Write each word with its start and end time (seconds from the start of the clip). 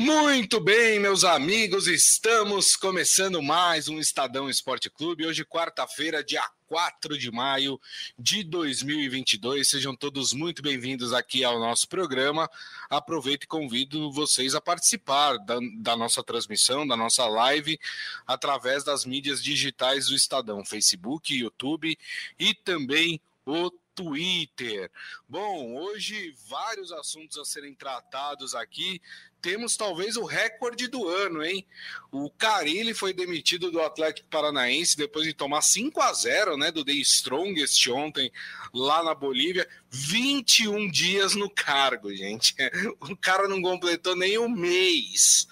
Muito 0.00 0.58
bem, 0.58 0.98
meus 0.98 1.24
amigos, 1.24 1.86
estamos 1.86 2.74
começando 2.74 3.42
mais 3.42 3.86
um 3.86 4.00
Estadão 4.00 4.48
Esporte 4.48 4.88
Clube. 4.88 5.26
Hoje, 5.26 5.44
quarta-feira, 5.44 6.24
dia 6.24 6.42
4 6.66 7.18
de 7.18 7.30
maio 7.30 7.78
de 8.18 8.42
2022. 8.42 9.68
Sejam 9.68 9.94
todos 9.94 10.32
muito 10.32 10.62
bem-vindos 10.62 11.12
aqui 11.12 11.44
ao 11.44 11.60
nosso 11.60 11.86
programa. 11.86 12.48
Aproveito 12.88 13.44
e 13.44 13.46
convido 13.46 14.10
vocês 14.10 14.54
a 14.54 14.60
participar 14.60 15.36
da, 15.36 15.58
da, 15.76 15.94
nossa 15.94 16.24
transmissão, 16.24 16.86
da 16.86 16.96
nossa 16.96 17.26
live, 17.26 17.78
através 18.26 18.82
das 18.82 19.04
mídias 19.04 19.42
digitais 19.42 20.06
do 20.06 20.14
Estadão, 20.14 20.64
Facebook, 20.64 21.36
YouTube 21.36 21.94
e 22.38 22.54
também 22.54 23.20
o 23.44 23.70
Twitter. 24.00 24.90
Bom, 25.28 25.76
hoje 25.76 26.34
vários 26.48 26.90
assuntos 26.90 27.36
a 27.36 27.44
serem 27.44 27.74
tratados 27.74 28.54
aqui. 28.54 29.00
Temos 29.42 29.76
talvez 29.76 30.16
o 30.16 30.24
recorde 30.24 30.88
do 30.88 31.06
ano, 31.06 31.44
hein? 31.44 31.66
O 32.10 32.30
Carilli 32.30 32.94
foi 32.94 33.12
demitido 33.12 33.70
do 33.70 33.80
Atlético 33.80 34.28
Paranaense 34.28 34.96
depois 34.96 35.26
de 35.26 35.34
tomar 35.34 35.60
5 35.60 36.00
a 36.00 36.12
0, 36.12 36.56
né, 36.56 36.72
do 36.72 36.84
The 36.84 36.92
Strongest 36.92 37.86
ontem 37.90 38.32
lá 38.72 39.02
na 39.02 39.14
Bolívia. 39.14 39.68
21 39.90 40.90
dias 40.90 41.34
no 41.34 41.50
cargo, 41.50 42.14
gente. 42.14 42.54
O 43.00 43.16
cara 43.16 43.48
não 43.48 43.60
completou 43.60 44.16
nem 44.16 44.38
um 44.38 44.48
mês 44.48 45.46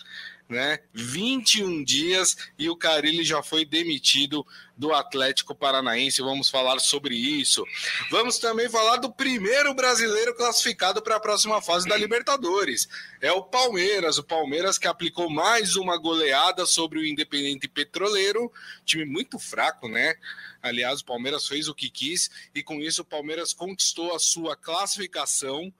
né? 0.48 0.80
21 0.94 1.84
dias 1.84 2.36
e 2.58 2.70
o 2.70 2.76
Carilli 2.76 3.22
já 3.22 3.42
foi 3.42 3.64
demitido 3.64 4.46
do 4.76 4.94
Atlético 4.94 5.54
Paranaense. 5.54 6.22
Vamos 6.22 6.48
falar 6.48 6.78
sobre 6.78 7.14
isso. 7.14 7.64
Vamos 8.10 8.38
também 8.38 8.68
falar 8.68 8.96
do 8.96 9.12
primeiro 9.12 9.74
brasileiro 9.74 10.34
classificado 10.34 11.02
para 11.02 11.16
a 11.16 11.20
próxima 11.20 11.60
fase 11.60 11.86
da 11.86 11.96
Libertadores. 11.96 12.88
É 13.20 13.30
o 13.30 13.42
Palmeiras. 13.42 14.16
O 14.18 14.24
Palmeiras 14.24 14.78
que 14.78 14.86
aplicou 14.86 15.28
mais 15.28 15.76
uma 15.76 15.98
goleada 15.98 16.64
sobre 16.64 16.98
o 16.98 17.06
Independente 17.06 17.68
Petroleiro, 17.68 18.50
time 18.84 19.04
muito 19.04 19.38
fraco, 19.38 19.88
né? 19.88 20.14
Aliás, 20.62 21.00
o 21.00 21.04
Palmeiras 21.04 21.46
fez 21.46 21.68
o 21.68 21.74
que 21.74 21.90
quis 21.90 22.30
e 22.54 22.62
com 22.62 22.80
isso 22.80 23.02
o 23.02 23.04
Palmeiras 23.04 23.52
conquistou 23.52 24.14
a 24.14 24.18
sua 24.18 24.56
classificação 24.56 25.72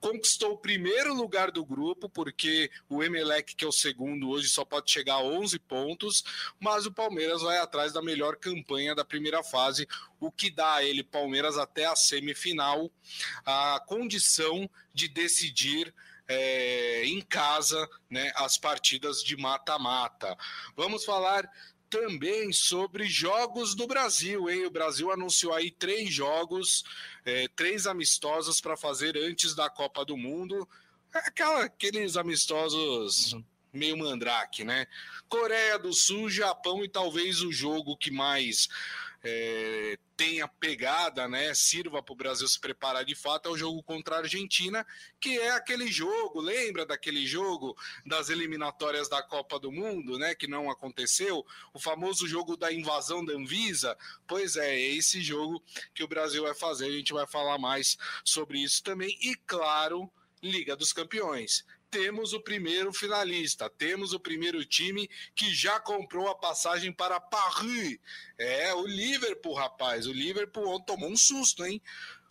conquistou 0.00 0.52
o 0.52 0.58
primeiro 0.58 1.14
lugar 1.14 1.50
do 1.50 1.64
grupo, 1.64 2.08
porque 2.08 2.70
o 2.88 3.02
Emelec, 3.02 3.54
que 3.54 3.64
é 3.64 3.68
o 3.68 3.72
segundo, 3.72 4.28
hoje 4.28 4.48
só 4.48 4.64
pode 4.64 4.90
chegar 4.90 5.14
a 5.14 5.22
11 5.22 5.58
pontos, 5.60 6.24
mas 6.60 6.86
o 6.86 6.92
Palmeiras 6.92 7.42
vai 7.42 7.58
atrás 7.58 7.92
da 7.92 8.02
melhor 8.02 8.36
campanha 8.36 8.94
da 8.94 9.04
primeira 9.04 9.42
fase, 9.42 9.86
o 10.20 10.30
que 10.30 10.50
dá 10.50 10.74
a 10.74 10.84
ele, 10.84 11.02
Palmeiras, 11.02 11.56
até 11.56 11.86
a 11.86 11.96
semifinal, 11.96 12.90
a 13.44 13.82
condição 13.86 14.68
de 14.92 15.08
decidir 15.08 15.94
é, 16.28 17.04
em 17.04 17.20
casa 17.20 17.88
né, 18.10 18.32
as 18.34 18.58
partidas 18.58 19.22
de 19.22 19.36
mata-mata. 19.36 20.36
Vamos 20.76 21.04
falar 21.04 21.48
também 21.88 22.52
sobre 22.52 23.06
jogos 23.06 23.74
do 23.74 23.86
Brasil, 23.86 24.48
hein? 24.50 24.66
O 24.66 24.70
Brasil 24.70 25.10
anunciou 25.10 25.52
aí 25.54 25.70
três 25.70 26.12
jogos, 26.12 26.84
é, 27.24 27.48
três 27.48 27.86
amistosos 27.86 28.60
para 28.60 28.76
fazer 28.76 29.16
antes 29.16 29.54
da 29.54 29.70
Copa 29.70 30.04
do 30.04 30.16
Mundo. 30.16 30.68
Aquela, 31.12 31.64
aqueles 31.64 32.16
amistosos 32.16 33.36
meio 33.72 33.96
mandrake, 33.96 34.64
né? 34.64 34.86
Coreia 35.28 35.78
do 35.78 35.92
Sul, 35.92 36.30
Japão 36.30 36.84
e 36.84 36.88
talvez 36.88 37.42
o 37.42 37.52
jogo 37.52 37.96
que 37.96 38.10
mais 38.10 38.68
é, 39.28 39.98
tenha 40.16 40.46
pegada, 40.46 41.26
né, 41.26 41.52
sirva 41.52 42.00
para 42.00 42.12
o 42.12 42.16
Brasil 42.16 42.46
se 42.46 42.60
preparar 42.60 43.04
de 43.04 43.14
fato, 43.14 43.48
é 43.48 43.52
o 43.52 43.56
jogo 43.56 43.82
contra 43.82 44.16
a 44.16 44.18
Argentina, 44.20 44.86
que 45.20 45.38
é 45.38 45.50
aquele 45.50 45.88
jogo, 45.88 46.40
lembra 46.40 46.86
daquele 46.86 47.26
jogo 47.26 47.76
das 48.06 48.30
eliminatórias 48.30 49.08
da 49.08 49.22
Copa 49.22 49.58
do 49.58 49.72
Mundo, 49.72 50.16
né, 50.16 50.34
que 50.34 50.46
não 50.46 50.70
aconteceu, 50.70 51.44
o 51.74 51.78
famoso 51.78 52.26
jogo 52.28 52.56
da 52.56 52.72
invasão 52.72 53.24
da 53.24 53.32
Anvisa? 53.32 53.98
Pois 54.26 54.56
é, 54.56 54.76
é 54.76 54.94
esse 54.94 55.20
jogo 55.20 55.60
que 55.92 56.04
o 56.04 56.08
Brasil 56.08 56.44
vai 56.44 56.54
fazer, 56.54 56.86
a 56.86 56.92
gente 56.92 57.12
vai 57.12 57.26
falar 57.26 57.58
mais 57.58 57.98
sobre 58.24 58.62
isso 58.62 58.82
também, 58.82 59.18
e 59.20 59.34
claro, 59.34 60.10
Liga 60.42 60.76
dos 60.76 60.92
Campeões 60.92 61.64
temos 61.90 62.32
o 62.32 62.40
primeiro 62.40 62.92
finalista, 62.92 63.70
temos 63.70 64.12
o 64.12 64.20
primeiro 64.20 64.64
time 64.64 65.08
que 65.34 65.54
já 65.54 65.78
comprou 65.80 66.28
a 66.28 66.34
passagem 66.34 66.92
para 66.92 67.20
Paris. 67.20 67.98
É 68.38 68.74
o 68.74 68.86
Liverpool, 68.86 69.54
rapaz. 69.54 70.06
O 70.06 70.12
Liverpool 70.12 70.80
tomou 70.80 71.10
um 71.10 71.16
susto, 71.16 71.64
hein? 71.64 71.80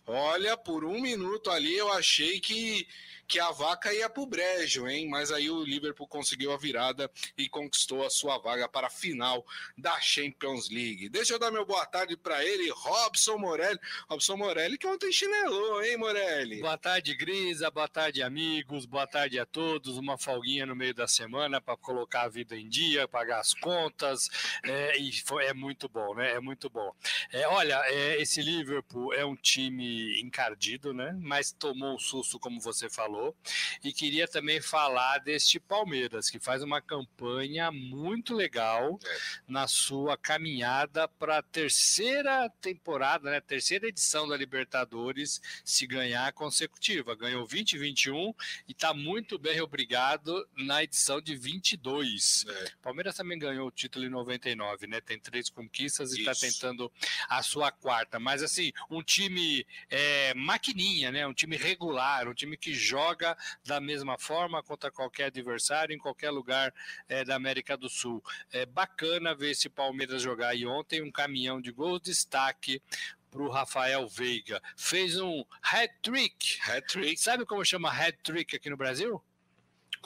Olha, 0.06 0.56
por 0.56 0.84
um 0.84 1.00
minuto 1.00 1.50
ali 1.50 1.76
eu 1.76 1.92
achei 1.92 2.38
que 2.38 2.86
que 3.26 3.40
a 3.40 3.50
vaca 3.50 3.92
ia 3.92 4.08
para 4.08 4.22
o 4.22 4.26
brejo, 4.26 4.86
hein? 4.86 5.08
Mas 5.08 5.32
aí 5.32 5.50
o 5.50 5.64
Liverpool 5.64 6.06
conseguiu 6.06 6.52
a 6.52 6.56
virada 6.56 7.10
e 7.36 7.48
conquistou 7.48 8.04
a 8.04 8.10
sua 8.10 8.38
vaga 8.38 8.68
para 8.68 8.86
a 8.86 8.90
final 8.90 9.44
da 9.76 9.98
Champions 10.00 10.70
League. 10.70 11.08
Deixa 11.08 11.34
eu 11.34 11.38
dar 11.38 11.50
meu 11.50 11.66
boa 11.66 11.84
tarde 11.86 12.16
para 12.16 12.44
ele, 12.44 12.70
Robson 12.70 13.36
Morelli. 13.38 13.78
Robson 14.08 14.36
Morelli 14.36 14.78
que 14.78 14.86
ontem 14.86 15.10
chinelou, 15.10 15.82
hein, 15.82 15.96
Morelli? 15.96 16.60
Boa 16.60 16.78
tarde, 16.78 17.14
Grisa. 17.14 17.70
Boa 17.70 17.88
tarde, 17.88 18.22
amigos. 18.22 18.86
Boa 18.86 19.06
tarde 19.06 19.38
a 19.38 19.46
todos. 19.46 19.96
Uma 19.96 20.16
folguinha 20.16 20.64
no 20.64 20.76
meio 20.76 20.94
da 20.94 21.08
semana 21.08 21.60
para 21.60 21.76
colocar 21.76 22.22
a 22.22 22.28
vida 22.28 22.56
em 22.56 22.68
dia, 22.68 23.08
pagar 23.08 23.40
as 23.40 23.54
contas. 23.54 24.28
É, 24.62 24.96
e 24.98 25.12
foi, 25.22 25.46
é 25.46 25.54
muito 25.54 25.88
bom, 25.88 26.14
né? 26.14 26.32
É 26.32 26.40
muito 26.40 26.70
bom. 26.70 26.94
É, 27.32 27.46
olha, 27.48 27.80
é, 27.86 28.20
esse 28.20 28.40
Liverpool 28.40 29.12
é 29.12 29.24
um 29.24 29.34
time 29.34 30.20
encardido, 30.20 30.94
né? 30.94 31.16
Mas 31.20 31.50
tomou 31.50 31.94
um 31.94 31.98
susto, 31.98 32.38
como 32.38 32.60
você 32.60 32.88
falou 32.88 33.15
falou. 33.16 33.36
E 33.82 33.92
queria 33.92 34.28
também 34.28 34.60
falar 34.60 35.18
deste 35.18 35.58
Palmeiras, 35.58 36.28
que 36.28 36.38
faz 36.38 36.62
uma 36.62 36.80
campanha 36.80 37.70
muito 37.70 38.34
legal 38.34 38.98
é. 39.02 39.18
na 39.48 39.66
sua 39.66 40.16
caminhada 40.16 41.08
para 41.08 41.38
a 41.38 41.42
terceira 41.42 42.48
temporada, 42.60 43.30
né, 43.30 43.40
terceira 43.40 43.88
edição 43.88 44.28
da 44.28 44.36
Libertadores, 44.36 45.40
se 45.64 45.86
ganhar 45.86 46.32
consecutiva. 46.32 47.14
Ganhou 47.14 47.46
2021 47.46 48.34
e 48.68 48.72
está 48.72 48.92
muito 48.92 49.38
bem 49.38 49.60
obrigado 49.60 50.46
na 50.56 50.82
edição 50.82 51.20
de 51.20 51.34
22. 51.34 52.44
É. 52.48 52.70
Palmeiras 52.82 53.16
também 53.16 53.38
ganhou 53.38 53.68
o 53.68 53.70
título 53.70 54.04
em 54.04 54.10
99, 54.10 54.86
né? 54.86 55.00
Tem 55.00 55.18
três 55.18 55.48
conquistas 55.48 56.12
e 56.12 56.20
está 56.20 56.34
tentando 56.34 56.90
a 57.28 57.42
sua 57.42 57.70
quarta. 57.70 58.18
Mas 58.18 58.42
assim, 58.42 58.72
um 58.90 59.02
time 59.02 59.66
é, 59.88 60.34
maquininha, 60.34 61.10
né? 61.10 61.26
Um 61.26 61.34
time 61.34 61.56
regular, 61.56 62.28
um 62.28 62.34
time 62.34 62.56
que 62.56 62.74
joga 62.74 63.05
joga 63.06 63.36
da 63.64 63.80
mesma 63.80 64.18
forma 64.18 64.62
contra 64.62 64.90
qualquer 64.90 65.26
adversário 65.26 65.94
em 65.94 65.98
qualquer 65.98 66.30
lugar 66.30 66.74
é, 67.08 67.24
da 67.24 67.36
América 67.36 67.76
do 67.76 67.88
Sul. 67.88 68.22
É 68.52 68.66
bacana 68.66 69.34
ver 69.34 69.50
esse 69.50 69.68
Palmeiras 69.68 70.22
jogar. 70.22 70.54
E 70.54 70.66
ontem 70.66 71.02
um 71.02 71.12
caminhão 71.12 71.60
de 71.60 71.70
gols 71.70 72.00
destaque 72.00 72.82
para 73.30 73.42
o 73.42 73.48
Rafael 73.48 74.08
Veiga. 74.08 74.60
Fez 74.76 75.20
um 75.20 75.44
hat-trick. 75.62 76.58
Hat-trick. 76.68 77.20
Sabe 77.20 77.46
como 77.46 77.64
chama 77.64 77.90
hat-trick 77.90 78.56
aqui 78.56 78.68
no 78.68 78.76
Brasil? 78.76 79.22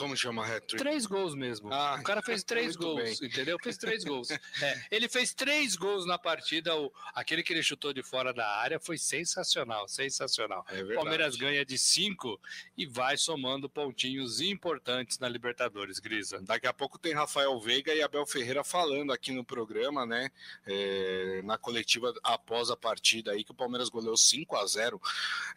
Como 0.01 0.17
chama 0.17 0.47
hat-trick? 0.47 0.79
Três 0.83 1.05
gols 1.05 1.35
mesmo. 1.35 1.71
Ah, 1.71 1.99
o 2.01 2.03
cara 2.03 2.23
fez 2.23 2.43
três 2.43 2.75
gols, 2.75 3.21
bem. 3.21 3.29
entendeu? 3.29 3.59
Fez 3.63 3.77
três 3.77 4.03
gols. 4.03 4.29
É, 4.63 4.83
ele 4.91 5.09
fez 5.09 5.33
três 5.33 5.77
gols 5.77 6.07
na 6.07 6.19
partida. 6.19 6.75
O, 6.77 6.93
aquele 7.15 7.43
que 7.43 7.53
ele 7.53 7.63
chutou 7.63 7.93
de 7.93 8.03
fora 8.03 8.33
da 8.33 8.47
área 8.47 8.79
foi 8.81 8.99
sensacional, 8.99 9.89
sensacional. 9.89 10.65
É 10.69 10.83
o 10.83 10.95
Palmeiras 10.95 11.37
ganha 11.37 11.65
de 11.65 11.79
cinco 11.79 12.39
e 12.77 12.87
vai 12.87 13.17
somando 13.17 13.69
pontinhos 13.69 14.41
importantes 14.41 15.19
na 15.19 15.29
Libertadores, 15.29 15.99
Grisa. 15.99 16.41
Daqui 16.43 16.67
a 16.67 16.73
pouco 16.73 16.99
tem 16.99 17.13
Rafael 17.15 17.59
Veiga 17.61 17.95
e 17.95 18.03
Abel 18.03 18.27
Ferreira 18.27 18.65
falando 18.65 19.13
aqui 19.13 19.33
no 19.33 19.45
programa, 19.45 20.05
né? 20.05 20.31
É, 20.67 21.43
na 21.45 21.57
coletiva 21.57 22.13
após 22.23 22.71
a 22.71 22.77
partida 22.77 23.33
aí, 23.33 23.45
que 23.45 23.53
o 23.53 23.55
Palmeiras 23.55 23.89
goleou 23.89 24.17
5 24.17 24.57
a 24.57 24.67
0 24.67 25.01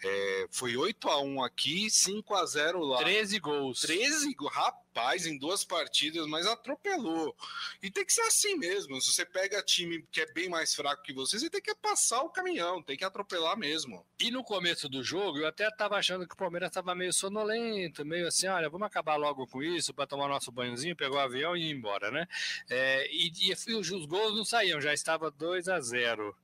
é, 0.03 0.47
Foi 0.49 0.77
8 0.77 1.09
a 1.09 1.21
1 1.21 1.43
aqui, 1.43 1.89
5 1.89 2.35
a 2.35 2.45
0 2.45 2.79
lá. 2.79 2.97
13 2.99 3.39
gols. 3.39 3.81
13 3.81 4.32
rapaz, 4.47 5.25
em 5.25 5.37
duas 5.37 5.63
partidas, 5.63 6.25
mas 6.27 6.45
atropelou. 6.45 7.35
E 7.81 7.89
tem 7.89 8.05
que 8.05 8.13
ser 8.13 8.21
assim 8.21 8.55
mesmo. 8.55 9.01
Se 9.01 9.11
você 9.11 9.25
pega 9.25 9.61
time 9.61 10.05
que 10.11 10.21
é 10.21 10.31
bem 10.33 10.49
mais 10.49 10.73
fraco 10.73 11.03
que 11.03 11.13
você, 11.13 11.39
você 11.39 11.49
tem 11.49 11.61
que 11.61 11.75
passar 11.75 12.21
o 12.21 12.29
caminhão, 12.29 12.81
tem 12.81 12.97
que 12.97 13.03
atropelar 13.03 13.57
mesmo. 13.57 14.05
E 14.19 14.31
no 14.31 14.43
começo 14.43 14.87
do 14.87 15.03
jogo, 15.03 15.39
eu 15.39 15.47
até 15.47 15.67
estava 15.67 15.97
achando 15.97 16.27
que 16.27 16.33
o 16.33 16.37
Palmeiras 16.37 16.69
estava 16.69 16.95
meio 16.95 17.13
sonolento, 17.13 18.05
meio 18.05 18.27
assim, 18.27 18.47
olha, 18.47 18.69
vamos 18.69 18.87
acabar 18.87 19.15
logo 19.15 19.47
com 19.47 19.61
isso 19.61 19.93
para 19.93 20.07
tomar 20.07 20.27
nosso 20.27 20.51
banhozinho, 20.51 20.95
pegar 20.95 21.15
o 21.15 21.19
avião 21.19 21.55
e 21.55 21.69
ir 21.69 21.71
embora, 21.71 22.11
né? 22.11 22.27
É, 22.69 23.07
e, 23.11 23.31
e, 23.49 23.75
os, 23.75 23.91
os 23.91 24.05
gols 24.05 24.35
não 24.35 24.45
saíam, 24.45 24.81
já 24.81 24.93
estava 24.93 25.29
2 25.29 25.67
a 25.67 25.79
0 25.79 26.35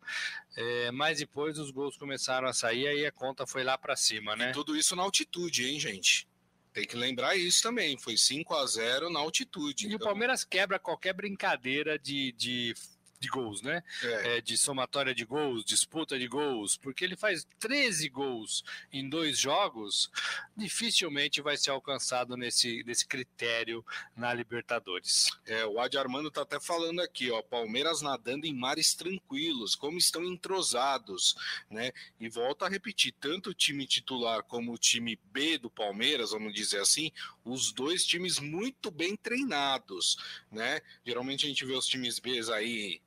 é, 0.56 0.92
mas 0.92 1.20
depois 1.20 1.58
os 1.58 1.72
gols 1.72 1.96
começaram 1.96 2.48
a 2.48 2.54
sair, 2.54 2.88
aí 2.88 3.06
a 3.06 3.12
conta 3.12 3.48
foi 3.48 3.64
lá 3.64 3.78
para 3.78 3.96
cima, 3.96 4.36
né? 4.36 4.50
E 4.50 4.54
tudo 4.54 4.76
isso 4.76 4.96
na 4.96 5.04
altitude, 5.04 5.70
hein, 5.70 5.80
gente? 5.80 6.28
Tem 6.72 6.86
que 6.86 6.96
lembrar 6.96 7.36
isso 7.36 7.64
também. 7.64 7.98
Foi 7.98 8.16
5 8.16 8.54
a 8.56 8.66
0 8.66 9.10
na 9.10 9.20
altitude. 9.20 9.86
E 9.86 9.88
então... 9.88 9.98
o 9.98 10.10
Palmeiras 10.10 10.44
quebra 10.44 10.78
qualquer 10.78 11.14
brincadeira 11.14 11.98
de, 11.98 12.32
de 12.34 12.74
de 13.20 13.28
gols, 13.28 13.62
né? 13.62 13.84
É. 14.02 14.38
É, 14.38 14.42
de 14.42 14.58
somatória 14.58 15.14
de 15.14 15.26
gols, 15.26 15.66
disputa 15.66 16.18
de 16.18 16.28
gols, 16.28 16.78
porque 16.78 17.04
ele 17.04 17.16
faz 17.16 17.46
13 17.60 18.10
gols 18.10 18.64
em 18.92 19.10
dois 19.10 19.38
jogos, 19.38 20.10
dificilmente 20.56 21.42
vai 21.42 21.58
ser 21.58 21.72
alcançado 21.72 22.38
nesse, 22.38 22.84
nesse 22.84 23.06
critério 23.06 23.86
na 24.16 24.34
Libertadores. 24.34 25.30
É, 25.46 25.66
o 25.66 25.80
Adi 25.80 25.98
Armando 25.98 26.32
tá 26.32 26.42
até 26.42 26.60
falando 26.60 27.02
aqui, 27.02 27.30
ó, 27.30 27.42
Palmeiras 27.42 28.02
nadando 28.02 28.46
em 28.46 28.54
mares 28.54 28.94
tranquilos, 28.94 29.76
como 29.76 29.98
estão 29.98 30.24
entrosados, 30.24 31.36
né? 31.70 31.92
E 32.20 32.30
volta 32.30 32.66
a 32.66 32.70
repetir, 32.70 33.14
tanto 33.20 33.50
o 33.50 33.54
time 33.54 33.86
titular 33.86 34.44
como 34.44 34.74
o 34.74 34.78
time 34.78 35.20
B 35.26 35.58
do 35.58 35.70
Palmeiras, 35.70 36.32
vamos 36.32 36.54
dizer 36.54 36.80
assim, 36.80 37.12
os 37.44 37.72
dois 37.74 38.06
times 38.06 38.40
muito 38.40 38.90
bem 38.90 39.16
treinados, 39.16 40.18
né? 40.52 40.80
Geralmente 41.06 41.46
a 41.46 41.50
gente 41.50 41.66
vê 41.66 41.74
os 41.74 41.86
times 41.86 42.20
B 42.20 42.40
aí 42.54 43.02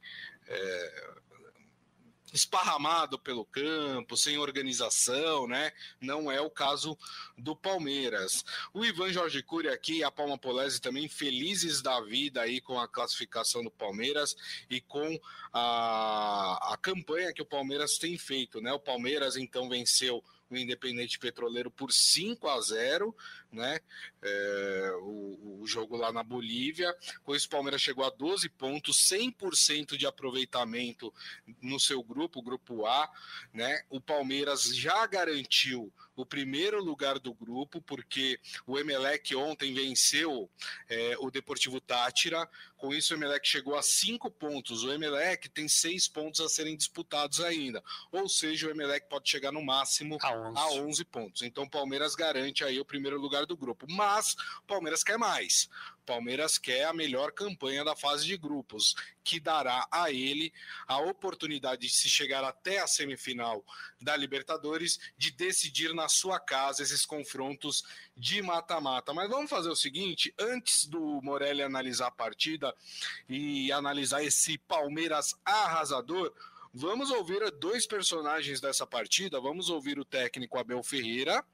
é, 0.46 1.12
esparramado 2.32 3.19
pelo 3.19 3.44
campo, 3.44 4.16
sem 4.16 4.38
organização, 4.38 5.46
né? 5.46 5.70
Não 6.00 6.32
é 6.32 6.40
o 6.40 6.50
caso 6.50 6.96
do 7.37 7.54
Palmeiras. 7.54 8.44
O 8.72 8.84
Ivan 8.84 9.12
Jorge 9.12 9.43
Cury 9.43 9.69
aqui 9.69 9.99
e 9.99 10.04
a 10.04 10.10
Palma 10.10 10.38
Polese 10.38 10.81
também 10.81 11.08
felizes 11.08 11.82
da 11.82 12.00
vida 12.00 12.40
aí 12.40 12.60
com 12.60 12.81
a 12.81 12.88
classificação 12.88 13.62
do 13.62 13.70
Palmeiras 13.70 14.34
e 14.70 14.81
com 14.81 15.20
a, 15.52 16.72
a 16.72 16.76
campanha 16.78 17.32
que 17.32 17.43
o 17.43 17.46
Palmeiras 17.46 17.98
tem 17.98 18.16
feito, 18.16 18.60
né? 18.60 18.72
O 18.72 18.81
Palmeiras 18.81 19.37
então 19.37 19.69
venceu 19.69 20.25
o 20.48 20.56
Independente 20.56 21.19
Petroleiro 21.19 21.70
por 21.70 21.93
5 21.93 22.46
a 22.48 22.60
0, 22.60 23.14
né? 23.52 23.78
É, 24.22 24.93
o, 25.02 25.60
o, 25.60 25.66
jogo 25.66 25.96
lá 25.96 26.10
na 26.10 26.22
Bolívia. 26.22 26.94
Com 27.22 27.34
isso, 27.34 27.46
o 27.46 27.50
Palmeiras 27.50 27.82
chegou 27.82 28.04
a 28.04 28.10
12 28.10 28.49
pontos, 28.49 29.08
100% 29.10 29.96
de 29.96 30.06
aproveitamento 30.06 31.12
no 31.60 31.78
seu 31.78 32.02
grupo, 32.02 32.40
o 32.40 32.43
grupo 32.43 32.87
A, 32.87 33.10
né? 33.52 33.82
O 33.90 34.00
Palmeiras 34.00 34.75
já 34.75 35.06
garantiu 35.06 35.93
o 36.14 36.26
primeiro 36.26 36.82
lugar 36.82 37.19
do 37.19 37.32
grupo, 37.32 37.81
porque 37.81 38.38
o 38.66 38.78
Emelec 38.78 39.34
ontem 39.34 39.72
venceu 39.72 40.50
é, 40.88 41.16
o 41.19 41.31
Deportivo 41.31 41.81
Tátira. 41.81 42.48
Com 42.76 42.93
isso, 42.93 43.14
o 43.14 43.16
Emelec 43.16 43.46
chegou 43.46 43.76
a 43.76 43.82
cinco 43.82 44.31
pontos. 44.31 44.82
O 44.82 44.93
Emelec 44.93 45.48
tem 45.48 45.69
seis 45.69 46.08
pontos 46.08 46.40
a 46.40 46.48
serem 46.48 46.76
disputados 46.76 47.40
ainda. 47.40 47.82
Ou 48.10 48.28
seja, 48.28 48.66
o 48.66 48.70
Emelec 48.70 49.08
pode 49.08 49.28
chegar 49.28 49.52
no 49.52 49.62
máximo 49.62 50.19
a 50.20 50.32
11, 50.32 50.58
a 50.58 50.66
11 50.82 51.05
pontos. 51.05 51.43
Então, 51.43 51.64
o 51.64 51.70
Palmeiras 51.70 52.14
garante 52.14 52.64
aí 52.64 52.78
o 52.78 52.84
primeiro 52.84 53.19
lugar 53.19 53.41
do 53.46 53.56
grupo. 53.56 53.86
Mas 53.90 54.34
o 54.62 54.66
Palmeiras 54.66 55.02
quer 55.04 55.18
mais. 55.18 55.68
Palmeiras 56.04 56.58
quer 56.58 56.84
a 56.84 56.92
melhor 56.92 57.32
campanha 57.32 57.84
da 57.84 57.94
fase 57.94 58.26
de 58.26 58.36
grupos, 58.36 58.94
que 59.22 59.38
dará 59.38 59.86
a 59.90 60.10
ele 60.10 60.52
a 60.86 60.98
oportunidade 60.98 61.82
de 61.82 61.90
se 61.90 62.08
chegar 62.08 62.42
até 62.42 62.80
a 62.80 62.86
semifinal 62.86 63.64
da 64.00 64.16
Libertadores, 64.16 64.98
de 65.16 65.30
decidir 65.30 65.94
na 65.94 66.08
sua 66.08 66.40
casa 66.40 66.82
esses 66.82 67.06
confrontos 67.06 67.84
de 68.16 68.42
mata-mata. 68.42 69.14
Mas 69.14 69.30
vamos 69.30 69.48
fazer 69.48 69.68
o 69.68 69.76
seguinte: 69.76 70.34
antes 70.38 70.86
do 70.86 71.20
Morelli 71.22 71.62
analisar 71.62 72.08
a 72.08 72.12
partida 72.12 72.74
e 73.28 73.70
analisar 73.70 74.24
esse 74.24 74.58
Palmeiras 74.58 75.34
arrasador, 75.44 76.32
Vamos 76.74 77.10
ouvir 77.10 77.50
dois 77.50 77.86
personagens 77.86 78.58
dessa 78.58 78.86
partida. 78.86 79.38
Vamos 79.38 79.69
ouvir 79.69 79.98
o 79.98 80.06
técnico 80.06 80.58
Abel 80.58 80.82
Ferreira 80.82 81.44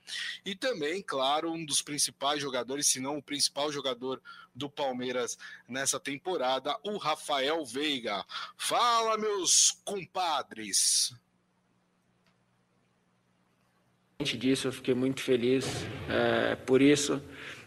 e 0.47 0.55
também, 0.55 1.03
claro, 1.03 1.50
um 1.50 1.65
dos 1.65 1.82
principais 1.82 2.41
jogadores, 2.41 2.87
se 2.87 3.00
não 3.00 3.19
o 3.19 3.23
principal 3.23 3.73
jogador 3.73 4.23
do 4.55 4.70
Palmeiras 4.70 5.37
nessa 5.69 5.99
temporada, 5.99 6.79
o 6.85 6.97
Rafael 6.99 7.65
Veiga. 7.65 8.25
Fala, 8.56 9.19
meus 9.19 9.76
compadres. 9.85 11.12
disso, 14.23 14.69
eu 14.69 14.73
fiquei 14.73 14.94
muito 14.94 15.20
feliz 15.20 15.67
é, 16.09 16.55
por 16.55 16.81
isso. 16.81 17.20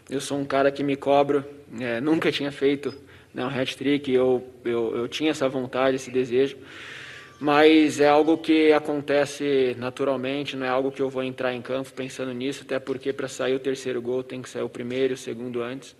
Eu 0.08 0.22
sou 0.22 0.38
um 0.38 0.44
cara 0.44 0.72
que 0.72 0.82
me 0.82 0.96
cobro, 0.96 1.44
é, 1.78 2.00
nunca 2.00 2.32
tinha 2.32 2.50
feito 2.50 2.94
né, 3.34 3.44
um 3.44 3.48
hat-trick, 3.48 4.10
eu, 4.10 4.50
eu, 4.64 4.96
eu 4.96 5.08
tinha 5.08 5.30
essa 5.30 5.48
vontade, 5.50 5.96
esse 5.96 6.10
desejo 6.10 6.56
mas 7.42 7.98
é 7.98 8.08
algo 8.08 8.38
que 8.38 8.72
acontece 8.72 9.74
naturalmente, 9.76 10.56
não 10.56 10.64
é 10.64 10.68
algo 10.68 10.92
que 10.92 11.02
eu 11.02 11.10
vou 11.10 11.24
entrar 11.24 11.52
em 11.52 11.60
campo 11.60 11.92
pensando 11.92 12.32
nisso, 12.32 12.62
até 12.62 12.78
porque 12.78 13.12
para 13.12 13.26
sair 13.26 13.52
o 13.56 13.58
terceiro 13.58 14.00
gol 14.00 14.22
tem 14.22 14.40
que 14.40 14.48
sair 14.48 14.62
o 14.62 14.68
primeiro 14.68 15.14
o 15.14 15.16
segundo 15.16 15.60
antes. 15.60 15.96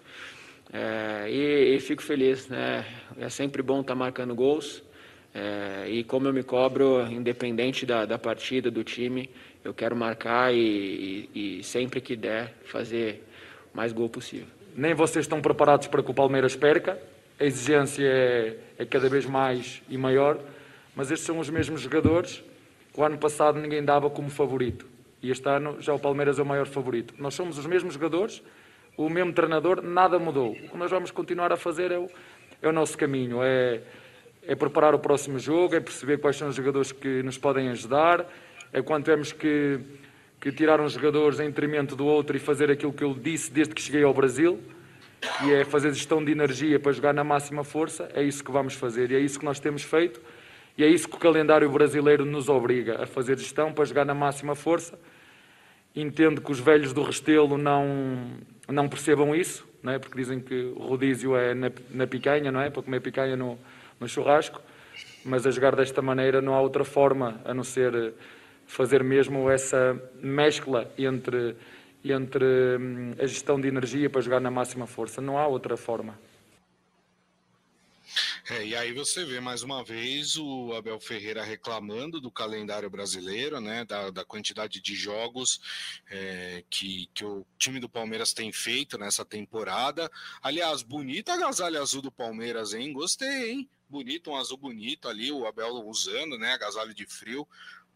É, 0.73 1.29
e, 1.29 1.75
e, 1.75 1.81
fico 1.81 2.01
feliz, 2.01 2.47
né? 2.47 2.87
É 3.19 3.29
sempre 3.29 3.61
bom 3.61 3.81
estar 3.81 3.95
tá 3.95 3.99
marcando 3.99 4.37
gols. 4.37 4.85
É, 5.35 5.89
e 5.89 6.05
como 6.05 6.29
eu 6.29 6.33
me 6.33 6.45
cobro, 6.45 7.05
independente 7.11 7.85
da, 7.85 8.05
da 8.07 8.17
partida, 8.17 8.71
do 8.71 8.85
time, 8.85 9.29
eu 9.65 9.75
quero 9.75 9.97
marcar 9.97 10.55
e, 10.55 11.29
e, 11.35 11.59
e 11.59 11.65
sempre 11.65 12.01
que 12.01 12.15
der, 12.15 12.55
fazer 12.67 13.21
o 13.75 13.77
mais 13.77 13.93
gol 13.93 14.09
possível. 14.09 14.47
Nem 14.77 14.95
vocês 14.95 15.25
estão 15.25 15.43
preparados 15.43 15.89
para 15.89 16.05
que 16.05 16.11
o 16.13 16.15
Palmeiras 16.15 16.55
perca. 16.55 16.97
A 17.41 17.45
exigência 17.45 18.07
é, 18.07 18.57
é 18.79 18.85
cada 18.85 19.09
vez 19.09 19.27
mais 19.27 19.83
e 19.91 19.99
maior 19.99 20.39
mas 20.95 21.11
estes 21.11 21.27
são 21.27 21.39
os 21.39 21.49
mesmos 21.49 21.81
jogadores 21.81 22.43
que 22.93 23.01
o 23.01 23.05
ano 23.05 23.19
passado 23.19 23.59
ninguém 23.59 23.85
dava 23.85 24.11
como 24.11 24.29
favorito. 24.29 24.87
E 25.23 25.31
este 25.31 25.49
ano 25.49 25.81
já 25.81 25.95
o 25.95 25.99
Palmeiras 25.99 26.39
é 26.39 26.43
o 26.43 26.47
maior 26.47 26.67
favorito. 26.67 27.15
Nós 27.19 27.35
somos 27.35 27.57
os 27.57 27.65
mesmos 27.65 27.95
jogadores, 27.95 28.43
o 28.97 29.09
mesmo 29.09 29.33
treinador, 29.33 29.81
nada 29.83 30.19
mudou. 30.19 30.51
O 30.51 30.69
que 30.69 30.77
nós 30.77 30.91
vamos 30.91 31.11
continuar 31.11 31.53
a 31.53 31.57
fazer 31.57 31.91
é 31.93 31.99
o, 31.99 32.09
é 32.61 32.69
o 32.69 32.73
nosso 32.73 32.99
caminho, 32.99 33.43
é, 33.43 33.81
é 34.47 34.55
preparar 34.55 34.95
o 34.95 34.99
próximo 34.99 35.39
jogo, 35.39 35.75
é 35.75 35.81
perceber 35.81 36.19
quais 36.19 36.37
são 36.37 36.49
os 36.49 36.57
jogadores 36.57 36.93
que 36.93 37.23
nos 37.23 37.39
podem 37.39 37.69
ajudar, 37.71 38.27
é 38.73 38.83
quando 38.83 39.05
temos 39.05 39.33
que, 39.33 39.81
que 40.41 40.53
tirar 40.53 40.81
uns 40.81 40.93
jogadores 40.93 41.41
em 41.41 41.47
detrimento 41.47 41.97
do 41.97 42.05
outro 42.05 42.37
e 42.37 42.41
fazer 42.41 42.71
aquilo 42.71 42.93
que 42.93 43.05
eu 43.05 43.15
disse 43.15 43.51
desde 43.51 43.75
que 43.75 43.81
cheguei 43.81 44.03
ao 44.03 44.13
Brasil, 44.13 44.61
e 45.45 45.53
é 45.53 45.65
fazer 45.65 45.95
gestão 45.95 46.23
de 46.23 46.33
energia 46.33 46.81
para 46.81 46.91
jogar 46.93 47.15
na 47.15 47.23
máxima 47.23 47.63
força, 47.63 48.11
é 48.13 48.23
isso 48.23 48.43
que 48.43 48.51
vamos 48.51 48.75
fazer 48.75 49.13
e 49.13 49.15
é 49.15 49.21
isso 49.21 49.39
que 49.39 49.45
nós 49.45 49.61
temos 49.61 49.83
feito. 49.83 50.21
E 50.77 50.85
é 50.85 50.89
isso 50.89 51.09
que 51.09 51.17
o 51.17 51.19
calendário 51.19 51.71
brasileiro 51.71 52.25
nos 52.25 52.49
obriga 52.49 53.03
a 53.03 53.07
fazer 53.07 53.39
gestão 53.39 53.73
para 53.73 53.85
jogar 53.85 54.05
na 54.05 54.15
máxima 54.15 54.55
força. 54.55 54.99
Entendo 55.95 56.41
que 56.41 56.51
os 56.51 56.59
velhos 56.59 56.93
do 56.93 57.03
Restelo 57.03 57.59
não, 57.59 58.39
não 58.69 58.89
percebam 58.89 59.35
isso, 59.35 59.67
não 59.83 59.93
é? 59.93 59.99
porque 59.99 60.17
dizem 60.17 60.41
que 60.41 60.73
o 60.75 60.87
rodízio 60.87 61.37
é 61.37 61.53
na, 61.55 61.71
na 61.91 62.07
picanha, 62.07 62.51
não 62.51 62.61
é? 62.61 62.71
Para 62.71 62.83
comer 62.83 63.01
picanha 63.01 63.37
no, 63.37 63.59
no 64.01 64.09
churrasco. 64.09 64.61
Mas 65.25 65.47
a 65.47 65.51
jogar 65.51 65.77
desta 65.77 66.01
maneira 66.01 66.41
não 66.41 66.55
há 66.55 66.61
outra 66.61 66.85
forma 66.85 67.41
a 67.45 67.53
não 67.53 67.63
ser 67.63 68.15
fazer 68.67 69.05
mesmo 69.05 69.51
essa 69.51 70.01
mescla 70.23 70.91
entre, 70.97 71.55
entre 72.03 72.45
hum, 72.81 73.13
a 73.19 73.27
gestão 73.27 73.61
de 73.61 73.69
energia 73.69 74.09
para 74.09 74.23
jogar 74.23 74.41
na 74.41 74.51
máxima 74.51 74.87
força. 74.87 75.21
Não 75.21 75.37
há 75.37 75.47
outra 75.47 75.77
forma. 75.77 76.19
É, 78.51 78.67
e 78.67 78.75
aí 78.75 78.93
você 78.93 79.25
vê 79.25 79.39
mais 79.39 79.63
uma 79.63 79.85
vez 79.85 80.37
o 80.37 80.73
Abel 80.73 80.99
Ferreira 80.99 81.45
reclamando 81.45 82.21
do 82.21 82.29
calendário 82.29 82.91
brasileiro, 82.91 83.61
né, 83.61 83.85
da, 83.85 84.11
da 84.11 84.25
quantidade 84.25 84.81
de 84.81 84.97
jogos 84.97 85.61
é, 86.11 86.65
que, 86.69 87.09
que 87.15 87.25
o 87.25 87.47
time 87.57 87.79
do 87.79 87.89
Palmeiras 87.89 88.33
tem 88.33 88.51
feito 88.53 88.99
nessa 88.99 89.25
temporada. 89.25 90.11
Aliás, 90.43 90.83
bonita 90.83 91.33
a 91.33 91.35
agasalho 91.37 91.81
azul 91.81 92.03
do 92.03 92.11
Palmeiras, 92.11 92.75
hein? 92.75 92.93
Gostei, 92.93 93.53
hein? 93.53 93.71
Bonito, 93.89 94.31
um 94.31 94.37
azul 94.37 94.57
bonito 94.57 95.09
ali, 95.09 95.31
o 95.31 95.47
Abel 95.47 95.75
usando, 95.87 96.37
né, 96.37 96.55
agasalho 96.55 96.93
de 96.93 97.07
frio. 97.07 97.47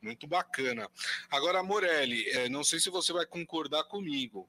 Muito 0.01 0.29
bacana. 0.29 0.89
Agora, 1.29 1.61
Morelli, 1.63 2.29
é, 2.29 2.49
não 2.49 2.63
sei 2.63 2.79
se 2.79 2.89
você 2.89 3.13
vai 3.13 3.27
concordar 3.27 3.83
comigo 3.85 4.49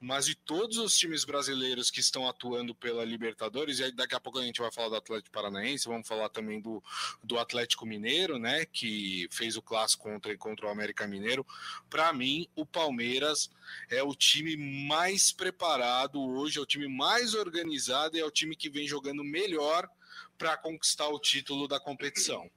mas 0.00 0.24
de 0.24 0.34
todos 0.34 0.78
os 0.78 0.96
times 0.96 1.24
brasileiros 1.24 1.90
que 1.90 2.00
estão 2.00 2.26
atuando 2.26 2.74
pela 2.74 3.04
Libertadores, 3.04 3.80
e 3.80 3.92
daqui 3.92 4.14
a 4.14 4.20
pouco 4.20 4.38
a 4.38 4.42
gente 4.42 4.60
vai 4.60 4.72
falar 4.72 4.88
do 4.88 4.96
Atlético 4.96 5.30
Paranaense, 5.30 5.88
vamos 5.88 6.08
falar 6.08 6.30
também 6.30 6.60
do, 6.60 6.82
do 7.22 7.38
Atlético 7.38 7.84
Mineiro, 7.84 8.38
né, 8.38 8.64
que 8.64 9.28
fez 9.30 9.56
o 9.56 9.62
clássico 9.62 10.04
contra, 10.04 10.36
contra 10.38 10.66
o 10.66 10.70
América 10.70 11.06
Mineiro. 11.06 11.46
Para 11.90 12.12
mim, 12.14 12.48
o 12.56 12.64
Palmeiras 12.64 13.50
é 13.90 14.02
o 14.02 14.14
time 14.14 14.56
mais 14.88 15.32
preparado 15.32 16.20
hoje, 16.20 16.58
é 16.58 16.62
o 16.62 16.66
time 16.66 16.88
mais 16.88 17.34
organizado 17.34 18.16
e 18.16 18.20
é 18.20 18.24
o 18.24 18.30
time 18.30 18.56
que 18.56 18.70
vem 18.70 18.88
jogando 18.88 19.22
melhor 19.22 19.88
para 20.38 20.56
conquistar 20.56 21.08
o 21.08 21.18
título 21.18 21.68
da 21.68 21.78
competição. 21.78 22.50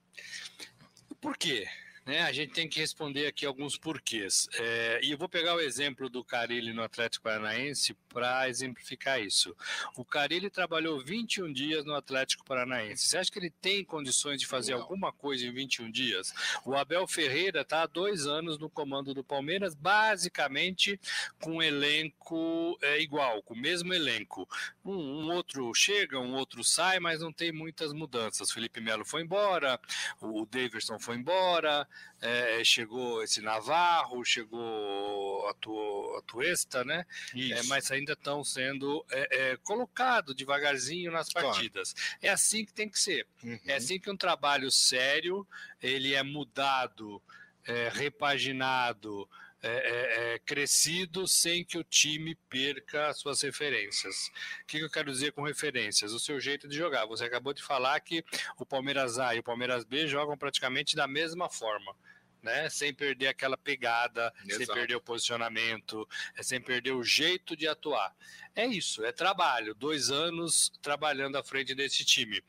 Por 1.20 1.38
quê? 1.38 1.68
Né, 2.06 2.22
a 2.22 2.32
gente 2.32 2.54
tem 2.54 2.68
que 2.68 2.80
responder 2.80 3.28
aqui 3.28 3.46
alguns 3.46 3.78
porquês. 3.78 4.48
É, 4.60 5.00
e 5.04 5.12
eu 5.12 5.18
vou 5.18 5.30
pegar 5.30 5.56
o 5.56 5.62
exemplo 5.62 6.10
do 6.10 6.24
Carilli 6.24 6.74
no 6.74 6.84
Atlético 6.84 7.24
Paranaense 7.24 7.96
para 8.10 8.50
exemplificar 8.50 9.22
isso. 9.22 9.56
O 9.96 10.04
Carilli 10.04 10.50
trabalhou 10.50 11.00
21 11.00 11.52
dias 11.52 11.86
no 11.86 11.96
Atlético 11.96 12.44
Paranaense. 12.44 13.08
Você 13.08 13.18
acha 13.18 13.32
que 13.32 13.40
ele 13.40 13.50
tem 13.62 13.84
condições 13.86 14.40
de 14.40 14.48
fazer 14.48 14.74
Não. 14.74 14.82
alguma 14.82 15.12
coisa 15.12 15.46
em 15.46 15.52
21 15.52 15.90
dias? 15.90 16.34
O 16.66 16.76
Abel 16.76 17.08
Ferreira 17.08 17.62
está 17.62 17.84
há 17.84 17.88
dois 17.88 18.28
anos 18.28 18.58
no 18.58 18.70
comando 18.70 19.14
do 19.14 19.24
Palmeiras, 19.24 19.74
basicamente 19.74 21.00
com 21.40 21.58
um 21.58 21.62
elenco 21.62 22.78
é, 22.82 23.00
igual, 23.00 23.42
com 23.44 23.54
o 23.54 23.58
mesmo 23.58 23.94
elenco. 23.94 24.48
Um, 24.84 24.94
um, 24.94 25.32
outro 25.32 25.74
chega, 25.74 26.20
um 26.20 26.36
outro 26.36 26.64
sai, 26.64 27.00
mas 27.00 27.22
não 27.22 27.32
tem 27.32 27.52
muitas 27.52 27.94
mudanças. 27.94 28.52
Felipe 28.52 28.82
Melo 28.82 29.06
foi 29.06 29.22
embora, 29.22 29.80
o 30.20 30.46
Davidson 30.46 31.00
foi 31.00 31.16
embora, 31.16 31.88
é, 32.22 32.64
chegou 32.64 33.22
esse 33.22 33.42
Navarro, 33.42 34.24
chegou 34.24 35.48
a, 35.50 35.54
tu, 35.56 36.16
a 36.18 36.22
Tuesta, 36.22 36.84
né? 36.86 37.06
É, 37.36 37.64
mas 37.64 37.92
ainda 37.92 38.14
estão 38.14 38.44
sendo 38.44 39.06
é, 39.12 39.52
é, 39.52 39.58
colocados 39.58 40.34
devagarzinho 40.34 41.12
nas 41.12 41.32
partidas. 41.32 41.94
Claro. 41.94 42.18
É 42.22 42.30
assim 42.30 42.64
que 42.66 42.74
tem 42.74 42.88
que 42.88 43.00
ser. 43.00 43.28
Uhum. 43.44 43.60
É 43.66 43.76
assim 43.76 44.00
que 44.00 44.10
um 44.10 44.16
trabalho 44.16 44.72
sério 44.72 45.46
ele 45.82 46.14
é 46.14 46.24
mudado, 46.24 47.22
é, 47.66 47.90
repaginado, 47.90 49.28
é, 49.64 49.70
é, 49.70 50.34
é, 50.34 50.40
crescido 50.40 51.26
sem 51.26 51.64
que 51.64 51.78
o 51.78 51.84
time 51.86 52.36
perca 52.50 53.08
as 53.08 53.20
suas 53.20 53.42
referências. 53.42 54.28
O 54.62 54.66
que, 54.68 54.78
que 54.78 54.84
eu 54.84 54.90
quero 54.90 55.10
dizer 55.10 55.32
com 55.32 55.42
referências? 55.42 56.12
O 56.12 56.20
seu 56.20 56.38
jeito 56.38 56.68
de 56.68 56.76
jogar. 56.76 57.06
Você 57.06 57.24
acabou 57.24 57.54
de 57.54 57.64
falar 57.64 57.98
que 58.02 58.26
o 58.60 58.66
Palmeiras 58.66 59.18
A 59.18 59.34
e 59.34 59.40
o 59.40 59.44
Palmeiras 59.44 59.86
B 59.86 60.06
jogam 60.06 60.38
praticamente 60.38 60.98
da 60.98 61.08
mesma 61.08 61.50
forma 61.50 61.96
né? 62.44 62.70
Sem 62.70 62.94
perder 62.94 63.28
aquela 63.28 63.58
pegada, 63.58 64.32
Exato. 64.46 64.66
sem 64.66 64.76
perder 64.76 64.96
o 64.96 65.02
posicionamento, 65.02 66.08
é 66.36 66.44
sem 66.44 66.60
perder 66.60 66.92
o 66.92 67.04
jeito 67.04 67.56
de 67.56 67.68
atuar. 67.68 68.14
É 68.56 68.68
isso, 68.68 69.04
é 69.04 69.12
trabalho. 69.12 69.74
Dois 69.74 70.12
anos 70.12 70.72
trabalhando 70.82 71.38
à 71.38 71.44
frente 71.44 71.74
desse 71.74 72.06
time. 72.06 72.44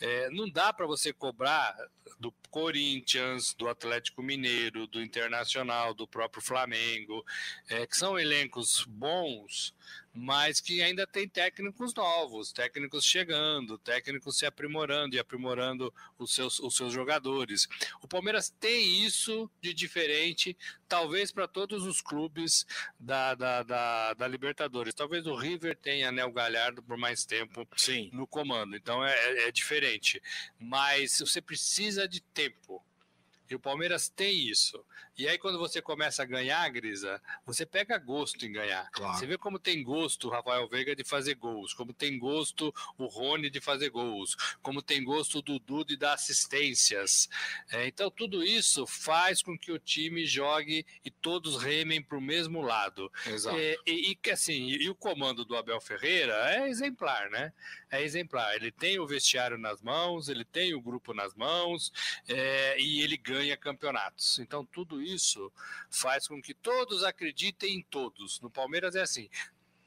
É, 0.00 0.28
não 0.30 0.48
dá 0.48 0.72
para 0.72 0.86
você 0.86 1.12
cobrar 1.12 1.74
do 2.18 2.32
Corinthians, 2.50 3.54
do 3.54 3.68
Atlético 3.68 4.22
Mineiro, 4.22 4.86
do 4.86 5.02
Internacional, 5.02 5.94
do 5.94 6.06
próprio 6.06 6.42
Flamengo, 6.42 7.24
é, 7.68 7.86
que 7.86 7.96
são 7.96 8.18
elencos 8.18 8.84
bons 8.86 9.74
mas 10.16 10.60
que 10.60 10.82
ainda 10.82 11.06
tem 11.06 11.28
técnicos 11.28 11.92
novos, 11.94 12.50
técnicos 12.50 13.04
chegando, 13.04 13.76
técnicos 13.76 14.38
se 14.38 14.46
aprimorando 14.46 15.14
e 15.14 15.18
aprimorando 15.18 15.92
os 16.18 16.34
seus, 16.34 16.58
os 16.58 16.74
seus 16.74 16.92
jogadores. 16.92 17.68
O 18.00 18.08
Palmeiras 18.08 18.48
tem 18.58 19.04
isso 19.04 19.50
de 19.60 19.74
diferente, 19.74 20.56
talvez 20.88 21.30
para 21.30 21.46
todos 21.46 21.84
os 21.84 22.00
clubes 22.00 22.66
da, 22.98 23.34
da, 23.34 23.62
da, 23.62 24.14
da, 24.14 24.26
Libertadores. 24.26 24.94
Talvez 24.94 25.26
o 25.26 25.34
River 25.46 25.76
tenha 25.76 26.10
né, 26.10 26.24
o 26.24 26.32
Galhardo 26.32 26.82
por 26.82 26.96
mais 26.96 27.24
tempo 27.24 27.66
Sim. 27.76 28.10
no 28.12 28.26
comando, 28.26 28.76
então 28.76 29.04
é, 29.04 29.12
é, 29.14 29.48
é 29.48 29.52
diferente. 29.52 30.22
Mas 30.58 31.18
você 31.18 31.40
precisa 31.40 32.08
de 32.08 32.20
tempo. 32.20 32.82
E 33.48 33.54
o 33.54 33.60
Palmeiras 33.60 34.08
tem 34.08 34.48
isso. 34.48 34.84
E 35.18 35.26
aí, 35.26 35.38
quando 35.38 35.58
você 35.58 35.80
começa 35.80 36.22
a 36.22 36.26
ganhar, 36.26 36.68
Grisa, 36.68 37.22
você 37.46 37.64
pega 37.64 37.96
gosto 37.96 38.44
em 38.44 38.52
ganhar. 38.52 38.90
Claro. 38.90 39.16
Você 39.16 39.26
vê 39.26 39.38
como 39.38 39.58
tem 39.58 39.82
gosto 39.82 40.28
o 40.28 40.30
Rafael 40.30 40.68
Veiga 40.68 40.94
de 40.94 41.04
fazer 41.04 41.34
gols, 41.36 41.72
como 41.72 41.94
tem 41.94 42.18
gosto 42.18 42.74
o 42.98 43.06
Rony 43.06 43.48
de 43.48 43.58
fazer 43.58 43.88
gols, 43.88 44.34
como 44.60 44.82
tem 44.82 45.02
gosto 45.02 45.38
o 45.38 45.42
Dudu 45.42 45.86
de 45.86 45.96
dar 45.96 46.12
assistências. 46.12 47.30
É, 47.70 47.86
então, 47.86 48.10
tudo 48.10 48.44
isso 48.44 48.86
faz 48.86 49.42
com 49.42 49.58
que 49.58 49.72
o 49.72 49.78
time 49.78 50.26
jogue 50.26 50.84
e 51.02 51.10
todos 51.10 51.62
remem 51.62 52.02
para 52.02 52.18
o 52.18 52.20
mesmo 52.20 52.60
lado. 52.60 53.10
Exato. 53.26 53.56
É, 53.56 53.74
e, 53.86 54.18
e, 54.22 54.30
assim, 54.30 54.66
e, 54.66 54.84
e 54.84 54.90
o 54.90 54.94
comando 54.94 55.46
do 55.46 55.56
Abel 55.56 55.80
Ferreira 55.80 56.34
é 56.50 56.68
exemplar, 56.68 57.30
né? 57.30 57.54
É 57.90 58.02
exemplar. 58.02 58.54
Ele 58.54 58.70
tem 58.70 58.98
o 58.98 59.06
vestiário 59.06 59.56
nas 59.56 59.80
mãos, 59.80 60.28
ele 60.28 60.44
tem 60.44 60.74
o 60.74 60.80
grupo 60.80 61.14
nas 61.14 61.34
mãos 61.34 61.90
é, 62.28 62.78
e 62.78 63.00
ele 63.00 63.16
ganha 63.16 63.56
campeonatos. 63.56 64.38
Então, 64.40 64.64
tudo 64.66 65.00
isso 65.00 65.05
faz 65.90 66.26
com 66.26 66.40
que 66.40 66.54
todos 66.54 67.04
acreditem 67.04 67.76
em 67.76 67.82
todos. 67.82 68.40
No 68.40 68.50
Palmeiras 68.50 68.94
é 68.94 69.02
assim: 69.02 69.28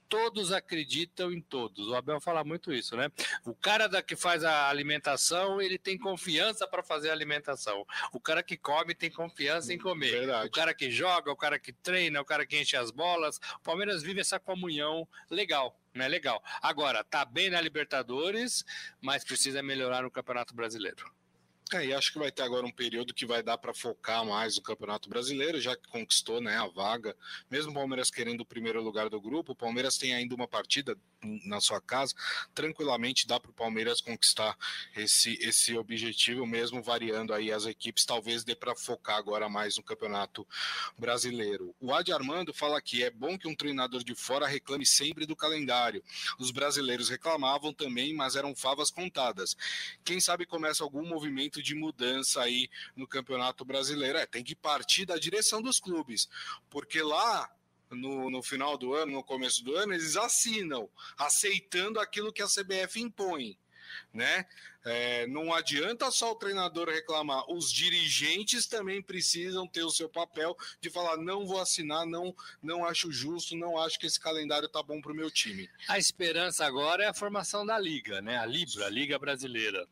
todos 0.09 0.51
acreditam 0.51 1.31
em 1.31 1.39
todos. 1.39 1.87
O 1.87 1.95
Abel 1.95 2.19
fala 2.19 2.43
muito 2.43 2.73
isso, 2.73 2.97
né? 2.97 3.09
O 3.45 3.53
cara 3.53 3.87
da 3.87 4.01
que 4.01 4.15
faz 4.15 4.43
a 4.43 4.67
alimentação, 4.67 5.61
ele 5.61 5.77
tem 5.77 5.97
confiança 5.97 6.67
para 6.67 6.81
fazer 6.81 7.11
a 7.11 7.13
alimentação. 7.13 7.85
O 8.11 8.19
cara 8.19 8.41
que 8.41 8.57
come 8.57 8.95
tem 8.95 9.11
confiança 9.11 9.71
em 9.71 9.77
comer. 9.77 10.11
Verdade. 10.11 10.47
O 10.47 10.51
cara 10.51 10.73
que 10.73 10.89
joga, 10.89 11.31
o 11.31 11.37
cara 11.37 11.59
que 11.59 11.71
treina, 11.71 12.19
o 12.19 12.25
cara 12.25 12.45
que 12.45 12.59
enche 12.59 12.75
as 12.75 12.89
bolas. 12.89 13.37
O 13.57 13.59
Palmeiras 13.63 14.01
vive 14.01 14.19
essa 14.19 14.39
comunhão 14.39 15.07
legal. 15.29 15.79
Né, 15.93 16.07
legal. 16.07 16.41
Agora, 16.61 17.03
tá 17.03 17.25
bem 17.25 17.49
na 17.49 17.59
Libertadores, 17.59 18.63
mas 19.01 19.23
precisa 19.23 19.63
melhorar 19.63 20.03
no 20.03 20.11
Campeonato 20.11 20.53
Brasileiro. 20.53 21.11
É, 21.71 21.85
e 21.85 21.93
acho 21.93 22.11
que 22.11 22.17
vai 22.17 22.31
ter 22.31 22.41
agora 22.41 22.65
um 22.65 22.71
período 22.71 23.13
que 23.13 23.27
vai 23.27 23.43
dar 23.43 23.57
para 23.57 23.75
focar 23.75 24.25
mais 24.25 24.55
no 24.55 24.61
Campeonato 24.63 25.07
Brasileiro, 25.07 25.61
já 25.61 25.75
que 25.75 25.87
conquistou 25.87 26.41
né, 26.41 26.57
a 26.57 26.65
vaga. 26.65 27.15
Mesmo 27.49 27.71
o 27.71 27.75
Palmeiras 27.75 28.09
querendo 28.09 28.41
o 28.41 28.45
primeiro 28.45 28.81
lugar 28.81 29.07
do 29.07 29.21
grupo, 29.21 29.51
o 29.51 29.55
Palmeiras 29.55 29.95
tem 29.95 30.15
ainda 30.15 30.33
uma 30.33 30.47
partida 30.47 30.97
na 31.45 31.61
sua 31.61 31.79
casa. 31.79 32.15
Tranquilamente 32.55 33.27
dá 33.27 33.39
para 33.39 33.51
o 33.51 33.53
Palmeiras 33.53 34.01
conquistar 34.01 34.57
esse, 34.95 35.37
esse 35.41 35.77
objetivo, 35.77 36.45
mesmo 36.45 36.81
variando 36.81 37.33
aí 37.33 37.51
as 37.51 37.65
equipes. 37.65 38.03
Talvez 38.03 38.43
dê 38.43 38.55
para 38.55 38.75
focar 38.75 39.17
agora 39.17 39.47
mais 39.47 39.77
no 39.77 39.83
Campeonato 39.83 40.47
Brasileiro. 40.97 41.75
O 41.79 41.93
Adi 41.93 42.11
Armando 42.11 42.51
fala 42.51 42.81
que 42.81 43.03
é 43.03 43.11
bom 43.11 43.37
que 43.37 43.47
um 43.47 43.55
treinador 43.55 44.03
de 44.03 44.15
fora 44.15 44.47
reclame 44.47 44.87
sempre 44.87 45.27
do 45.27 45.35
calendário. 45.35 46.03
Os 46.39 46.49
brasileiros 46.49 47.09
reclamavam 47.09 47.71
também, 47.71 48.13
mas 48.15 48.35
eram 48.35 48.55
favas 48.55 48.89
contadas. 48.89 49.55
Quem 50.03 50.19
sabe 50.19 50.47
começa 50.47 50.83
algum 50.83 51.05
movimento 51.05 51.58
de 51.61 51.75
mudança 51.75 52.41
aí 52.41 52.69
no 52.95 53.07
Campeonato 53.07 53.63
Brasileiro. 53.65 54.17
É, 54.17 54.25
tem 54.25 54.43
que 54.43 54.55
partir 54.55 55.05
da 55.05 55.17
direção 55.17 55.61
dos 55.61 55.79
clubes, 55.79 56.29
porque 56.69 57.01
lá 57.01 57.49
no, 57.91 58.29
no 58.29 58.41
final 58.43 58.77
do 58.77 58.93
ano, 58.93 59.13
no 59.13 59.23
começo 59.23 59.63
do 59.63 59.75
ano, 59.75 59.93
eles 59.93 60.15
assinam, 60.15 60.89
aceitando 61.17 61.99
aquilo 61.99 62.33
que 62.33 62.41
a 62.41 62.47
CBF 62.47 62.99
impõe. 62.99 63.57
Né? 64.13 64.45
É, 64.85 65.25
não 65.27 65.51
adianta 65.51 66.11
só 66.11 66.31
o 66.31 66.35
treinador 66.35 66.89
reclamar, 66.89 67.43
os 67.51 67.71
dirigentes 67.71 68.67
também 68.67 69.01
precisam 69.01 69.67
ter 69.67 69.83
o 69.83 69.89
seu 69.89 70.07
papel 70.07 70.55
de 70.79 70.91
falar: 70.91 71.17
não 71.17 71.45
vou 71.45 71.59
assinar, 71.59 72.05
não, 72.05 72.35
não 72.61 72.85
acho 72.85 73.11
justo, 73.11 73.55
não 73.55 73.77
acho 73.79 73.99
que 73.99 74.05
esse 74.05 74.19
calendário 74.19 74.69
tá 74.69 74.83
bom 74.83 75.01
para 75.01 75.11
o 75.11 75.15
meu 75.15 75.31
time. 75.31 75.67
A 75.87 75.97
esperança 75.97 76.65
agora 76.65 77.03
é 77.03 77.07
a 77.07 77.13
formação 77.13 77.65
da 77.65 77.79
Liga, 77.79 78.21
né? 78.21 78.37
A 78.37 78.45
Libra, 78.45 78.85
a 78.85 78.89
Liga 78.89 79.17
Brasileira 79.17 79.87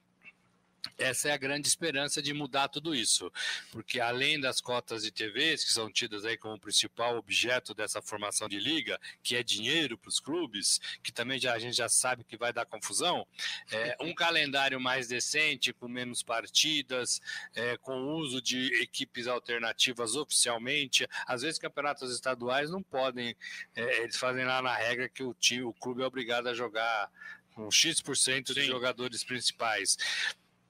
essa 0.98 1.29
é 1.29 1.31
a 1.31 1.38
grande 1.38 1.67
esperança 1.67 2.22
de 2.22 2.34
mudar 2.34 2.67
tudo 2.67 2.96
isso, 2.96 3.31
porque 3.72 4.00
além 4.00 4.39
das 4.39 4.60
cotas 4.62 5.03
de 5.03 5.12
TVs, 5.12 5.63
que 5.63 5.74
são 5.74 5.91
tidas 5.91 6.25
aí 6.25 6.38
como 6.38 6.60
principal 6.60 7.17
objeto 7.17 7.74
dessa 7.74 8.01
formação 8.01 8.48
de 8.48 8.60
liga, 8.60 9.00
que 9.22 9.36
é 9.36 9.43
dinheiro 9.43 9.98
para 9.98 10.10
os 10.10 10.19
clubes, 10.19 10.79
que 11.03 11.12
também 11.12 11.39
já, 11.39 11.53
a 11.53 11.60
gente 11.60 11.75
já 11.75 11.89
sabe 11.89 12.24
que 12.24 12.38
vai 12.38 12.51
dar 12.51 12.65
confusão, 12.65 13.27
é, 13.72 13.96
um 14.01 14.13
calendário 14.13 14.79
mais 14.79 15.07
decente, 15.07 15.74
com 15.74 15.88
menos 15.88 16.24
partidas, 16.24 17.22
é, 17.55 17.77
com 17.77 18.15
uso 18.15 18.41
de 18.41 18.81
equipes 18.81 19.27
alternativas 19.27 20.15
oficialmente, 20.15 21.07
às 21.25 21.41
vezes 21.41 21.60
campeonatos 21.60 22.13
estaduais 22.13 22.69
não 22.69 22.81
podem, 22.81 23.36
é, 23.75 24.03
eles 24.03 24.17
fazem 24.17 24.46
lá 24.46 24.62
na 24.62 24.75
regra 24.75 25.10
que 25.10 25.24
o 25.24 25.34
time, 25.34 25.63
o 25.63 25.74
clube 25.74 26.01
é 26.01 26.05
obrigado 26.05 26.48
a 26.48 26.53
jogar 26.53 27.10
com 27.53 27.72
X% 27.72 28.53
de 28.53 28.62
Sim. 28.62 28.67
jogadores 28.67 29.24
principais. 29.24 29.98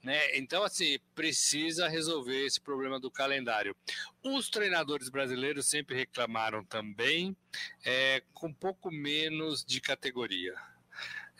Né? 0.07 0.37
Então, 0.37 0.63
assim, 0.63 0.97
precisa 1.13 1.89
resolver 1.89 2.45
esse 2.45 2.61
problema 2.61 2.97
do 2.97 3.11
calendário. 3.11 3.75
Os 4.23 4.49
treinadores 4.49 5.09
brasileiros 5.09 5.67
sempre 5.67 5.97
reclamaram 5.97 6.63
também, 6.63 7.35
é, 7.83 8.23
com 8.33 8.47
um 8.47 8.53
pouco 8.53 8.89
menos 8.89 9.65
de 9.65 9.81
categoria. 9.81 10.55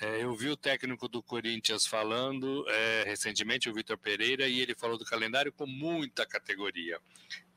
É, 0.02 0.22
eu 0.22 0.36
vi 0.36 0.50
o 0.50 0.58
técnico 0.58 1.08
do 1.08 1.24
Corinthians 1.24 1.88
falando 1.88 2.66
é, 2.68 3.04
recentemente, 3.06 3.70
o 3.70 3.74
Vitor 3.74 3.98
Pereira, 3.98 4.50
e 4.50 4.60
ele 4.60 4.76
falou 4.76 4.98
do 4.98 5.06
calendário 5.06 5.54
com 5.54 5.66
muita 5.66 6.26
categoria. 6.26 7.00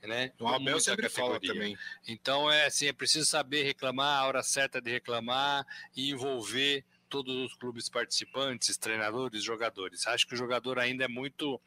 Né? 0.05 0.31
O 0.39 0.47
Abel 0.47 0.79
sempre 0.79 1.09
categoria. 1.09 1.39
fala 1.39 1.41
também. 1.41 1.77
Então, 2.07 2.49
é 2.49 2.67
assim, 2.67 2.87
é 2.87 2.93
preciso 2.93 3.27
saber 3.27 3.65
reclamar, 3.65 4.21
a 4.21 4.27
hora 4.29 4.45
certa 4.45 4.81
de 4.81 4.93
reclamar 4.93 5.67
e 5.97 6.13
envolver 6.13 6.85
todos 7.11 7.35
os 7.35 7.55
clubes 7.55 7.89
participantes, 7.89 8.79
treinadores, 8.79 9.43
jogadores. 9.43 10.07
Acho 10.07 10.27
que 10.27 10.35
o 10.35 10.39
jogador 10.39 10.79
ainda 10.79 11.05
é 11.05 11.09
muito. 11.09 11.61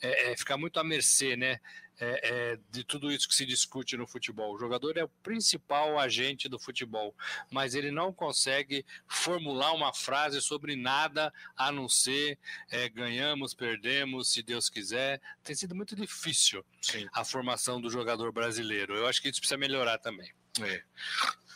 É, 0.00 0.30
é, 0.30 0.36
fica 0.36 0.56
muito 0.56 0.78
à 0.78 0.84
mercê, 0.84 1.36
né? 1.36 1.58
É, 2.02 2.52
é, 2.52 2.58
de 2.70 2.82
tudo 2.82 3.12
isso 3.12 3.28
que 3.28 3.34
se 3.34 3.44
discute 3.44 3.94
no 3.94 4.06
futebol. 4.06 4.54
O 4.54 4.58
jogador 4.58 4.96
é 4.96 5.04
o 5.04 5.08
principal 5.22 5.98
agente 5.98 6.48
do 6.48 6.58
futebol, 6.58 7.14
mas 7.50 7.74
ele 7.74 7.90
não 7.90 8.10
consegue 8.10 8.86
formular 9.06 9.74
uma 9.74 9.92
frase 9.92 10.40
sobre 10.40 10.76
nada 10.76 11.30
a 11.54 11.70
não 11.70 11.90
ser 11.90 12.38
é, 12.70 12.88
ganhamos, 12.88 13.52
perdemos, 13.52 14.32
se 14.32 14.42
Deus 14.42 14.70
quiser. 14.70 15.20
Tem 15.44 15.54
sido 15.54 15.74
muito 15.74 15.94
difícil 15.94 16.64
Sim. 16.80 17.06
a 17.12 17.22
formação 17.22 17.78
do 17.78 17.90
jogador 17.90 18.32
brasileiro. 18.32 18.94
Eu 18.94 19.06
acho 19.06 19.20
que 19.20 19.28
isso 19.28 19.40
precisa 19.40 19.58
melhorar 19.58 19.98
também. 19.98 20.32
É. 20.58 20.82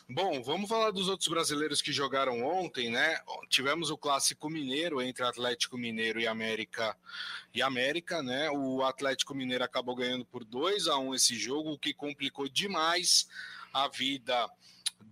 Bom, 0.07 0.43
vamos 0.43 0.69
falar 0.69 0.91
dos 0.91 1.09
outros 1.09 1.29
brasileiros 1.29 1.81
que 1.81 1.91
jogaram 1.91 2.45
ontem, 2.45 2.91
né? 2.91 3.17
Tivemos 3.49 3.89
o 3.89 3.97
clássico 3.97 4.51
mineiro 4.51 5.01
entre 5.01 5.25
Atlético 5.25 5.79
Mineiro 5.79 6.21
e 6.21 6.27
América 6.27 6.95
e 7.55 7.63
América, 7.63 8.23
né? 8.23 8.51
O 8.51 8.83
Atlético 8.83 9.35
Mineiro 9.35 9.65
acabou 9.65 9.95
ganhando 9.95 10.27
por 10.27 10.45
2 10.45 10.89
a 10.89 10.99
1 10.99 11.15
esse 11.15 11.35
jogo, 11.37 11.73
o 11.73 11.79
que 11.79 11.95
complicou 11.95 12.47
demais 12.51 13.27
a 13.73 13.89
vida 13.89 14.51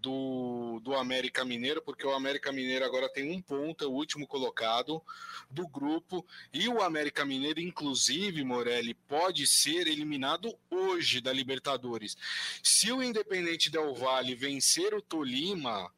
do, 0.01 0.81
do 0.81 0.95
América 0.95 1.45
Mineiro, 1.45 1.83
porque 1.83 2.07
o 2.07 2.13
América 2.13 2.53
Mineiro 2.53 2.85
agora 2.85 3.09
tem 3.09 3.31
um 3.31 3.41
ponto, 3.41 3.85
é 3.85 3.87
o 3.87 3.93
último 3.93 4.27
colocado 4.27 5.03
do 5.51 5.67
grupo, 5.67 6.27
e 6.53 6.69
o 6.69 6.83
América 6.83 7.25
Mineiro, 7.25 7.61
inclusive, 7.61 8.45
Morelli, 8.45 8.95
pode 8.95 9.47
ser 9.47 9.87
eliminado 9.87 10.57
hoje 10.71 11.21
da 11.21 11.33
Libertadores. 11.33 12.17
Se 12.63 12.91
o 12.91 13.03
Independente 13.03 13.71
Del 13.71 13.95
Valle 13.95 14.35
vencer 14.35 14.95
o 14.95 15.03
Tolima, 15.03 15.91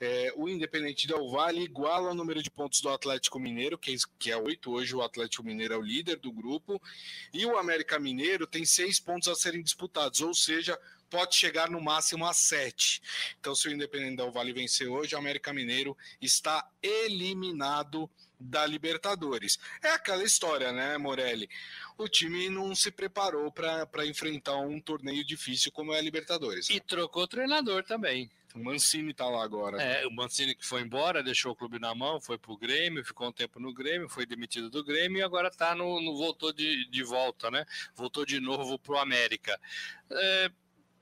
é, 0.00 0.32
o 0.34 0.48
Independente 0.48 1.06
Del 1.06 1.28
Valle 1.28 1.62
iguala 1.62 2.10
o 2.10 2.14
número 2.14 2.42
de 2.42 2.50
pontos 2.50 2.80
do 2.80 2.88
Atlético 2.88 3.38
Mineiro, 3.38 3.76
que 3.76 3.92
é, 3.92 3.96
que 4.18 4.30
é 4.30 4.36
8. 4.36 4.72
Hoje 4.72 4.96
o 4.96 5.02
Atlético 5.02 5.44
Mineiro 5.44 5.74
é 5.74 5.76
o 5.76 5.82
líder 5.82 6.16
do 6.16 6.32
grupo. 6.32 6.80
E 7.34 7.44
o 7.44 7.58
América 7.58 7.98
Mineiro 8.00 8.46
tem 8.46 8.64
seis 8.64 8.98
pontos 8.98 9.28
a 9.28 9.34
serem 9.34 9.62
disputados, 9.62 10.22
ou 10.22 10.34
seja, 10.34 10.78
pode 11.10 11.34
chegar 11.34 11.68
no 11.68 11.80
máximo 11.80 12.24
a 12.24 12.32
sete. 12.32 13.02
Então, 13.38 13.54
se 13.54 13.68
o 13.68 13.72
Independente 13.72 14.16
Del 14.16 14.30
Vale 14.30 14.52
vencer 14.52 14.88
hoje, 14.88 15.14
o 15.14 15.18
América 15.18 15.52
Mineiro 15.52 15.96
está 16.20 16.66
eliminado 16.82 18.08
da 18.38 18.64
Libertadores. 18.64 19.58
É 19.82 19.90
aquela 19.90 20.24
história, 20.24 20.72
né, 20.72 20.96
Morelli? 20.96 21.48
O 21.98 22.08
time 22.08 22.48
não 22.48 22.74
se 22.74 22.90
preparou 22.90 23.52
para 23.52 24.06
enfrentar 24.06 24.56
um 24.56 24.80
torneio 24.80 25.22
difícil 25.24 25.70
como 25.70 25.92
é 25.92 25.98
a 25.98 26.02
Libertadores. 26.02 26.70
Né? 26.70 26.76
E 26.76 26.80
trocou 26.80 27.28
treinador 27.28 27.84
também. 27.84 28.30
O 28.54 28.58
Mancini 28.58 29.12
está 29.12 29.26
lá 29.26 29.44
agora. 29.44 29.80
É, 29.80 30.04
o 30.06 30.10
Mancini 30.10 30.56
que 30.56 30.66
foi 30.66 30.82
embora, 30.82 31.22
deixou 31.22 31.52
o 31.52 31.56
clube 31.56 31.78
na 31.78 31.94
mão, 31.94 32.20
foi 32.20 32.36
pro 32.36 32.56
Grêmio, 32.56 33.04
ficou 33.04 33.28
um 33.28 33.32
tempo 33.32 33.60
no 33.60 33.72
Grêmio, 33.72 34.08
foi 34.08 34.26
demitido 34.26 34.68
do 34.68 34.82
Grêmio 34.82 35.18
e 35.18 35.22
agora 35.22 35.50
tá 35.50 35.74
no, 35.74 36.00
no 36.00 36.16
voltou 36.16 36.52
de, 36.52 36.88
de 36.90 37.02
volta, 37.04 37.50
né? 37.50 37.64
Voltou 37.94 38.26
de 38.26 38.40
novo 38.40 38.76
pro 38.78 38.98
América. 38.98 39.60
É, 40.10 40.50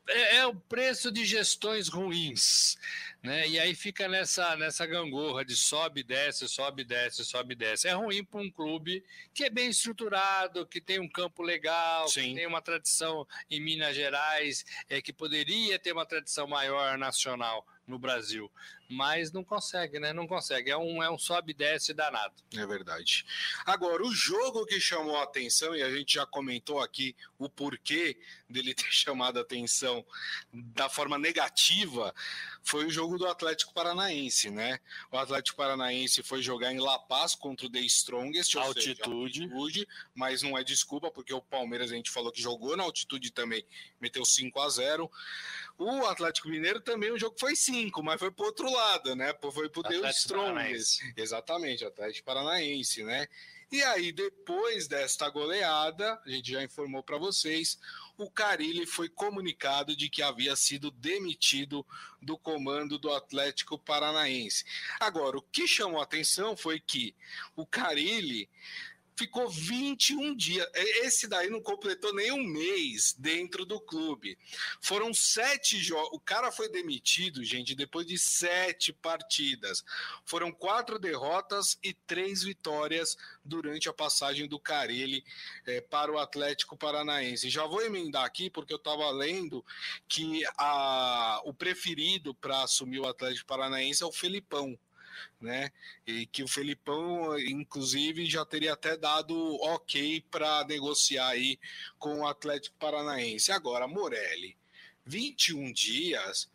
é, 0.09 0.37
é, 0.37 0.47
o 0.47 0.55
preço 0.55 1.13
de 1.13 1.25
gestões 1.25 1.89
ruins, 1.89 2.77
né? 3.23 3.47
E 3.47 3.59
aí 3.59 3.75
fica 3.75 4.09
nessa, 4.09 4.57
nessa 4.57 4.87
gangorra 4.87 5.45
de 5.45 5.55
sobe, 5.55 6.03
desce, 6.03 6.49
sobe, 6.49 6.85
desce, 6.85 7.25
sobe, 7.25 7.55
desce. 7.55 7.89
É 7.89 7.93
ruim 7.93 8.25
para 8.25 8.41
um 8.41 8.51
clube 8.51 9.05
que 9.35 9.45
é 9.45 9.51
bem 9.51 9.69
estruturado, 9.69 10.67
que 10.67 10.81
tem 10.81 10.99
um 10.99 11.09
campo 11.09 11.43
legal, 11.43 12.09
Sim. 12.09 12.31
que 12.31 12.35
tem 12.37 12.47
uma 12.47 12.63
tradição 12.63 13.27
em 13.51 13.61
Minas 13.61 13.95
Gerais, 13.95 14.65
é, 14.89 15.01
que 15.03 15.13
poderia 15.13 15.79
ter 15.79 15.93
uma 15.93 16.07
tradição 16.07 16.47
maior 16.47 16.97
nacional 16.97 17.67
no 17.89 17.99
Brasil, 17.99 18.51
mas 18.89 19.33
não 19.33 19.43
consegue, 19.43 19.99
né? 19.99 20.13
Não 20.13 20.27
consegue. 20.27 20.71
É 20.71 20.77
um, 20.77 21.03
é 21.03 21.11
um 21.11 21.19
sobe 21.19 21.53
e 21.53 21.55
desce 21.55 21.93
danado. 21.93 22.35
É 22.55 22.67
verdade. 22.67 23.25
Agora, 23.65 24.05
o 24.05 24.13
jogo 24.13 24.67
que 24.67 24.79
chamou 24.79 25.17
a 25.17 25.25
atenção, 25.25 25.75
e 25.75 25.83
a 25.83 25.91
gente 25.91 26.15
já 26.15 26.27
comentou 26.27 26.81
aqui 26.81 27.17
o 27.39 27.49
porquê 27.49 28.19
dele 28.49 28.75
ter 28.77 28.93
chamado 28.93 29.39
a 29.39 29.43
atenção 29.43 30.05
da 30.53 30.89
forma 30.89 31.19
negativa, 31.19 32.15
foi 32.63 32.87
o 32.87 32.91
jogo 32.91 33.19
do 33.19 33.27
Atlético 33.27 33.73
Paranaense, 33.73 34.51
né? 34.51 34.79
O 35.11 35.17
Atlético 35.17 35.57
Paranaense 35.57 36.23
foi 36.23 36.43
jogar 36.43 36.73
em 36.73 36.79
La 36.79 36.99
Paz 36.99 37.35
contra 37.35 37.67
o 37.67 37.71
The 37.71 37.81
Strongest, 37.81 38.55
altitude. 38.57 39.39
Seja, 39.39 39.55
altitude, 39.55 39.89
mas 40.15 40.43
não 40.43 40.57
é 40.57 40.63
desculpa, 40.63 41.11
porque 41.11 41.33
o 41.33 41.41
Palmeiras 41.41 41.91
a 41.91 41.95
gente 41.95 42.11
falou 42.11 42.31
que 42.31 42.43
jogou 42.43 42.77
na 42.77 42.85
altitude 42.85 43.31
também, 43.33 43.65
meteu 44.01 44.25
5 44.25 44.61
a 44.61 44.69
0 44.69 45.11
O 45.79 46.07
Atlético 46.07 46.49
Mineiro 46.49 46.81
também 46.81 47.11
o 47.11 47.19
jogo 47.19 47.37
foi 47.39 47.57
5, 47.57 47.78
mas 48.03 48.19
foi 48.19 48.31
pro 48.31 48.47
outro 48.47 48.71
lado, 48.71 49.15
né? 49.15 49.35
Foi 49.53 49.69
pro 49.69 49.83
The 49.83 50.11
Strongest. 50.11 51.01
Exatamente, 51.17 51.85
Atlético 51.85 52.27
Paranaense, 52.27 53.03
né? 53.03 53.27
E 53.71 53.83
aí, 53.83 54.13
depois 54.13 54.89
desta 54.89 55.29
goleada, 55.29 56.19
a 56.25 56.31
gente 56.31 56.53
já 56.53 56.63
informou 56.63 57.03
para 57.03 57.19
vocês, 57.19 57.79
o 58.17 58.31
Carilli 58.31 58.87
foi 58.87 59.11
comunicado 59.11 59.95
de 59.95 60.09
que 60.09 60.23
havia 60.23 60.57
sido 60.57 60.91
demitido 60.91 61.87
do 62.21 62.39
comando 62.39 62.99
do 62.99 63.13
Atlético 63.13 63.79
Paranaense. 63.79 64.65
Agora, 64.99 65.37
o 65.37 65.43
que 65.43 65.69
chamou 65.69 66.01
a 66.01 66.05
atenção 66.05 66.57
foi 66.57 66.81
que 66.81 67.15
o 67.55 67.67
Carilli 67.67 68.49
ficou 69.19 69.49
21 69.51 70.35
dias. 70.37 70.67
Esse 70.75 71.27
daí 71.27 71.51
não 71.51 71.61
completou 71.61 72.15
nem 72.15 72.31
um 72.31 72.45
mês 72.45 73.15
dentro 73.19 73.67
do 73.67 73.81
clube. 73.81 74.39
Foram 74.81 75.13
sete 75.13 75.77
jogos. 75.79 76.11
O 76.13 76.21
cara 76.21 76.53
foi 76.53 76.69
demitido, 76.69 77.43
gente, 77.43 77.75
depois 77.75 78.07
de 78.07 78.17
sete 78.17 78.93
partidas. 78.93 79.85
Foram 80.25 80.53
quatro 80.53 80.99
derrotas 80.99 81.77
e 81.83 81.93
três 81.93 82.45
vitórias 82.45 83.17
durante 83.45 83.89
a 83.89 83.93
passagem 83.93 84.47
do 84.47 84.61
Carelli 84.61 85.25
é, 85.67 85.81
para 85.81 86.13
o 86.13 86.19
Atlético 86.19 86.77
Paranaense. 86.77 87.51
Já 87.51 87.67
vou 87.67 87.83
emendar 87.83 88.25
aqui, 88.25 88.49
porque 88.49 88.73
eu 88.73 88.79
estava 88.79 89.11
lendo 89.11 89.65
que 90.07 90.45
a, 90.57 91.43
o 91.45 91.53
preferido 91.53 92.33
para 92.35 92.63
assumir 92.63 93.01
o 93.01 93.09
Atlético 93.09 93.49
Paranaense 93.49 94.05
é 94.05 94.07
o 94.07 94.13
Felipão 94.13 94.79
né? 95.41 95.71
E 96.07 96.27
que 96.27 96.43
o 96.43 96.49
Felipão, 96.49 97.39
inclusive, 97.39 98.27
já 98.27 98.45
teria 98.45 98.73
até 98.73 98.97
dado 98.97 99.35
ok 99.63 100.25
para 100.31 100.65
negociar 100.65 101.29
aí 101.29 101.59
com 101.99 102.21
o 102.21 102.27
Atlético 102.27 102.77
Paranaense. 102.79 103.53
Agora, 103.53 103.87
Morelli, 103.87 104.57
21 105.07 105.73
dias 105.73 106.49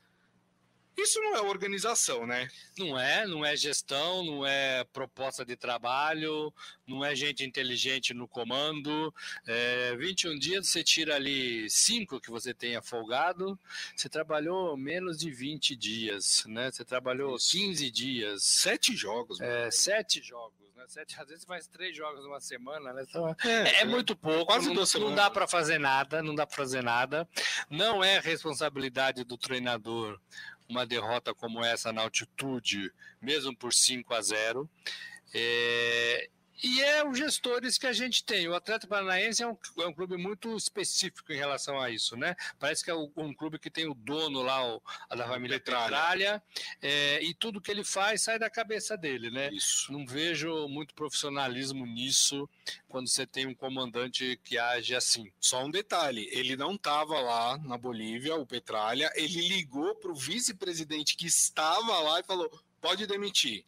isso 0.97 1.19
não 1.21 1.35
é 1.35 1.41
organização, 1.41 2.25
né? 2.25 2.47
Não 2.77 2.97
é, 2.99 3.25
não 3.25 3.45
é 3.45 3.55
gestão, 3.55 4.23
não 4.23 4.45
é 4.45 4.83
proposta 4.85 5.43
de 5.43 5.55
trabalho, 5.55 6.53
não 6.87 7.03
é 7.03 7.15
gente 7.15 7.43
inteligente 7.43 8.13
no 8.13 8.27
comando. 8.27 9.13
É, 9.47 9.95
21 9.97 10.37
dias 10.37 10.67
você 10.67 10.83
tira 10.83 11.15
ali 11.15 11.69
5 11.69 12.19
que 12.19 12.29
você 12.29 12.53
tenha 12.53 12.81
folgado, 12.81 13.59
você 13.95 14.07
trabalhou 14.07 14.77
menos 14.77 15.17
de 15.17 15.31
20 15.31 15.75
dias, 15.75 16.43
né? 16.45 16.71
Você 16.71 16.85
trabalhou 16.85 17.35
Isso. 17.35 17.51
15 17.51 17.91
dias. 17.91 18.43
Sete 18.43 18.95
jogos. 18.95 19.39
É, 19.41 19.69
sete 19.71 20.21
jogos. 20.21 20.63
Né? 20.75 20.85
Sete, 20.87 21.19
às 21.19 21.27
vezes 21.27 21.45
faz 21.45 21.67
três 21.67 21.95
jogos 21.95 22.23
numa 22.23 22.39
semana, 22.39 22.93
né? 22.93 23.05
Então, 23.07 23.35
é, 23.43 23.49
é, 23.49 23.81
é 23.81 23.85
muito 23.85 24.15
pouco. 24.15 24.45
Quase 24.45 24.73
não, 24.73 25.09
não 25.09 25.15
dá 25.15 25.29
para 25.29 25.47
fazer 25.47 25.79
nada, 25.79 26.21
não 26.21 26.35
dá 26.35 26.45
para 26.45 26.55
fazer 26.55 26.83
nada. 26.83 27.27
Não 27.69 28.03
é 28.03 28.19
responsabilidade 28.19 29.23
do 29.23 29.37
treinador 29.37 30.19
uma 30.73 30.85
derrota 30.85 31.33
como 31.33 31.63
essa 31.63 31.93
na 31.93 32.01
altitude, 32.01 32.91
mesmo 33.21 33.55
por 33.55 33.71
5 33.71 34.13
a 34.13 34.21
0. 34.21 34.69
É, 35.33 36.29
e 36.61 36.81
é 36.81 37.07
os 37.07 37.17
gestores 37.17 37.77
que 37.77 37.87
a 37.87 37.93
gente 37.93 38.23
tem. 38.23 38.47
O 38.47 38.55
Atlético 38.55 38.89
Paranaense 38.89 39.41
é 39.41 39.47
um, 39.47 39.57
é 39.79 39.87
um 39.87 39.93
clube 39.93 40.17
muito 40.17 40.55
específico 40.55 41.31
em 41.31 41.37
relação 41.37 41.79
a 41.79 41.89
isso, 41.89 42.15
né? 42.15 42.35
Parece 42.59 42.83
que 42.83 42.91
é 42.91 42.95
um 42.95 43.33
clube 43.33 43.57
que 43.57 43.69
tem 43.69 43.89
o 43.89 43.93
dono 43.93 44.41
lá, 44.41 44.75
o, 44.75 44.81
a 45.09 45.15
da 45.15 45.27
família 45.27 45.59
Petralha, 45.59 46.43
é, 46.81 47.23
e 47.23 47.33
tudo 47.33 47.61
que 47.61 47.71
ele 47.71 47.83
faz 47.83 48.23
sai 48.23 48.37
da 48.37 48.49
cabeça 48.49 48.97
dele, 48.97 49.31
né? 49.31 49.49
Isso. 49.51 49.91
Não 49.91 50.05
vejo 50.05 50.67
muito 50.67 50.93
profissionalismo 50.93 51.85
nisso 51.85 52.49
quando 52.87 53.07
você 53.07 53.25
tem 53.25 53.47
um 53.47 53.55
comandante 53.55 54.39
que 54.43 54.57
age 54.57 54.95
assim. 54.95 55.31
Só 55.39 55.63
um 55.63 55.71
detalhe: 55.71 56.29
ele 56.31 56.55
não 56.55 56.75
estava 56.75 57.19
lá 57.19 57.57
na 57.59 57.77
Bolívia, 57.77 58.35
o 58.35 58.45
Petralha, 58.45 59.11
ele 59.15 59.47
ligou 59.47 59.95
para 59.95 60.11
o 60.11 60.15
vice-presidente 60.15 61.15
que 61.15 61.27
estava 61.27 61.99
lá 61.99 62.19
e 62.19 62.23
falou: 62.23 62.49
pode 62.81 63.07
demitir. 63.07 63.63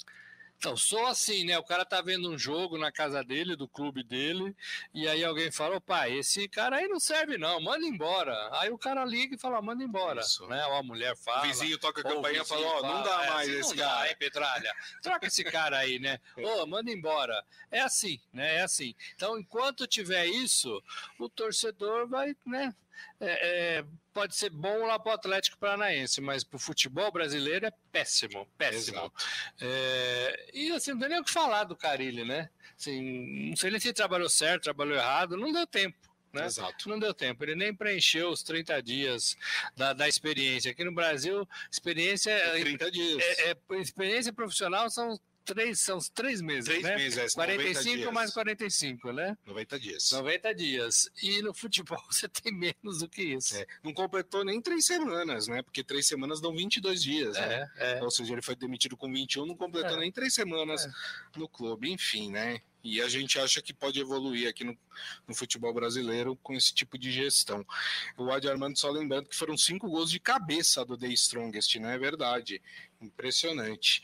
Então, 0.57 0.75
só 0.75 1.07
assim, 1.07 1.43
né? 1.43 1.57
O 1.59 1.63
cara 1.63 1.85
tá 1.85 2.01
vendo 2.01 2.29
um 2.29 2.37
jogo 2.37 2.77
na 2.77 2.91
casa 2.91 3.23
dele, 3.23 3.55
do 3.55 3.67
clube 3.67 4.03
dele, 4.03 4.55
e 4.93 5.07
aí 5.07 5.23
alguém 5.23 5.51
fala, 5.51 5.79
pai, 5.79 6.13
esse 6.17 6.47
cara 6.47 6.77
aí 6.77 6.87
não 6.87 6.99
serve 6.99 7.37
não, 7.37 7.61
manda 7.61 7.85
embora. 7.85 8.49
Aí 8.59 8.71
o 8.71 8.77
cara 8.77 9.05
liga 9.05 9.35
e 9.35 9.39
fala, 9.39 9.61
manda 9.61 9.83
embora. 9.83 10.21
Isso. 10.21 10.47
Né? 10.47 10.65
Ou 10.67 10.73
a 10.75 10.83
mulher 10.83 11.15
fala. 11.17 11.39
O 11.39 11.47
vizinho 11.47 11.77
toca 11.77 12.01
a 12.01 12.03
campainha 12.03 12.41
e 12.41 12.45
fala, 12.45 12.65
ó, 12.65 12.81
não 12.81 13.03
dá 13.03 13.25
é, 13.25 13.29
mais 13.29 13.49
assim, 13.49 13.59
esse 13.59 13.75
cara. 13.75 14.07
Dá, 14.07 14.15
Petralha? 14.15 14.73
Troca 15.01 15.27
esse 15.27 15.43
cara 15.43 15.77
aí, 15.77 15.99
né? 15.99 16.19
Ô, 16.37 16.63
oh, 16.63 16.65
manda 16.65 16.91
embora. 16.91 17.43
É 17.69 17.81
assim, 17.81 18.19
né? 18.33 18.55
É 18.55 18.61
assim. 18.61 18.95
Então, 19.15 19.37
enquanto 19.37 19.87
tiver 19.87 20.25
isso, 20.25 20.81
o 21.19 21.29
torcedor 21.29 22.07
vai, 22.07 22.35
né? 22.45 22.73
É, 23.19 23.79
é, 23.79 23.85
pode 24.13 24.35
ser 24.35 24.49
bom 24.49 24.85
lá 24.85 24.99
para 24.99 25.11
o 25.11 25.15
Atlético 25.15 25.57
Paranaense, 25.57 26.21
mas 26.21 26.43
para 26.43 26.57
o 26.57 26.59
futebol 26.59 27.11
brasileiro 27.11 27.65
é 27.65 27.71
péssimo, 27.91 28.47
péssimo. 28.57 29.11
É, 29.59 30.49
e 30.53 30.71
assim, 30.71 30.91
não 30.91 30.99
tem 30.99 31.09
nem 31.09 31.19
o 31.19 31.23
que 31.23 31.31
falar 31.31 31.63
do 31.63 31.75
Carilli, 31.75 32.23
né? 32.23 32.49
Assim, 32.77 33.49
não 33.49 33.55
sei 33.55 33.71
nem 33.71 33.79
se 33.79 33.87
ele 33.87 33.93
trabalhou 33.93 34.29
certo, 34.29 34.63
trabalhou 34.63 34.95
errado, 34.95 35.37
não 35.37 35.51
deu 35.51 35.65
tempo. 35.65 35.97
Né? 36.35 36.45
Exato. 36.45 36.89
Não 36.89 36.99
deu 36.99 37.13
tempo, 37.13 37.45
ele 37.45 37.55
nem 37.55 37.73
preencheu 37.73 38.29
os 38.29 38.43
30 38.43 38.83
dias 38.83 39.37
da, 39.75 39.93
da 39.93 40.07
experiência. 40.07 40.71
Aqui 40.71 40.83
no 40.83 40.93
Brasil, 40.93 41.47
experiência. 41.71 42.31
É 42.31 42.59
30 42.59 42.91
dias. 42.91 43.23
É, 43.23 43.51
é, 43.51 43.57
experiência 43.79 44.33
profissional 44.33 44.89
são 44.89 45.17
três, 45.45 45.79
são 45.79 45.97
os 45.97 46.09
três 46.09 46.41
meses, 46.41 46.65
três 46.65 46.83
né? 46.83 46.95
meses, 46.95 47.17
é, 47.17 47.29
45 47.29 48.11
mais 48.11 48.31
45, 48.33 49.11
né? 49.13 49.37
90 49.45 49.79
dias. 49.79 50.11
90 50.11 50.55
dias. 50.55 51.09
E 51.21 51.41
no 51.41 51.53
futebol 51.53 52.03
você 52.09 52.27
tem 52.27 52.51
menos 52.51 52.99
do 52.99 53.07
que 53.07 53.21
isso. 53.21 53.55
É, 53.55 53.65
não 53.83 53.93
completou 53.93 54.43
nem 54.43 54.61
três 54.61 54.85
semanas, 54.85 55.47
né? 55.47 55.61
Porque 55.61 55.83
três 55.83 56.07
semanas 56.07 56.41
dão 56.41 56.55
22 56.55 57.01
dias, 57.01 57.35
é, 57.37 57.47
né? 57.47 57.71
É. 57.77 58.03
Ou 58.03 58.11
seja, 58.11 58.33
ele 58.33 58.41
foi 58.41 58.55
demitido 58.55 58.97
com 58.97 59.11
21, 59.11 59.45
não 59.45 59.55
completou 59.55 59.97
é. 59.97 59.99
nem 59.99 60.11
três 60.11 60.33
semanas 60.33 60.85
é. 60.85 60.89
no 61.37 61.47
clube. 61.47 61.91
Enfim, 61.91 62.31
né? 62.31 62.61
E 62.85 63.01
a 63.01 63.09
gente 63.09 63.39
acha 63.39 63.63
que 63.63 63.73
pode 63.73 63.99
evoluir 63.99 64.47
aqui 64.47 64.63
no, 64.63 64.77
no, 65.27 65.33
futebol 65.33 65.73
brasileiro 65.73 66.35
com 66.43 66.53
esse 66.53 66.71
tipo 66.71 66.99
de 66.99 67.11
gestão. 67.11 67.65
O 68.15 68.31
Adi 68.31 68.47
Armando 68.47 68.77
só 68.77 68.91
lembrando 68.91 69.27
que 69.27 69.35
foram 69.35 69.57
cinco 69.57 69.89
gols 69.89 70.11
de 70.11 70.19
cabeça 70.19 70.85
do 70.85 70.95
The 70.95 71.07
Strongest, 71.07 71.79
não 71.79 71.89
é 71.89 71.97
verdade? 71.97 72.61
Impressionante. 73.01 74.01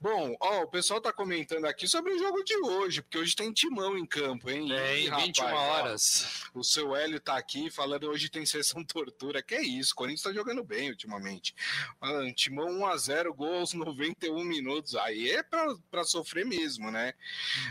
Bom, 0.00 0.36
ó, 0.40 0.62
o 0.62 0.68
pessoal 0.68 1.00
tá 1.00 1.12
comentando 1.12 1.64
aqui 1.64 1.88
sobre 1.88 2.12
o 2.12 2.18
jogo 2.18 2.42
de 2.44 2.56
hoje, 2.56 3.02
porque 3.02 3.18
hoje 3.18 3.34
tem 3.34 3.52
timão 3.52 3.96
em 3.96 4.04
campo, 4.04 4.50
hein? 4.50 4.68
Tem, 4.68 5.08
rapaz, 5.08 5.26
21 5.26 5.44
horas. 5.46 6.44
Ó, 6.54 6.58
o 6.60 6.64
seu 6.64 6.94
Hélio 6.94 7.20
tá 7.20 7.36
aqui 7.36 7.70
falando 7.70 8.08
hoje 8.08 8.28
tem 8.28 8.44
sessão 8.44 8.84
tortura. 8.84 9.42
Que 9.42 9.54
é 9.54 9.62
isso, 9.62 9.92
o 9.92 9.96
Corinthians 9.96 10.22
tá 10.22 10.32
jogando 10.32 10.62
bem 10.62 10.90
ultimamente. 10.90 11.54
Mano, 12.00 12.32
timão 12.34 12.68
1x0, 12.80 13.34
gols 13.34 13.72
91 13.72 14.44
minutos. 14.44 14.94
Aí 14.96 15.30
é 15.30 15.42
pra, 15.42 15.74
pra 15.90 16.04
sofrer 16.04 16.44
mesmo, 16.44 16.90
né? 16.90 17.14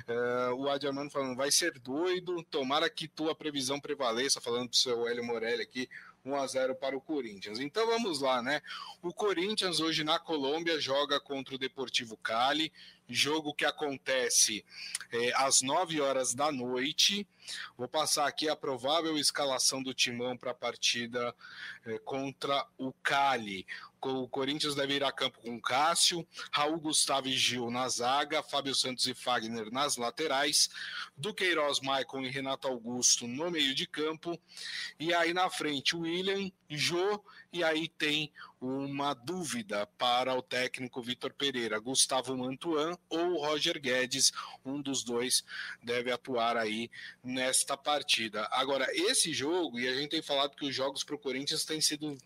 Uh, 0.08 0.53
o 0.54 0.70
Adiamano 0.70 1.10
falando, 1.10 1.36
vai 1.36 1.52
ser 1.52 1.78
doido, 1.80 2.44
tomara 2.44 2.90
que 2.90 3.08
tua 3.08 3.36
previsão 3.36 3.80
prevaleça, 3.80 4.42
falando 4.42 4.70
pro 4.70 4.78
seu 4.78 5.08
Hélio 5.08 5.24
Morelli 5.24 5.62
aqui, 5.62 5.90
1 6.26 6.36
a 6.36 6.48
0 6.48 6.76
para 6.76 6.96
o 6.96 7.02
Corinthians. 7.02 7.60
Então 7.60 7.86
vamos 7.86 8.22
lá, 8.22 8.42
né? 8.42 8.62
O 9.02 9.14
Corinthians 9.14 9.80
hoje 9.80 10.04
na 10.04 10.18
Colômbia 10.18 10.80
joga 10.80 11.20
contra 11.20 11.56
o 11.56 11.58
Deportivo 11.58 12.16
Cali, 12.18 12.72
jogo 13.08 13.54
que 13.54 13.66
acontece 13.66 14.66
é, 15.12 15.32
às 15.36 15.62
9 15.62 16.02
horas 16.02 16.34
da 16.34 16.52
noite. 16.52 17.28
Vou 17.78 17.88
passar 17.88 18.28
aqui 18.28 18.48
a 18.48 18.56
provável 18.56 19.18
escalação 19.18 19.84
do 19.84 19.94
Timão 19.94 20.38
para 20.38 20.52
a 20.52 20.56
partida 20.56 21.36
é, 21.86 22.00
contra 22.00 22.66
o 22.78 22.94
Cali. 22.94 23.66
O 24.02 24.28
Corinthians 24.28 24.76
deve 24.76 24.96
ir 24.96 25.04
a 25.04 25.14
campo 25.14 25.40
com 25.40 25.62
Cássio, 25.62 26.28
Raul 26.52 26.78
Gustavo 26.78 27.30
e 27.30 27.38
Gil 27.38 27.72
na 27.72 27.88
zaga, 27.88 28.44
Fábio 28.44 28.76
Santos 28.76 29.08
e 29.08 29.14
Fagner 29.14 29.72
nas 29.72 29.96
laterais, 29.96 30.70
Duqueiroz, 31.16 31.80
Maicon 31.80 32.22
e 32.22 32.30
Renato 32.30 32.68
Augusto 32.68 33.28
no 33.28 33.50
meio 33.50 33.74
de 33.74 33.88
campo, 33.88 34.38
e 35.00 35.14
aí 35.14 35.34
na 35.34 35.50
frente 35.50 35.96
William, 35.96 36.52
Jô, 36.70 37.24
e 37.54 37.64
aí 37.64 37.88
tem 37.88 38.34
uma 38.60 39.14
dúvida 39.14 39.86
para 39.98 40.36
o 40.36 40.42
técnico 40.42 41.04
Vitor 41.04 41.32
Pereira, 41.34 41.80
Gustavo 41.80 42.36
Mantuan 42.36 42.98
ou 43.08 43.38
Roger 43.46 43.80
Guedes, 43.80 44.32
um 44.66 44.82
dos 44.82 45.04
dois 45.04 45.44
deve 45.84 46.12
atuar 46.12 46.58
aí 46.58 46.90
nesta 47.24 47.78
partida. 47.78 48.48
Agora, 48.52 48.88
esse 48.92 49.32
jogo, 49.32 49.80
e 49.80 49.88
a 49.88 49.94
gente 49.94 50.10
tem 50.10 50.22
falado 50.22 50.56
que 50.56 50.66
os 50.66 50.74
jogos 50.74 51.04
para 51.04 51.16
o 51.16 51.20
Corinthians 51.20 51.64
têm 51.64 51.80
sido 51.80 52.18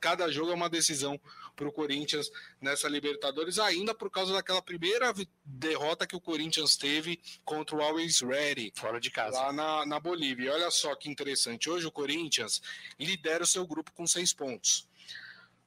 cada 0.00 0.30
jogo 0.30 0.50
é 0.50 0.54
uma 0.54 0.70
decisão 0.70 1.20
para 1.54 1.68
o 1.68 1.72
Corinthians 1.72 2.30
nessa 2.60 2.88
Libertadores, 2.88 3.58
ainda 3.58 3.94
por 3.94 4.10
causa 4.10 4.32
daquela 4.32 4.62
primeira 4.62 5.12
derrota 5.44 6.06
que 6.06 6.16
o 6.16 6.20
Corinthians 6.20 6.76
teve 6.76 7.20
contra 7.44 7.76
o 7.76 7.82
Always 7.82 8.20
Ready. 8.20 8.72
Fora 8.74 8.98
de 8.98 9.10
casa. 9.10 9.40
Lá 9.40 9.52
na, 9.52 9.86
na 9.86 10.00
Bolívia. 10.00 10.46
E 10.46 10.48
olha 10.48 10.70
só 10.70 10.94
que 10.94 11.10
interessante. 11.10 11.68
Hoje 11.68 11.86
o 11.86 11.92
Corinthians 11.92 12.62
lidera 12.98 13.44
o 13.44 13.46
seu 13.46 13.66
grupo 13.66 13.92
com 13.92 14.06
seis 14.06 14.32
pontos. 14.32 14.88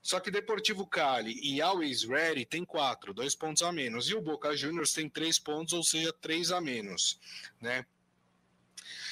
Só 0.01 0.19
que 0.19 0.29
Deportivo 0.29 0.85
Cali 0.85 1.39
e 1.41 1.61
Always 1.61 2.03
Ready 2.03 2.45
tem 2.45 2.65
quatro, 2.65 3.13
dois 3.13 3.35
pontos 3.35 3.63
a 3.63 3.71
menos. 3.71 4.09
E 4.09 4.15
o 4.15 4.21
Boca 4.21 4.53
Juniors 4.55 4.91
tem 4.91 5.07
três 5.07 5.39
pontos, 5.39 5.73
ou 5.73 5.83
seja, 5.83 6.11
três 6.11 6.51
a 6.51 6.59
menos. 6.59 7.17
Né? 7.61 7.85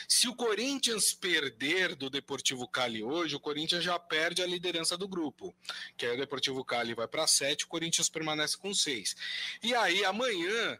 Se 0.07 0.27
o 0.27 0.35
Corinthians 0.35 1.13
perder 1.13 1.95
do 1.95 2.09
Deportivo 2.09 2.67
Cali 2.67 3.03
hoje, 3.03 3.35
o 3.35 3.39
Corinthians 3.39 3.83
já 3.83 3.97
perde 3.97 4.41
a 4.41 4.47
liderança 4.47 4.97
do 4.97 5.07
grupo. 5.07 5.55
Que 5.95 6.05
aí 6.05 6.15
o 6.15 6.19
Deportivo 6.19 6.63
Cali 6.65 6.93
vai 6.93 7.07
para 7.07 7.27
sete, 7.27 7.65
o 7.65 7.67
Corinthians 7.67 8.09
permanece 8.09 8.57
com 8.57 8.73
seis. 8.73 9.15
E 9.63 9.73
aí 9.73 10.03
amanhã 10.03 10.79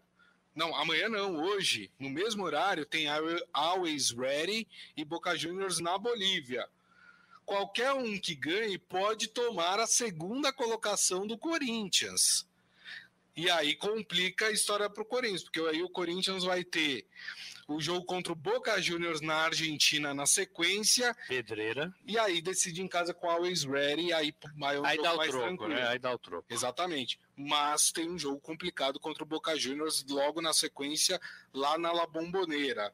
não, 0.53 0.75
amanhã 0.75 1.07
não, 1.07 1.41
hoje, 1.41 1.89
no 1.97 2.09
mesmo 2.09 2.43
horário, 2.43 2.85
tem 2.85 3.07
Always 3.53 4.11
Ready 4.11 4.67
e 4.97 5.05
Boca 5.05 5.35
Juniors 5.37 5.79
na 5.79 5.97
Bolívia. 5.97 6.67
Qualquer 7.45 7.93
um 7.93 8.19
que 8.19 8.35
ganhe 8.35 8.77
pode 8.77 9.27
tomar 9.27 9.79
a 9.79 9.87
segunda 9.87 10.51
colocação 10.51 11.25
do 11.25 11.37
Corinthians. 11.37 12.45
E 13.35 13.49
aí 13.49 13.75
complica 13.75 14.47
a 14.47 14.51
história 14.51 14.89
para 14.89 15.01
o 15.01 15.05
Corinthians, 15.05 15.43
porque 15.43 15.61
aí 15.61 15.81
o 15.81 15.89
Corinthians 15.89 16.43
vai 16.43 16.65
ter 16.65 17.05
o 17.73 17.79
jogo 17.79 18.05
contra 18.05 18.33
o 18.33 18.35
Boca 18.35 18.81
Juniors 18.81 19.21
na 19.21 19.35
Argentina 19.35 20.13
na 20.13 20.25
sequência. 20.25 21.15
Pedreira. 21.27 21.93
E 22.05 22.17
aí 22.17 22.41
decide 22.41 22.81
em 22.81 22.87
casa 22.87 23.13
com 23.13 23.29
a 23.29 23.33
Always 23.33 23.63
Ready, 23.63 24.07
e 24.07 24.13
aí, 24.13 24.33
aí, 24.63 24.77
é 24.77 24.81
aí 24.83 25.01
dá 25.01 25.13
o 25.13 25.19
troco, 25.19 25.39
tranquilo. 25.39 25.73
né? 25.73 25.87
Aí 25.87 25.99
dá 25.99 26.13
o 26.13 26.17
troco. 26.17 26.45
Exatamente 26.49 27.19
mas 27.41 27.91
tem 27.91 28.09
um 28.09 28.17
jogo 28.17 28.39
complicado 28.39 28.99
contra 28.99 29.23
o 29.23 29.25
Boca 29.25 29.57
Juniors 29.57 30.05
logo 30.09 30.41
na 30.41 30.53
sequência, 30.53 31.19
lá 31.53 31.77
na 31.77 31.91
La 31.91 32.07
Bombonera. 32.07 32.93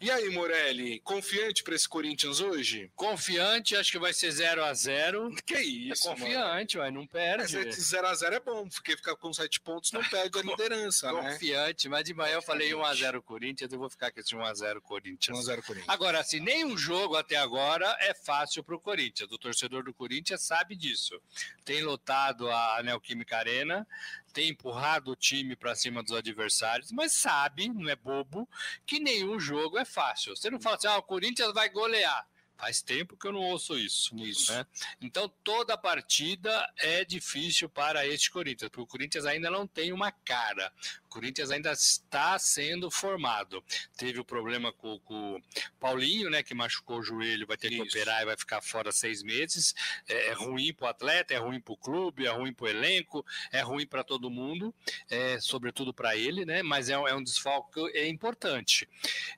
E 0.00 0.10
aí, 0.10 0.28
Morelli, 0.30 1.00
confiante 1.00 1.62
para 1.62 1.74
esse 1.74 1.88
Corinthians 1.88 2.40
hoje? 2.40 2.90
Confiante, 2.94 3.76
acho 3.76 3.92
que 3.92 3.98
vai 3.98 4.12
ser 4.12 4.30
0 4.30 4.64
a 4.64 4.74
0 4.74 5.34
Que 5.44 5.58
isso, 5.58 6.08
é 6.08 6.10
confiante, 6.10 6.78
mas 6.78 6.92
não 6.92 7.06
perde. 7.06 7.70
0 7.72 8.06
a 8.06 8.14
0 8.14 8.34
é 8.34 8.40
bom, 8.40 8.68
porque 8.68 8.96
ficar 8.96 9.16
com 9.16 9.32
7 9.32 9.60
pontos 9.60 9.92
não 9.92 10.02
perde 10.02 10.38
a 10.38 10.42
liderança, 10.42 11.12
né? 11.12 11.32
Confiante, 11.32 11.88
mas 11.88 12.04
de 12.04 12.14
manhã 12.14 12.34
eu 12.34 12.42
falei 12.42 12.74
1 12.74 12.84
a 12.84 12.94
0 12.94 13.22
Corinthians, 13.22 13.72
eu 13.72 13.78
vou 13.78 13.90
ficar 13.90 14.10
com 14.12 14.20
esse 14.20 14.34
1 14.34 14.42
a 14.42 14.54
0 14.54 14.82
Corinthians. 14.82 15.38
1 15.38 15.40
a 15.40 15.44
0 15.44 15.62
Corinthians. 15.62 15.88
Agora, 15.88 16.20
assim, 16.20 16.40
nenhum 16.40 16.76
jogo 16.76 17.16
até 17.16 17.36
agora 17.36 17.96
é 18.00 18.14
fácil 18.14 18.62
para 18.62 18.74
o 18.74 18.80
Corinthians. 18.80 19.30
O 19.30 19.38
torcedor 19.38 19.84
do 19.84 19.94
Corinthians 19.94 20.42
sabe 20.42 20.76
disso. 20.76 21.20
Tem 21.64 21.82
lotado 21.82 22.50
a 22.50 22.82
Neoquímica 22.82 23.36
Arena, 23.36 23.83
tem 24.32 24.50
empurrado 24.50 25.12
o 25.12 25.16
time 25.16 25.54
para 25.54 25.74
cima 25.74 26.02
dos 26.02 26.12
adversários, 26.12 26.90
mas 26.90 27.12
sabe, 27.12 27.68
não 27.68 27.88
é 27.88 27.96
bobo, 27.96 28.48
que 28.86 28.98
nenhum 28.98 29.38
jogo 29.38 29.78
é 29.78 29.84
fácil. 29.84 30.36
Você 30.36 30.50
não 30.50 30.60
fala 30.60 30.76
assim, 30.76 30.88
ah, 30.88 30.98
o 30.98 31.02
Corinthians 31.02 31.52
vai 31.52 31.68
golear. 31.68 32.26
Faz 32.56 32.80
tempo 32.80 33.16
que 33.16 33.26
eu 33.26 33.32
não 33.32 33.40
ouço 33.40 33.76
isso. 33.76 34.16
isso. 34.16 34.52
Né? 34.52 34.66
Então, 35.00 35.28
toda 35.42 35.76
partida 35.76 36.66
é 36.78 37.04
difícil 37.04 37.68
para 37.68 38.06
este 38.06 38.30
Corinthians, 38.30 38.70
porque 38.70 38.82
o 38.82 38.86
Corinthians 38.86 39.26
ainda 39.26 39.50
não 39.50 39.66
tem 39.66 39.92
uma 39.92 40.12
cara. 40.12 40.72
O 41.04 41.08
Corinthians 41.08 41.50
ainda 41.50 41.72
está 41.72 42.38
sendo 42.38 42.90
formado. 42.90 43.62
Teve 43.96 44.20
o 44.20 44.24
problema 44.24 44.72
com, 44.72 44.98
com 45.00 45.36
o 45.36 45.42
Paulinho, 45.80 46.30
né, 46.30 46.42
que 46.42 46.54
machucou 46.54 46.98
o 46.98 47.02
joelho, 47.02 47.46
vai 47.46 47.56
ter 47.56 47.72
isso. 47.72 47.82
que 47.82 47.88
operar 47.88 48.22
e 48.22 48.26
vai 48.26 48.36
ficar 48.36 48.60
fora 48.60 48.92
seis 48.92 49.22
meses. 49.22 49.74
É, 50.08 50.28
é 50.28 50.32
ruim 50.32 50.72
para 50.72 50.86
o 50.86 50.88
atleta, 50.88 51.34
é 51.34 51.38
ruim 51.38 51.60
para 51.60 51.74
o 51.74 51.76
clube, 51.76 52.26
é 52.26 52.30
ruim 52.30 52.52
para 52.52 52.64
o 52.64 52.68
elenco, 52.68 53.24
é 53.52 53.60
ruim 53.60 53.86
para 53.86 54.04
todo 54.04 54.30
mundo, 54.30 54.74
é, 55.10 55.38
sobretudo 55.40 55.92
para 55.92 56.16
ele, 56.16 56.44
né? 56.44 56.62
mas 56.62 56.88
é, 56.88 56.94
é 56.94 57.14
um 57.14 57.22
desfalque 57.22 57.80
é 57.94 58.08
importante. 58.08 58.88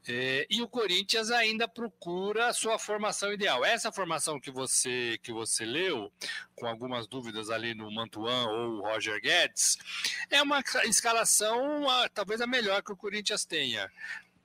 É, 0.06 0.46
e 0.50 0.62
o 0.62 0.68
Corinthians 0.68 1.30
ainda 1.30 1.66
procura 1.66 2.48
a 2.48 2.52
sua 2.52 2.78
formação 2.78 3.05
formação 3.06 3.32
ideal. 3.32 3.64
Essa 3.64 3.92
formação 3.92 4.40
que 4.40 4.50
você 4.50 5.18
que 5.22 5.32
você 5.32 5.64
leu, 5.64 6.10
com 6.56 6.66
algumas 6.66 7.06
dúvidas 7.06 7.50
ali 7.50 7.72
no 7.72 7.90
Mantuan 7.90 8.48
ou 8.48 8.80
Roger 8.80 9.20
Guedes, 9.20 9.78
é 10.28 10.42
uma 10.42 10.60
escalação 10.84 11.86
talvez 12.12 12.40
a 12.40 12.46
melhor 12.46 12.82
que 12.82 12.92
o 12.92 12.96
Corinthians 12.96 13.44
tenha. 13.44 13.90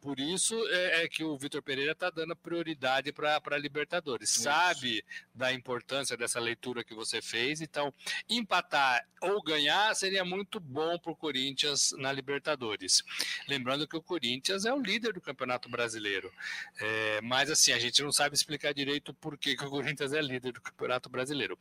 Por 0.02 0.20
isso 0.20 0.56
é, 0.70 1.04
é 1.04 1.08
que 1.08 1.24
o 1.24 1.38
Vitor 1.38 1.62
Pereira 1.62 1.92
está 1.92 2.10
dando 2.10 2.36
prioridade 2.36 3.12
para 3.14 3.40
a 3.40 3.58
Libertadores. 3.58 4.32
Isso. 4.32 4.42
Sabe 4.42 5.06
da 5.34 5.54
importância 5.54 6.18
dessa 6.18 6.40
leitura 6.40 6.84
que 6.84 6.96
você 6.96 7.22
fez, 7.22 7.62
então 7.62 7.94
empatar 8.28 9.08
ou 9.22 9.42
ganhar 9.44 9.96
seria 9.96 10.26
muito 10.26 10.60
bom 10.60 10.98
para 10.98 11.12
o 11.12 11.16
Corinthians 11.16 11.94
na 12.00 12.12
Libertadores. 12.12 13.04
Lembrando 13.48 13.88
que 13.88 13.96
o 13.96 14.02
Corinthians 14.02 14.66
é 14.66 14.74
o 14.74 14.82
líder 14.82 15.14
do 15.14 15.22
Campeonato 15.22 15.70
Brasileiro. 15.70 16.32
É, 16.80 17.22
mas 17.22 17.52
assim, 17.52 17.72
a 17.72 17.80
gente 17.80 18.02
não 18.02 18.12
sabe 18.12 18.36
explicar 18.36 18.74
direito 18.74 19.14
por 19.14 19.38
que, 19.38 19.56
que 19.56 19.64
o 19.64 19.70
Corinthians 19.70 20.14
é 20.14 20.22
líder 20.22 20.54
do 20.54 20.62
Campeonato 20.62 21.10
Brasileiro 21.10 21.58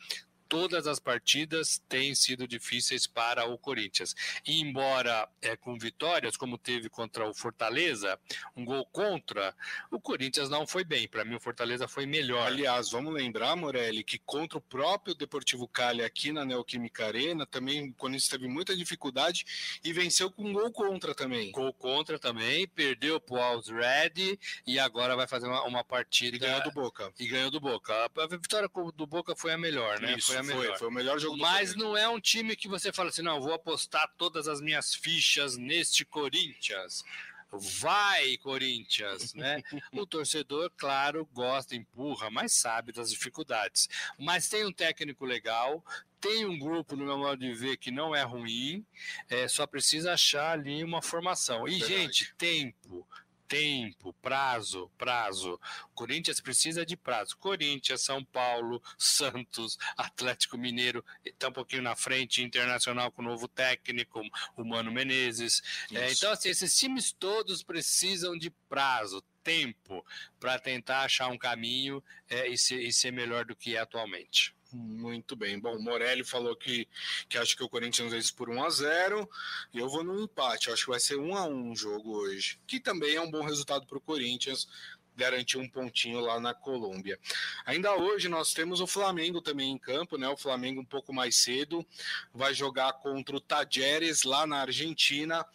todas 0.51 0.89
as 0.89 0.99
partidas 0.99 1.81
têm 1.89 2.13
sido 2.13 2.47
difíceis 2.47 3.07
para 3.07 3.47
o 3.47 3.57
Corinthians. 3.57 4.17
E 4.45 4.61
embora 4.61 5.29
é, 5.41 5.57
com 5.57 5.79
vitórias, 5.79 6.37
como 6.37 6.59
teve 6.59 6.91
contra 6.91 7.25
o 7.25 7.33
Fortaleza, 7.33 8.19
um 8.57 8.65
gol 8.65 8.85
contra, 8.87 9.55
o 9.93 10.01
Corinthians 10.01 10.51
não 10.51 10.67
foi 10.67 10.83
bem. 10.83 11.07
Para 11.07 11.25
mim, 11.25 11.37
o 11.37 11.41
Fortaleza 11.41 11.87
foi 11.87 12.05
melhor. 12.05 12.49
Aliás, 12.49 12.91
vamos 12.91 13.15
lembrar, 13.15 13.55
Morelli, 13.55 14.03
que 14.03 14.19
contra 14.19 14.59
o 14.59 14.61
próprio 14.61 15.15
Deportivo 15.15 15.69
Cali 15.69 16.03
aqui 16.03 16.33
na 16.33 16.45
Neoquímica 16.45 17.07
Arena, 17.07 17.47
também 17.47 17.91
o 17.91 17.95
Corinthians 17.95 18.29
teve 18.29 18.49
muita 18.49 18.77
dificuldade 18.77 19.79
e 19.85 19.93
venceu 19.93 20.33
com 20.33 20.43
um 20.43 20.53
gol 20.53 20.73
contra 20.73 21.15
também. 21.15 21.53
Gol 21.53 21.73
contra 21.75 22.19
também, 22.19 22.67
perdeu 22.67 23.21
para 23.21 23.37
o 23.37 23.41
Alves 23.41 23.69
Red 23.69 24.37
e 24.67 24.81
agora 24.81 25.15
vai 25.15 25.29
fazer 25.29 25.47
uma, 25.47 25.63
uma 25.63 25.85
partida. 25.85 26.37
E 26.37 26.41
ganhou 26.41 26.63
do 26.65 26.73
Boca. 26.73 27.13
E 27.21 27.29
ganhou 27.29 27.53
do 27.53 27.61
Boca. 27.61 27.95
A, 27.95 28.25
a 28.25 28.27
vitória 28.27 28.69
do 28.97 29.07
Boca 29.07 29.37
foi 29.37 29.53
a 29.53 29.59
melhor, 29.59 30.01
né? 30.01 30.17
Isso, 30.17 30.27
foi 30.27 30.40
a 30.40 30.40
melhor. 30.43 30.67
Foi, 30.67 30.79
foi 30.79 30.89
o 30.89 30.93
melhor 30.93 31.19
jogo 31.19 31.37
Mas 31.37 31.75
não 31.75 31.97
é 31.97 32.09
um 32.09 32.21
time 32.21 32.57
que 32.57 32.69
você 32.69 32.93
fala 32.93 33.09
assim, 33.09 33.23
não, 33.23 33.41
vou 33.41 33.53
apostar 33.53 34.13
todas 34.17 34.49
as 34.49 34.61
minhas 34.61 34.95
fichas 34.95 35.57
neste 35.57 36.05
Corinthians. 36.05 37.05
Vai, 37.53 38.37
Corinthians, 38.37 39.35
né? 39.35 39.61
o 39.93 40.07
torcedor, 40.07 40.71
claro, 40.77 41.29
gosta, 41.33 41.75
empurra, 41.75 42.31
mas 42.31 42.53
sabe 42.53 42.93
das 42.93 43.11
dificuldades. 43.11 43.89
Mas 44.17 44.49
tem 44.49 44.65
um 44.65 44.73
técnico 44.73 45.25
legal, 45.25 45.85
tem 46.21 46.45
um 46.45 46.57
grupo, 46.57 46.95
no 46.95 47.05
meu 47.05 47.19
modo 47.19 47.39
de 47.39 47.53
ver, 47.53 47.77
que 47.77 47.91
não 47.91 48.15
é 48.15 48.23
ruim, 48.23 48.85
é, 49.29 49.49
só 49.49 49.67
precisa 49.67 50.13
achar 50.13 50.53
ali 50.53 50.85
uma 50.85 51.03
formação. 51.03 51.67
E, 51.67 51.73
Verdade. 51.73 51.93
gente, 51.93 52.35
tempo 52.37 53.07
tempo, 53.51 54.13
prazo, 54.23 54.89
prazo. 54.97 55.61
Corinthians 55.93 56.41
precisa 56.41 56.87
de 56.87 56.97
prazo. 56.97 57.37
Corinthians, 57.37 58.01
São 58.01 58.25
Paulo, 58.25 58.81
Santos, 58.97 59.77
Atlético 59.97 60.57
Mineiro, 60.57 61.05
está 61.25 61.49
um 61.49 61.53
pouquinho 61.53 61.83
na 61.83 61.97
frente, 61.97 62.45
Internacional 62.45 63.11
com 63.11 63.23
o 63.23 63.25
novo 63.25 63.49
técnico, 63.49 64.23
o 64.57 64.65
Mano 64.65 64.93
Menezes. 64.93 65.61
É, 65.93 66.13
então, 66.13 66.31
assim, 66.31 66.49
esses 66.49 66.79
times 66.79 67.11
todos 67.11 67.61
precisam 67.65 68.39
de 68.39 68.51
prazo, 68.69 69.21
tempo, 69.43 70.07
para 70.39 70.57
tentar 70.57 71.01
achar 71.01 71.27
um 71.27 71.37
caminho 71.37 72.03
é, 72.29 72.47
e, 72.47 72.57
ser, 72.57 72.81
e 72.81 72.93
ser 72.93 73.11
melhor 73.11 73.45
do 73.45 73.57
que 73.57 73.75
é 73.75 73.81
atualmente. 73.81 74.55
Muito 74.73 75.35
bem. 75.35 75.59
Bom, 75.59 75.77
o 75.77 75.83
Morelli 75.83 76.25
falou 76.25 76.55
que, 76.55 76.87
que 77.29 77.37
acha 77.37 77.57
que 77.57 77.63
o 77.63 77.69
Corinthians 77.69 78.13
vence 78.13 78.33
por 78.33 78.49
1 78.49 78.65
a 78.65 78.71
0 78.71 79.31
e 79.73 79.79
eu 79.79 79.89
vou 79.89 80.05
no 80.05 80.23
empate. 80.23 80.69
Eu 80.69 80.75
acho 80.75 80.85
que 80.85 80.91
vai 80.91 81.01
ser 81.01 81.17
1 81.17 81.37
a 81.37 81.45
1 81.45 81.73
o 81.73 81.77
jogo 81.77 82.13
hoje, 82.13 82.61
que 82.67 82.79
também 82.79 83.17
é 83.17 83.21
um 83.21 83.31
bom 83.31 83.43
resultado 83.43 83.87
para 83.87 83.99
o 83.99 84.01
Corinthians 84.01 84.69
garantiu 85.17 85.61
um 85.61 85.69
pontinho 85.69 86.21
lá 86.21 86.41
na 86.41 86.55
Colômbia. 86.55 87.19
Ainda 87.65 87.95
hoje 87.95 88.29
nós 88.29 88.53
temos 88.53 88.81
o 88.81 88.87
Flamengo 88.87 89.41
também 89.41 89.71
em 89.71 89.79
campo, 89.79 90.17
né? 90.17 90.29
O 90.29 90.37
Flamengo 90.37 90.81
um 90.81 90.85
pouco 90.85 91.13
mais 91.13 91.37
cedo 91.37 91.87
vai 92.33 92.55
jogar 92.55 92.93
contra 92.95 93.37
o 93.37 93.41
Tajeres 93.41 94.23
lá 94.23 94.47
na 94.47 94.61
Argentina. 94.61 95.47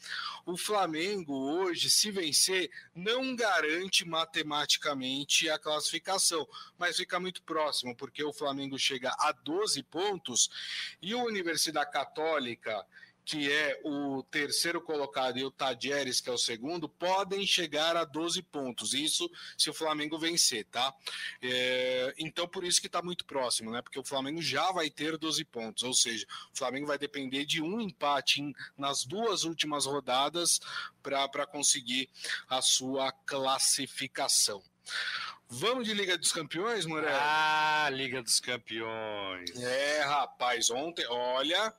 O 0.45 0.57
Flamengo 0.57 1.33
hoje, 1.33 1.89
se 1.89 2.11
vencer, 2.11 2.69
não 2.93 3.35
garante 3.35 4.05
matematicamente 4.05 5.49
a 5.49 5.57
classificação, 5.57 6.47
mas 6.77 6.97
fica 6.97 7.19
muito 7.19 7.41
próximo, 7.41 7.95
porque 7.95 8.23
o 8.23 8.33
Flamengo 8.33 8.77
chega 8.77 9.09
a 9.19 9.31
12 9.31 9.81
pontos 9.83 10.49
e 11.01 11.15
o 11.15 11.23
Universidade 11.23 11.91
Católica 11.91 12.85
que 13.25 13.51
é 13.51 13.81
o 13.83 14.21
terceiro 14.23 14.79
colocado, 14.79 15.39
e 15.39 15.43
o 15.43 15.49
Tadieres, 15.49 16.21
que 16.21 16.29
é 16.29 16.33
o 16.33 16.37
segundo, 16.37 16.87
podem 16.87 17.45
chegar 17.45 17.97
a 17.97 18.05
12 18.05 18.43
pontos. 18.43 18.93
Isso 18.93 19.29
se 19.57 19.69
o 19.69 19.73
Flamengo 19.73 20.19
vencer, 20.19 20.65
tá? 20.65 20.93
É, 21.41 22.13
então, 22.19 22.47
por 22.47 22.63
isso 22.63 22.79
que 22.79 22.85
está 22.85 23.01
muito 23.01 23.25
próximo, 23.25 23.71
né? 23.71 23.81
Porque 23.81 23.99
o 23.99 24.03
Flamengo 24.03 24.41
já 24.41 24.71
vai 24.71 24.91
ter 24.91 25.17
12 25.17 25.43
pontos, 25.45 25.83
ou 25.83 25.93
seja, 25.93 26.25
o 26.53 26.57
Flamengo 26.57 26.85
vai 26.85 26.99
depender 26.99 27.45
de 27.45 27.61
um 27.61 27.81
empate 27.81 28.41
em, 28.41 28.53
nas 28.77 29.03
duas 29.03 29.43
últimas 29.43 29.87
rodadas 29.87 30.59
para 31.01 31.47
conseguir 31.47 32.09
a 32.47 32.61
sua 32.61 33.11
classificação. 33.11 34.61
Vamos 35.47 35.85
de 35.85 35.93
Liga 35.93 36.17
dos 36.17 36.31
Campeões, 36.31 36.85
Morel? 36.85 37.09
Ah, 37.11 37.89
Liga 37.91 38.21
dos 38.21 38.39
Campeões. 38.39 39.51
É, 39.57 40.01
rapaz, 40.01 40.69
ontem, 40.69 41.05
olha, 41.07 41.73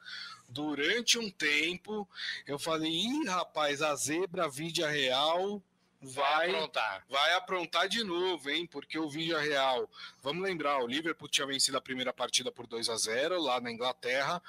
durante 0.49 1.19
um 1.19 1.31
tempo, 1.31 2.09
eu 2.47 2.59
falei, 2.59 2.91
ih, 2.91 3.25
rapaz, 3.27 3.83
a 3.83 3.95
zebra 3.95 4.49
Vídea 4.49 4.89
Real 4.89 5.63
vai, 6.01 6.51
vai 6.51 6.51
aprontar. 6.51 7.05
Vai 7.09 7.35
aprontar 7.35 7.89
de 7.89 8.05
novo, 8.05 8.51
hein? 8.51 8.67
Porque 8.67 8.99
o 8.99 9.09
Vídea 9.09 9.39
Real, 9.39 9.91
vamos 10.23 10.43
lembrar, 10.43 10.79
o 10.83 10.87
Liverpool 10.87 11.29
tinha 11.29 11.47
vencido 11.47 11.77
a 11.77 11.81
primeira 11.81 12.13
partida 12.13 12.53
por 12.53 12.67
2 12.67 12.89
a 12.89 12.97
0 12.97 13.41
lá 13.41 13.61
na 13.61 13.71
Inglaterra. 13.71 14.43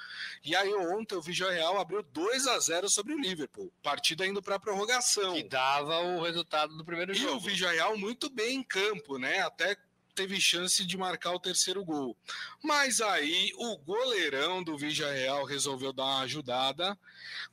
E 0.44 0.54
aí 0.54 0.72
ontem 0.74 1.16
o 1.16 1.22
Vídea 1.22 1.50
Real 1.50 1.78
abriu 1.78 2.02
2 2.02 2.46
a 2.46 2.58
0 2.58 2.88
sobre 2.88 3.14
o 3.14 3.18
Liverpool. 3.18 3.72
Partida 3.82 4.26
indo 4.26 4.42
para 4.42 4.58
prorrogação. 4.58 5.34
Que 5.34 5.42
dava 5.42 5.98
o 6.00 6.22
resultado 6.22 6.76
do 6.76 6.84
primeiro 6.84 7.12
e 7.12 7.14
jogo. 7.14 7.34
E 7.34 7.36
o 7.36 7.40
Vídea 7.40 7.70
Real 7.70 7.96
muito 7.96 8.30
bem 8.30 8.56
em 8.56 8.62
campo, 8.62 9.18
né? 9.18 9.40
Até 9.40 9.76
teve 10.18 10.40
chance 10.40 10.84
de 10.84 10.96
marcar 10.96 11.32
o 11.32 11.38
terceiro 11.38 11.84
gol. 11.84 12.16
Mas 12.60 13.00
aí 13.00 13.52
o 13.56 13.78
goleirão 13.78 14.64
do 14.64 14.76
Vigia 14.76 15.12
Real 15.12 15.44
resolveu 15.44 15.92
dar 15.92 16.06
uma 16.06 16.22
ajudada. 16.22 16.98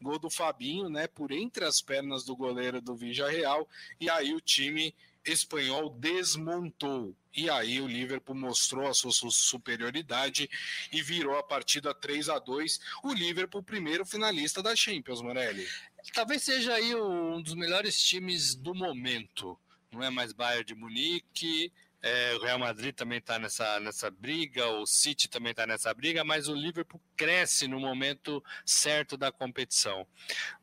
Gol 0.02 0.18
do 0.18 0.32
Fabinho, 0.32 0.90
né? 0.90 1.06
Por 1.06 1.32
entre 1.32 1.64
as 1.64 1.80
pernas 1.80 2.24
do 2.24 2.36
goleiro 2.36 2.82
do 2.82 2.96
Vigia 2.96 3.30
Real. 3.30 3.70
E 4.00 4.10
aí 4.10 4.34
o 4.34 4.42
time 4.42 4.96
espanhol 5.24 5.92
desmontou. 5.92 7.16
E 7.36 7.52
aí 7.52 7.80
o 7.80 7.88
Liverpool 7.88 8.36
mostrou 8.36 8.88
a 8.88 8.94
sua 8.96 9.12
superioridade 9.30 10.50
e 10.92 11.04
virou 11.04 11.38
a 11.38 11.44
partida 11.44 11.94
3 11.94 12.30
a 12.30 12.40
2 12.40 12.80
O 13.04 13.14
Liverpool, 13.14 13.62
primeiro 13.62 14.04
finalista 14.06 14.64
da 14.64 14.76
Champions, 14.76 15.22
Morelli. 15.22 15.68
Talvez 16.14 16.42
seja 16.42 16.74
aí 16.74 16.96
um 16.96 17.40
dos 17.44 17.54
melhores 17.54 18.02
times 18.02 18.56
do 18.56 18.74
momento. 18.74 19.56
Não 19.92 20.02
é 20.02 20.10
mais 20.10 20.34
Bayern 20.34 20.66
de 20.66 20.76
Munique, 20.76 21.72
é, 22.08 22.36
o 22.36 22.44
Real 22.44 22.60
Madrid 22.60 22.94
também 22.94 23.18
está 23.18 23.40
nessa, 23.40 23.80
nessa 23.80 24.12
briga, 24.12 24.68
o 24.68 24.86
City 24.86 25.28
também 25.28 25.50
está 25.50 25.66
nessa 25.66 25.92
briga, 25.92 26.24
mas 26.24 26.48
o 26.48 26.54
Liverpool 26.54 27.02
cresce 27.18 27.68
no 27.68 27.80
momento 27.80 28.44
certo 28.64 29.18
da 29.18 29.32
competição. 29.32 30.06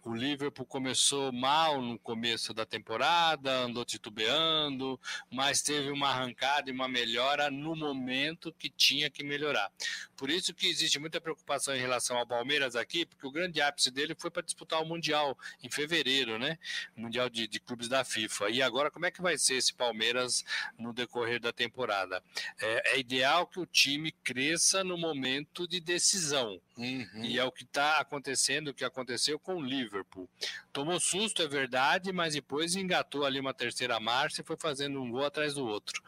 O 0.05 0.15
Liverpool 0.15 0.67
começou 0.67 1.33
mal 1.33 1.81
no 1.81 1.99
começo 1.99 2.53
da 2.53 2.67
temporada, 2.67 3.51
andou 3.61 3.85
titubeando, 3.85 5.01
mas 5.31 5.63
teve 5.63 5.91
uma 5.91 6.09
arrancada 6.09 6.71
e 6.71 6.73
uma 6.73 6.89
melhora 6.89 7.51
no 7.51 7.75
momento 7.75 8.53
que 8.53 8.69
tinha 8.69 9.09
que 9.09 9.25
melhorar. 9.25 9.71
Por 10.17 10.29
isso 10.29 10.53
que 10.53 10.67
existe 10.67 10.99
muita 10.99 11.21
preocupação 11.21 11.75
em 11.75 11.81
relação 11.81 12.17
ao 12.19 12.27
Palmeiras 12.27 12.77
aqui, 12.77 13.07
porque 13.07 13.27
o 13.27 13.31
grande 13.31 13.61
ápice 13.61 13.91
dele 13.91 14.15
foi 14.19 14.31
para 14.31 14.43
disputar 14.43 14.83
o 14.83 14.87
Mundial 14.87 15.37
em 15.63 15.71
fevereiro, 15.71 16.39
né? 16.39 16.59
Mundial 16.97 17.31
de, 17.31 17.47
de 17.47 17.61
clubes 17.61 17.89
da 17.89 18.05
FIFA. 18.05 18.51
E 18.51 18.61
agora, 18.61 18.91
como 18.91 19.07
é 19.07 19.11
que 19.11 19.23
vai 19.23 19.39
ser 19.39 19.55
esse 19.55 19.73
Palmeiras 19.73 20.45
no 20.79 20.93
decorrer 20.93 21.23
decorrer 21.23 21.41
da 21.41 21.53
temporada. 21.53 22.23
É, 22.61 22.95
é 22.95 22.99
ideal 22.99 23.47
que 23.47 23.61
o 23.61 23.67
time 23.67 24.13
cresça 24.25 24.83
no 24.83 24.97
momento 24.99 25.69
de 25.69 25.81
decisão. 25.81 26.61
Uhum. 26.77 27.25
E 27.25 27.39
é 27.39 27.45
o 27.45 27.53
que 27.53 27.65
está 27.65 27.99
acontecendo, 27.99 28.69
o 28.69 28.75
que 28.75 28.85
aconteceu 28.85 29.39
com 29.39 29.57
o 29.57 29.61
Liverpool. 29.61 30.29
Tomou 30.73 30.99
susto, 30.99 31.43
é 31.43 31.47
verdade, 31.47 32.13
mas 32.13 32.35
depois 32.35 32.75
engatou 32.75 33.25
ali 33.27 33.39
uma 33.39 33.53
terceira 33.53 34.01
marcha 34.01 34.41
e 34.41 34.45
foi 34.45 34.57
fazendo 34.57 35.03
um 35.03 35.11
gol 35.11 35.25
atrás 35.25 35.55
do 35.55 35.67
outro. 35.67 36.03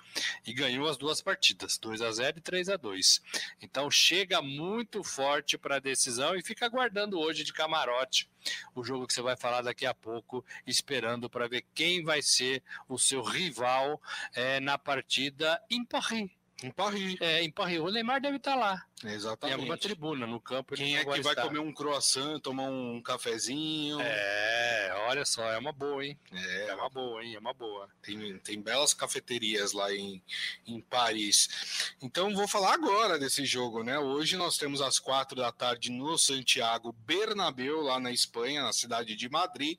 E 0.47 0.55
ganhou 0.55 0.89
as 0.89 0.97
duas 0.97 1.21
partidas, 1.21 1.77
2 1.79 2.01
a 2.01 2.11
0 2.11 2.39
e 2.39 2.41
3 2.41 2.69
a 2.69 2.77
2 2.77 3.23
Então 3.61 3.91
chega 3.91 4.41
muito 4.41 5.03
forte 5.03 5.59
para 5.59 5.77
a 5.77 5.81
decisão 5.81 6.35
e 6.35 6.43
fica 6.43 6.65
aguardando 6.65 7.19
hoje 7.19 7.45
de 7.45 7.53
camarote 7.53 8.29
o 8.75 8.85
jogo 8.85 9.07
que 9.07 9.15
você 9.15 9.23
vai 9.23 9.37
falar 9.37 9.63
daqui 9.63 9.87
a 9.87 9.95
pouco, 9.95 10.45
esperando 10.67 11.31
para 11.31 11.49
ver 11.49 11.65
quem 11.75 12.05
vai 12.05 12.21
ser 12.21 12.63
o 12.89 12.99
seu 12.99 13.23
rival 13.23 14.01
é, 14.35 14.61
na 14.61 14.77
partida 14.77 15.61
em 15.71 15.85
Paris. 15.85 16.31
Em 16.63 16.71
Paris. 16.71 17.17
É, 17.21 17.43
em 17.43 17.51
Paris. 17.51 17.79
O 17.79 17.91
Neymar 17.91 18.21
deve 18.21 18.37
estar 18.37 18.55
lá. 18.55 18.85
Exatamente. 19.05 19.57
Em 19.57 19.61
alguma 19.61 19.77
tribuna, 19.77 20.27
no 20.27 20.41
campo. 20.41 20.75
Quem 20.75 20.97
é 20.97 21.05
que 21.05 21.21
vai 21.21 21.35
comer 21.35 21.59
um 21.59 21.73
croissant, 21.73 22.41
tomar 22.41 22.65
um 22.65 23.01
cafezinho? 23.03 24.01
É, 24.01 24.95
olha 25.09 25.25
só, 25.25 25.45
é 25.53 25.59
uma 25.59 25.73
boa, 25.73 26.05
hein? 26.05 26.19
É, 26.33 26.69
é 26.69 26.75
uma 26.75 26.89
boa, 26.89 27.23
hein? 27.23 27.35
É 27.35 27.39
uma 27.39 27.53
boa. 27.53 27.89
Tem, 28.03 28.39
tem 28.39 28.61
belas 28.61 28.95
cafeterias 28.95 29.73
lá 29.73 29.93
em, 29.95 30.23
em 30.67 30.81
Paris. 30.81 31.95
Então 32.01 32.35
vou 32.35 32.49
falar 32.49 32.75
agora 32.75 33.19
desse 33.19 33.45
jogo, 33.45 33.83
né? 33.83 33.99
Hoje 33.99 34.37
nós 34.37 34.57
temos 34.57 34.81
às 34.81 34.99
quatro 34.99 35.37
da 35.37 35.53
tarde 35.53 35.91
no 35.91 36.17
Santiago 36.17 36.93
Bernabéu, 36.93 37.83
lá 37.83 38.01
na 38.01 38.11
Espanha, 38.11 38.63
na 38.63 38.73
cidade 38.73 39.15
de 39.15 39.29
Madrid, 39.29 39.79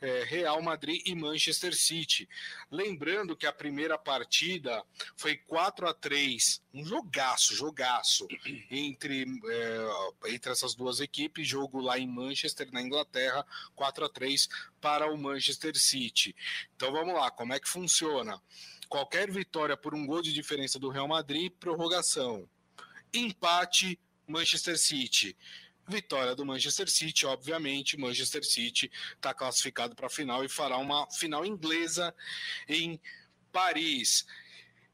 é, 0.00 0.22
Real 0.24 0.62
Madrid 0.62 1.02
e 1.06 1.14
Manchester 1.14 1.74
City. 1.74 2.28
Lembrando 2.70 3.36
que 3.36 3.46
a 3.46 3.52
primeira 3.52 3.98
partida 3.98 4.84
foi 5.16 5.36
4 5.36 5.88
a 5.88 5.94
3 5.94 6.62
um 6.72 6.84
jogaço, 6.84 7.54
jogaço 7.54 8.28
entre, 8.70 9.24
é, 9.24 10.32
entre 10.32 10.52
essas 10.52 10.74
duas 10.74 11.00
equipes, 11.00 11.46
jogo 11.46 11.80
lá 11.80 11.98
em 11.98 12.06
Manchester, 12.06 12.70
na 12.72 12.80
Inglaterra, 12.80 13.44
4 13.74 14.04
a 14.04 14.08
3 14.08 14.48
para 14.80 15.10
o 15.10 15.18
Manchester 15.18 15.76
City. 15.76 16.34
Então 16.76 16.92
vamos 16.92 17.14
lá, 17.14 17.30
como 17.30 17.52
é 17.52 17.60
que 17.60 17.68
funciona? 17.68 18.40
Qualquer 18.88 19.30
vitória 19.30 19.76
por 19.76 19.94
um 19.94 20.06
gol 20.06 20.22
de 20.22 20.32
diferença 20.32 20.78
do 20.78 20.88
Real 20.88 21.08
Madrid, 21.08 21.52
prorrogação. 21.58 22.48
empate 23.12 23.98
Manchester 24.26 24.78
City. 24.78 25.36
Vitória 25.88 26.36
do 26.36 26.46
Manchester 26.46 26.88
City, 26.88 27.26
obviamente. 27.26 27.98
Manchester 27.98 28.44
City 28.44 28.90
está 29.14 29.34
classificado 29.34 29.96
para 29.96 30.06
a 30.06 30.10
final 30.10 30.44
e 30.44 30.48
fará 30.48 30.76
uma 30.78 31.10
final 31.10 31.44
inglesa 31.44 32.14
em 32.68 33.00
Paris. 33.50 34.24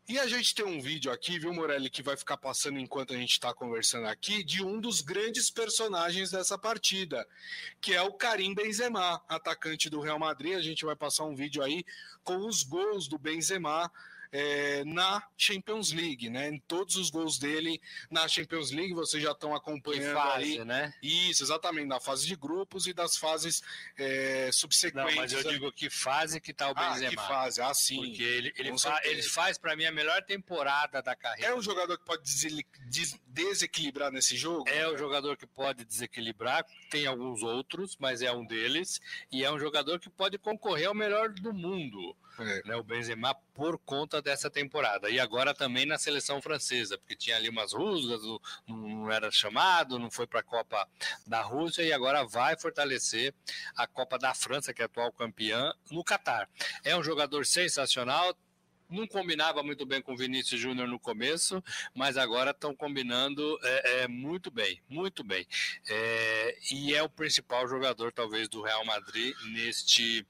E 0.09 0.21
a 0.21 0.27
gente 0.29 0.55
tem 0.55 0.65
um 0.65 0.81
vídeo 0.81 1.11
aqui, 1.11 1.37
viu, 1.37 1.53
Morelli, 1.53 1.91
que 1.91 2.01
vai 2.01 2.17
ficar 2.17 2.37
passando 2.37 2.79
enquanto 2.79 3.13
a 3.13 3.17
gente 3.17 3.33
está 3.33 3.53
conversando 3.53 4.07
aqui, 4.07 4.45
de 4.45 4.65
um 4.65 4.81
dos 4.81 5.01
grandes 5.01 5.51
personagens 5.51 6.31
dessa 6.31 6.57
partida, 6.57 7.27
que 7.81 7.93
é 7.93 8.01
o 8.01 8.13
Karim 8.13 8.55
Benzema, 8.55 9.21
atacante 9.29 9.91
do 9.91 10.01
Real 10.01 10.17
Madrid. 10.17 10.55
A 10.55 10.63
gente 10.63 10.85
vai 10.85 10.95
passar 10.95 11.25
um 11.25 11.35
vídeo 11.35 11.61
aí 11.61 11.85
com 12.23 12.37
os 12.47 12.63
gols 12.63 13.09
do 13.09 13.19
Benzema 13.19 13.91
é, 14.39 14.85
na 14.85 15.27
Champions 15.35 15.93
League, 15.93 16.29
né? 16.29 16.51
Em 16.51 16.59
todos 16.59 16.97
os 16.97 17.09
gols 17.09 17.39
dele 17.39 17.81
na 18.11 18.29
Champions 18.29 18.71
League, 18.71 18.93
vocês 18.93 19.23
já 19.23 19.33
estão 19.33 19.55
acompanhando 19.55 20.13
fase, 20.15 20.59
aí. 20.59 20.65
né? 20.65 20.93
Isso, 21.03 21.43
exatamente, 21.43 21.87
na 21.87 21.99
fase 21.99 22.27
de 22.27 22.37
grupos 22.37 22.87
e 22.87 22.93
das 22.93 23.17
fases 23.17 23.63
é, 23.97 24.51
subsequentes. 24.53 25.15
Não, 25.15 25.23
mas 25.23 25.33
eu 25.33 25.43
digo 25.43 25.73
que 25.73 25.89
fase 25.89 26.39
que 26.39 26.53
tá 26.53 26.71
o 26.71 26.75
Benzema. 26.75 27.07
Ah, 27.07 27.11
que 27.11 27.17
fase, 27.17 27.63
ah, 27.63 27.73
sim. 27.73 27.97
Porque 27.97 28.23
ele, 28.23 28.53
ele, 28.59 28.79
fa 28.79 29.01
ele 29.05 29.23
faz 29.23 29.57
para 29.57 29.75
mim 29.75 29.87
a 29.87 29.93
melhor 29.93 30.23
temporada 30.23 31.01
da 31.01 31.17
carreira. 31.17 31.53
É 31.53 31.55
um 31.55 31.63
jogador 31.63 31.97
que 31.97 32.05
pode 32.05 32.23
desequilibrar 33.27 34.13
nesse 34.13 34.37
jogo? 34.37 34.69
É 34.69 34.87
um 34.87 34.99
jogador 34.99 35.39
que 35.39 35.47
pode 35.47 35.83
desequilibrar, 35.83 36.67
tem 36.91 37.07
alguns 37.07 37.43
outros, 37.43 37.97
mas 37.99 38.21
é 38.21 38.31
um 38.31 38.45
deles, 38.45 39.01
e 39.33 39.43
é 39.43 39.51
um 39.51 39.59
jogador 39.59 39.99
que 39.99 40.11
pode 40.11 40.37
concorrer 40.37 40.89
ao 40.89 40.95
melhor 40.95 41.31
do 41.31 41.55
mundo. 41.55 42.15
É. 42.39 42.63
Né, 42.65 42.77
o 42.77 42.83
Benzema 42.83 43.35
por 43.55 43.79
conta 43.79 44.21
dessa 44.21 44.51
temporada. 44.51 45.09
E 45.09 45.19
agora 45.19 45.55
também 45.55 45.87
na 45.87 45.99
seleção 45.99 46.41
francesa, 46.43 46.99
porque 46.99 47.17
tinha 47.17 47.37
ali 47.37 47.49
umas 47.49 47.73
rusgas, 47.73 48.21
não 48.67 49.11
era 49.11 49.31
chamado, 49.31 49.99
não 49.99 50.11
foi 50.11 50.27
para 50.27 50.41
a 50.41 50.43
Copa 50.43 50.87
da 51.27 51.41
Rússia 51.43 51.83
e 51.83 51.93
agora 51.93 52.25
vai 52.25 52.59
fortalecer 52.59 53.35
a 53.77 53.87
Copa 53.87 54.19
da 54.19 54.35
França, 54.35 54.73
que 54.75 54.83
é 54.83 54.85
atual 54.85 55.13
campeã, 55.13 55.73
no 55.91 56.05
Catar. 56.05 56.49
É 56.85 56.97
um 56.97 57.03
jogador 57.03 57.47
sensacional, 57.47 58.37
não 58.89 59.07
combinava 59.07 59.63
muito 59.63 59.85
bem 59.85 60.01
com 60.01 60.13
o 60.13 60.17
Vinícius 60.17 60.61
Júnior 60.61 60.87
no 60.87 60.99
começo, 60.99 61.63
mas 61.95 62.17
agora 62.17 62.51
estão 62.51 62.75
combinando 62.75 63.59
é, 63.63 64.03
é, 64.03 64.09
muito 64.09 64.51
bem, 64.51 64.81
muito 64.89 65.25
bem. 65.25 65.47
É, 65.89 66.59
e 66.71 66.95
é 66.95 67.03
o 67.03 67.09
principal 67.09 67.67
jogador, 67.67 68.13
talvez, 68.13 68.49
do 68.49 68.63
Real 68.63 68.85
Madrid 68.85 69.35
neste 69.53 70.27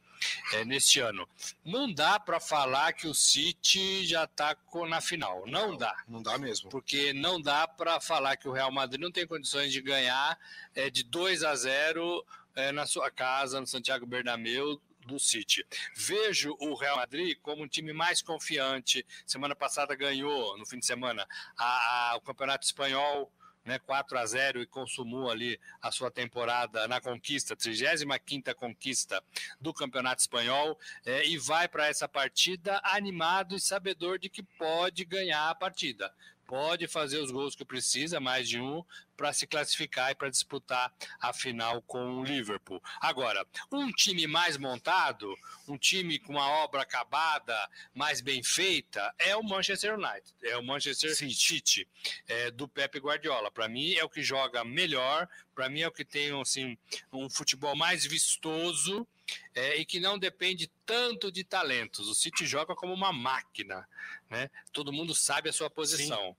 é, 0.52 0.64
neste 0.64 1.00
ano. 1.00 1.28
Não 1.64 1.92
dá 1.92 2.18
para 2.18 2.40
falar 2.40 2.92
que 2.92 3.06
o 3.06 3.14
City 3.14 4.06
já 4.06 4.24
está 4.24 4.56
na 4.88 5.00
final. 5.00 5.44
Não, 5.46 5.70
não, 5.70 5.76
dá. 5.76 6.04
Não 6.08 6.22
dá 6.22 6.38
mesmo. 6.38 6.70
Porque 6.70 7.12
não 7.12 7.40
dá 7.40 7.66
para 7.66 8.00
falar 8.00 8.36
que 8.36 8.48
o 8.48 8.52
Real 8.52 8.70
Madrid 8.70 9.00
não 9.00 9.10
tem 9.10 9.26
condições 9.26 9.72
de 9.72 9.80
ganhar 9.80 10.38
é, 10.74 10.90
de 10.90 11.02
2 11.02 11.42
a 11.44 11.54
0 11.54 12.24
é, 12.54 12.72
na 12.72 12.86
sua 12.86 13.10
casa, 13.10 13.60
no 13.60 13.66
Santiago 13.66 14.06
Bernabéu, 14.06 14.80
do 15.06 15.18
City. 15.18 15.64
Vejo 15.94 16.56
o 16.58 16.74
Real 16.74 16.96
Madrid 16.96 17.38
como 17.40 17.62
um 17.62 17.68
time 17.68 17.92
mais 17.92 18.20
confiante. 18.20 19.06
Semana 19.24 19.54
passada 19.54 19.94
ganhou, 19.94 20.58
no 20.58 20.66
fim 20.66 20.78
de 20.78 20.86
semana, 20.86 21.26
a, 21.56 22.10
a, 22.12 22.16
o 22.16 22.20
Campeonato 22.20 22.66
Espanhol 22.66 23.30
né, 23.66 23.78
4 23.80 24.18
a 24.18 24.24
0 24.24 24.62
e 24.62 24.66
consumou 24.66 25.30
ali 25.30 25.60
a 25.82 25.90
sua 25.90 26.10
temporada 26.10 26.86
na 26.86 27.00
conquista, 27.00 27.56
35ª 27.56 28.54
conquista 28.54 29.22
do 29.60 29.74
Campeonato 29.74 30.22
Espanhol, 30.22 30.78
é, 31.04 31.26
e 31.26 31.36
vai 31.36 31.68
para 31.68 31.88
essa 31.88 32.08
partida 32.08 32.80
animado 32.84 33.56
e 33.56 33.60
sabedor 33.60 34.18
de 34.18 34.30
que 34.30 34.42
pode 34.42 35.04
ganhar 35.04 35.50
a 35.50 35.54
partida 35.54 36.14
pode 36.46 36.86
fazer 36.86 37.18
os 37.18 37.30
gols 37.30 37.54
que 37.54 37.64
precisa, 37.64 38.20
mais 38.20 38.48
de 38.48 38.60
um, 38.60 38.84
para 39.16 39.32
se 39.32 39.46
classificar 39.46 40.10
e 40.10 40.14
para 40.14 40.30
disputar 40.30 40.92
a 41.20 41.32
final 41.32 41.82
com 41.82 42.20
o 42.20 42.24
Liverpool. 42.24 42.82
Agora, 43.00 43.46
um 43.72 43.90
time 43.90 44.26
mais 44.26 44.56
montado, 44.56 45.34
um 45.66 45.76
time 45.76 46.18
com 46.18 46.32
uma 46.32 46.48
obra 46.48 46.82
acabada, 46.82 47.56
mais 47.94 48.20
bem 48.20 48.42
feita, 48.42 49.14
é 49.18 49.36
o 49.36 49.42
Manchester 49.42 49.94
United, 49.94 50.34
é 50.42 50.56
o 50.56 50.62
Manchester 50.62 51.14
City, 51.16 51.88
é, 52.28 52.50
do 52.50 52.68
Pep 52.68 52.98
Guardiola. 52.98 53.50
Para 53.50 53.68
mim 53.68 53.94
é 53.94 54.04
o 54.04 54.08
que 54.08 54.22
joga 54.22 54.64
melhor, 54.64 55.28
para 55.54 55.68
mim 55.68 55.80
é 55.80 55.88
o 55.88 55.92
que 55.92 56.04
tem 56.04 56.38
assim, 56.40 56.76
um 57.12 57.28
futebol 57.28 57.74
mais 57.74 58.04
vistoso 58.04 59.06
é, 59.54 59.76
e 59.76 59.84
que 59.84 59.98
não 59.98 60.18
depende 60.18 60.70
tanto 60.84 61.32
de 61.32 61.42
talentos. 61.42 62.08
O 62.08 62.14
City 62.14 62.46
joga 62.46 62.74
como 62.74 62.92
uma 62.92 63.12
máquina, 63.12 63.88
né? 64.30 64.50
Todo 64.72 64.92
mundo 64.92 65.14
sabe 65.14 65.48
a 65.48 65.52
sua 65.52 65.70
posição. 65.70 66.36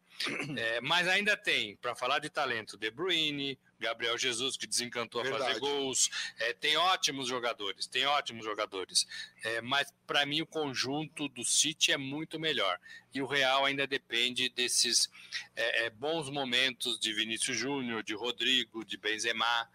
É, 0.58 0.82
mas 0.82 1.08
ainda 1.08 1.38
tem, 1.38 1.76
para 1.76 1.96
falar 1.96 2.20
de 2.20 2.30
talento, 2.30 2.78
De 2.78 2.90
Bruyne, 2.90 3.58
Gabriel 3.80 4.18
Jesus, 4.18 4.58
que 4.58 4.66
desencantou 4.66 5.22
Verdade. 5.22 5.44
a 5.44 5.48
fazer 5.48 5.60
gols. 5.60 6.10
É, 6.40 6.54
tem 6.54 6.76
ótimos 6.78 7.28
jogadores, 7.28 7.86
tem 7.86 8.06
ótimos 8.06 8.44
jogadores. 8.44 9.08
É, 9.44 9.62
mas 9.62 9.94
para 10.06 10.26
mim 10.26 10.42
o 10.42 10.48
conjunto 10.48 11.28
do 11.30 11.46
City 11.46 11.92
é 11.92 11.98
muito 11.98 12.40
melhor. 12.40 12.80
E 13.14 13.22
o 13.22 13.28
Real 13.28 13.66
ainda 13.66 13.86
depende 13.86 14.50
desses 14.50 15.10
é, 15.56 15.86
é 15.86 15.90
bons 15.90 16.30
momentos 16.30 17.00
de 17.00 17.14
Vinícius 17.14 17.58
Júnior, 17.58 18.04
de 18.04 18.16
Rodrigo, 18.16 18.84
de 18.84 18.98
Benzema. 18.98 19.70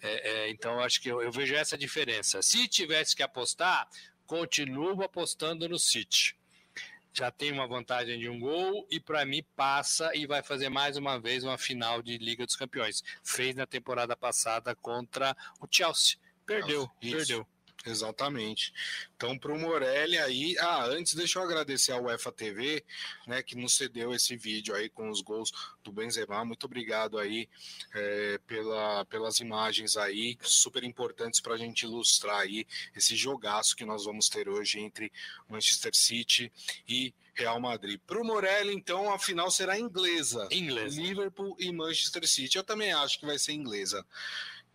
É, 0.00 0.30
é, 0.30 0.50
então, 0.50 0.78
acho 0.80 1.00
que 1.00 1.08
eu, 1.08 1.20
eu, 1.20 1.32
vejo 1.32 1.54
essa 1.54 1.76
diferença. 1.76 2.40
Se 2.42 2.68
tivesse 2.68 3.16
que 3.16 3.22
apostar, 3.22 3.88
continuo 4.26 5.02
apostando 5.02 5.68
no 5.68 5.78
City. 5.78 6.36
Já 7.12 7.30
tem 7.32 7.50
uma 7.50 7.66
vantagem 7.66 8.18
de 8.18 8.28
um 8.28 8.38
gol 8.38 8.86
e, 8.90 9.00
para 9.00 9.24
mim, 9.24 9.44
passa 9.56 10.14
e 10.14 10.26
vai 10.26 10.42
fazer 10.42 10.68
mais 10.68 10.96
uma 10.96 11.18
vez 11.18 11.42
uma 11.42 11.58
final 11.58 12.00
de 12.00 12.16
Liga 12.16 12.46
dos 12.46 12.54
Campeões. 12.54 13.02
Fez 13.24 13.56
na 13.56 13.66
temporada 13.66 14.16
passada 14.16 14.74
contra 14.76 15.36
o 15.60 15.66
Chelsea. 15.68 16.16
Perdeu, 16.46 16.88
perdeu. 17.00 17.46
Exatamente. 17.88 18.72
Então, 19.16 19.38
para 19.38 19.52
o 19.52 19.58
Morelli 19.58 20.18
aí. 20.18 20.56
Ah, 20.58 20.84
antes 20.86 21.14
deixa 21.14 21.38
eu 21.38 21.42
agradecer 21.42 21.92
ao 21.92 22.04
UEFA 22.04 22.30
TV, 22.30 22.84
né, 23.26 23.42
que 23.42 23.56
nos 23.56 23.74
cedeu 23.76 24.12
esse 24.14 24.36
vídeo 24.36 24.74
aí 24.74 24.88
com 24.88 25.08
os 25.08 25.20
gols 25.22 25.50
do 25.82 25.90
Benzema. 25.90 26.44
Muito 26.44 26.64
obrigado 26.64 27.18
aí 27.18 27.48
é, 27.94 28.38
pela, 28.46 29.04
pelas 29.06 29.40
imagens 29.40 29.96
aí, 29.96 30.36
super 30.42 30.84
importantes 30.84 31.40
para 31.40 31.54
a 31.54 31.58
gente 31.58 31.82
ilustrar 31.82 32.40
aí 32.40 32.66
esse 32.94 33.16
jogaço 33.16 33.74
que 33.74 33.84
nós 33.84 34.04
vamos 34.04 34.28
ter 34.28 34.48
hoje 34.48 34.78
entre 34.80 35.10
Manchester 35.48 35.94
City 35.94 36.52
e 36.86 37.14
Real 37.34 37.60
Madrid. 37.60 38.00
Para 38.06 38.20
o 38.20 38.24
Morelli, 38.24 38.74
então, 38.74 39.12
a 39.12 39.18
final 39.18 39.50
será 39.50 39.78
inglesa. 39.78 40.48
Inglesa. 40.50 41.00
Liverpool 41.00 41.56
e 41.58 41.72
Manchester 41.72 42.26
City. 42.26 42.58
Eu 42.58 42.64
também 42.64 42.92
acho 42.92 43.18
que 43.18 43.26
vai 43.26 43.38
ser 43.38 43.52
inglesa. 43.52 44.04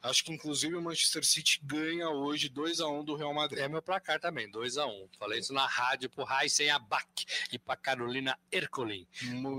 Acho 0.03 0.25
que 0.25 0.33
inclusive 0.33 0.75
o 0.75 0.81
Manchester 0.81 1.25
City 1.25 1.61
ganha 1.63 2.09
hoje 2.09 2.49
2 2.49 2.81
a 2.81 2.87
1 2.89 3.05
do 3.05 3.15
Real 3.15 3.33
Madrid. 3.33 3.63
É 3.63 3.69
meu 3.69 3.81
placar 3.81 4.19
também, 4.19 4.51
2 4.51 4.77
a 4.77 4.85
1 4.85 5.09
Falei 5.17 5.39
isso 5.39 5.53
na 5.53 5.65
rádio 5.65 6.09
pro 6.09 6.25
Raisen 6.25 6.69
Abac 6.69 7.25
e 7.53 7.57
para 7.57 7.77
Carolina 7.77 8.37
Ercolim. 8.51 9.07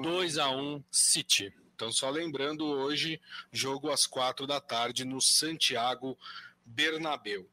2 0.02 0.36
a 0.36 0.50
1 0.50 0.84
City. 0.90 1.50
Então, 1.74 1.90
só 1.90 2.10
lembrando, 2.10 2.66
hoje, 2.66 3.20
jogo 3.50 3.90
às 3.90 4.06
quatro 4.06 4.46
da 4.46 4.60
tarde 4.60 5.04
no 5.04 5.20
Santiago 5.20 6.16
Bernabeu. 6.64 7.48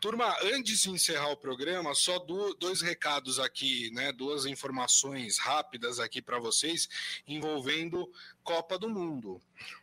Turma, 0.00 0.36
antes 0.42 0.82
de 0.82 0.90
encerrar 0.90 1.28
o 1.28 1.36
programa, 1.36 1.94
só 1.94 2.18
do, 2.18 2.54
dois 2.54 2.80
recados 2.80 3.38
aqui, 3.38 3.90
né? 3.92 4.12
Duas 4.12 4.46
informações 4.46 5.38
rápidas 5.38 6.00
aqui 6.00 6.22
para 6.22 6.38
vocês 6.38 6.88
envolvendo 7.26 8.10
Copa 8.42 8.78
do 8.78 8.88
Mundo. 8.88 9.40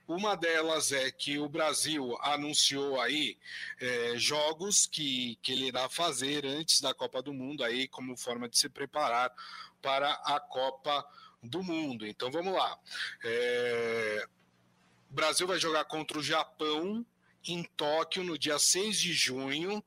Uma 0.07 0.35
delas 0.35 0.91
é 0.91 1.11
que 1.11 1.37
o 1.39 1.47
Brasil 1.47 2.17
anunciou 2.21 2.99
aí 2.99 3.37
é, 3.79 4.13
jogos 4.17 4.85
que, 4.87 5.37
que 5.41 5.51
ele 5.51 5.67
irá 5.67 5.87
fazer 5.87 6.45
antes 6.45 6.81
da 6.81 6.93
Copa 6.93 7.21
do 7.21 7.33
Mundo 7.33 7.63
aí 7.63 7.87
como 7.87 8.17
forma 8.17 8.49
de 8.49 8.57
se 8.57 8.69
preparar 8.69 9.31
para 9.81 10.11
a 10.25 10.39
Copa 10.39 11.05
do 11.41 11.63
Mundo. 11.63 12.05
Então 12.05 12.29
vamos 12.29 12.53
lá. 12.53 12.77
É, 13.23 14.25
o 15.09 15.13
Brasil 15.13 15.47
vai 15.47 15.59
jogar 15.59 15.85
contra 15.85 16.17
o 16.17 16.23
Japão 16.23 17.05
em 17.47 17.63
Tóquio 17.63 18.23
no 18.23 18.37
dia 18.37 18.59
6 18.59 18.99
de 18.99 19.13
junho. 19.13 19.83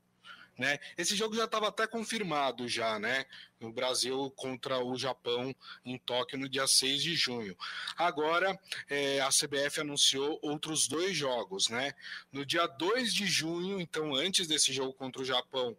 Né? 0.57 0.79
Esse 0.97 1.17
jogo 1.17 1.35
já 1.35 1.43
estava 1.43 1.67
até 1.67 1.85
confirmado 1.85 2.65
já, 2.65 2.97
né? 2.97 3.25
No 3.59 3.73
Brasil 3.73 4.31
contra 4.37 4.79
o 4.79 4.97
Japão 4.97 5.53
em 5.83 5.97
Tóquio 5.97 6.39
no 6.39 6.47
dia 6.47 6.65
6 6.65 7.03
de 7.03 7.13
junho. 7.13 7.57
Agora 7.97 8.57
é, 8.89 9.19
a 9.19 9.27
CBF 9.27 9.81
anunciou 9.81 10.39
outros 10.41 10.87
dois 10.87 11.15
jogos, 11.15 11.67
né? 11.67 11.93
No 12.31 12.45
dia 12.45 12.67
2 12.67 13.13
de 13.13 13.27
junho, 13.27 13.81
então 13.81 14.15
antes 14.15 14.47
desse 14.47 14.71
jogo 14.71 14.93
contra 14.93 15.21
o 15.21 15.25
Japão, 15.25 15.77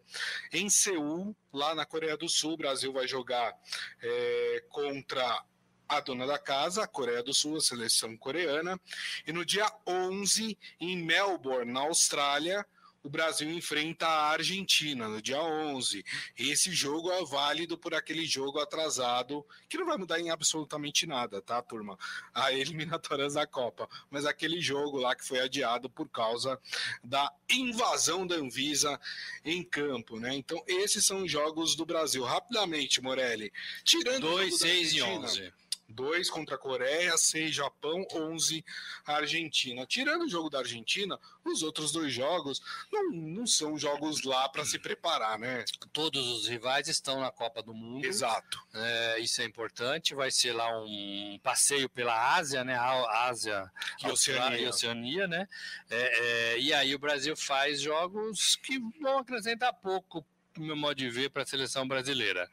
em 0.53 0.69
Seul, 0.69 1.35
lá 1.51 1.75
na 1.75 1.87
Coreia 1.87 2.17
do 2.17 2.29
Sul, 2.29 2.53
o 2.53 2.59
Brasil 2.59 2.93
vai 2.93 3.09
jogar 3.09 3.59
é, 4.03 4.65
contra 4.69 5.43
a 5.89 6.01
dona 6.01 6.27
da 6.27 6.39
casa, 6.39 6.83
a 6.83 6.87
Coreia 6.87 7.23
do 7.23 7.35
Sul, 7.35 7.57
a 7.57 7.61
seleção 7.61 8.17
coreana. 8.17 8.81
E 9.27 9.33
no 9.33 9.45
dia 9.45 9.71
11, 9.87 10.59
em 10.81 10.97
Melbourne, 10.97 11.73
na 11.73 11.81
Austrália, 11.81 12.67
o 13.07 13.09
Brasil 13.09 13.49
enfrenta 13.53 14.05
a 14.05 14.31
Argentina 14.33 15.09
no 15.09 15.23
dia 15.23 15.41
11. 15.41 16.05
Esse 16.37 16.73
jogo 16.73 17.13
é 17.13 17.25
válido 17.25 17.79
por 17.79 17.95
aquele 17.95 18.27
jogo 18.27 18.59
atrasado, 18.59 19.47
que 19.69 19.79
não 19.79 19.87
vai 19.87 19.97
mudar 19.97 20.19
em 20.19 20.31
absolutamente 20.31 21.07
nada, 21.07 21.41
tá, 21.41 21.63
turma? 21.63 21.97
A 22.35 22.51
eliminatórias 22.53 23.35
da 23.35 23.47
Copa. 23.47 23.89
Mas 24.11 24.27
aquele 24.27 24.61
jogo 24.61 24.99
lá 24.99 25.15
que 25.15 25.25
foi 25.25 25.39
adiado 25.39 25.89
por 25.89 26.09
causa 26.09 26.61
da 27.03 27.33
invasão 27.49 28.27
da 28.27 28.35
Anvisa 28.35 29.01
em 29.45 29.63
campo, 29.63 30.19
né? 30.19 30.35
Então, 30.35 30.61
esses 30.67 31.07
são 31.07 31.23
os 31.23 31.31
jogos 31.31 31.77
do 31.77 31.87
Brasil. 31.87 32.25
Rapidamente, 32.25 33.01
Morelli. 33.01 33.53
Tirando 33.85 34.23
2, 34.23 34.59
6 34.59 34.93
e 34.95 35.03
11. 35.03 35.53
2 35.89 36.31
contra 36.31 36.57
a 36.57 36.59
Coreia, 36.59 37.17
6 37.17 37.55
Japão, 37.55 38.07
11 38.13 38.65
Argentina. 39.07 39.87
Tirando 39.87 40.23
o 40.23 40.29
jogo 40.29 40.51
da 40.51 40.59
Argentina, 40.59 41.19
os 41.45 41.63
outros 41.63 41.93
dois 41.93 42.13
jogos 42.13 42.61
não, 42.93 43.11
não 43.11 43.47
são 43.47 43.79
jogos 43.79 44.23
lá 44.23 44.49
para 44.49 44.65
se 44.65 44.79
preparar, 44.79 45.39
né? 45.39 45.65
Todos 45.93 46.27
os 46.29 46.49
rivais 46.49 46.89
estão 46.89 47.21
na 47.21 47.31
Copa 47.31 47.63
do 47.63 47.73
Mundo. 47.73 48.05
Exato. 48.05 48.59
É, 48.75 49.21
isso 49.21 49.41
é 49.41 49.45
importante. 49.45 50.15
Vai 50.15 50.31
ser 50.31 50.53
lá 50.53 50.69
um 50.81 51.39
passeio 51.43 51.89
pela 51.89 52.35
Ásia, 52.37 52.65
né? 52.65 52.75
A 52.75 53.29
Ásia 53.29 53.71
e 54.03 54.11
Oceania. 54.11 54.59
e 54.59 54.67
Oceania, 54.69 55.27
né? 55.27 55.49
É, 55.89 56.55
é, 56.55 56.59
e 56.59 56.73
aí 56.73 56.95
o 56.95 56.99
Brasil 56.99 57.37
faz 57.37 57.81
jogos 57.81 58.57
que 58.57 58.79
vão 59.01 59.19
acrescentar 59.19 59.73
pouco, 59.75 60.27
no 60.57 60.67
meu 60.67 60.77
modo 60.77 60.97
de 60.97 61.09
ver, 61.09 61.31
para 61.31 61.43
a 61.43 61.47
seleção 61.47 61.87
brasileira 61.87 62.51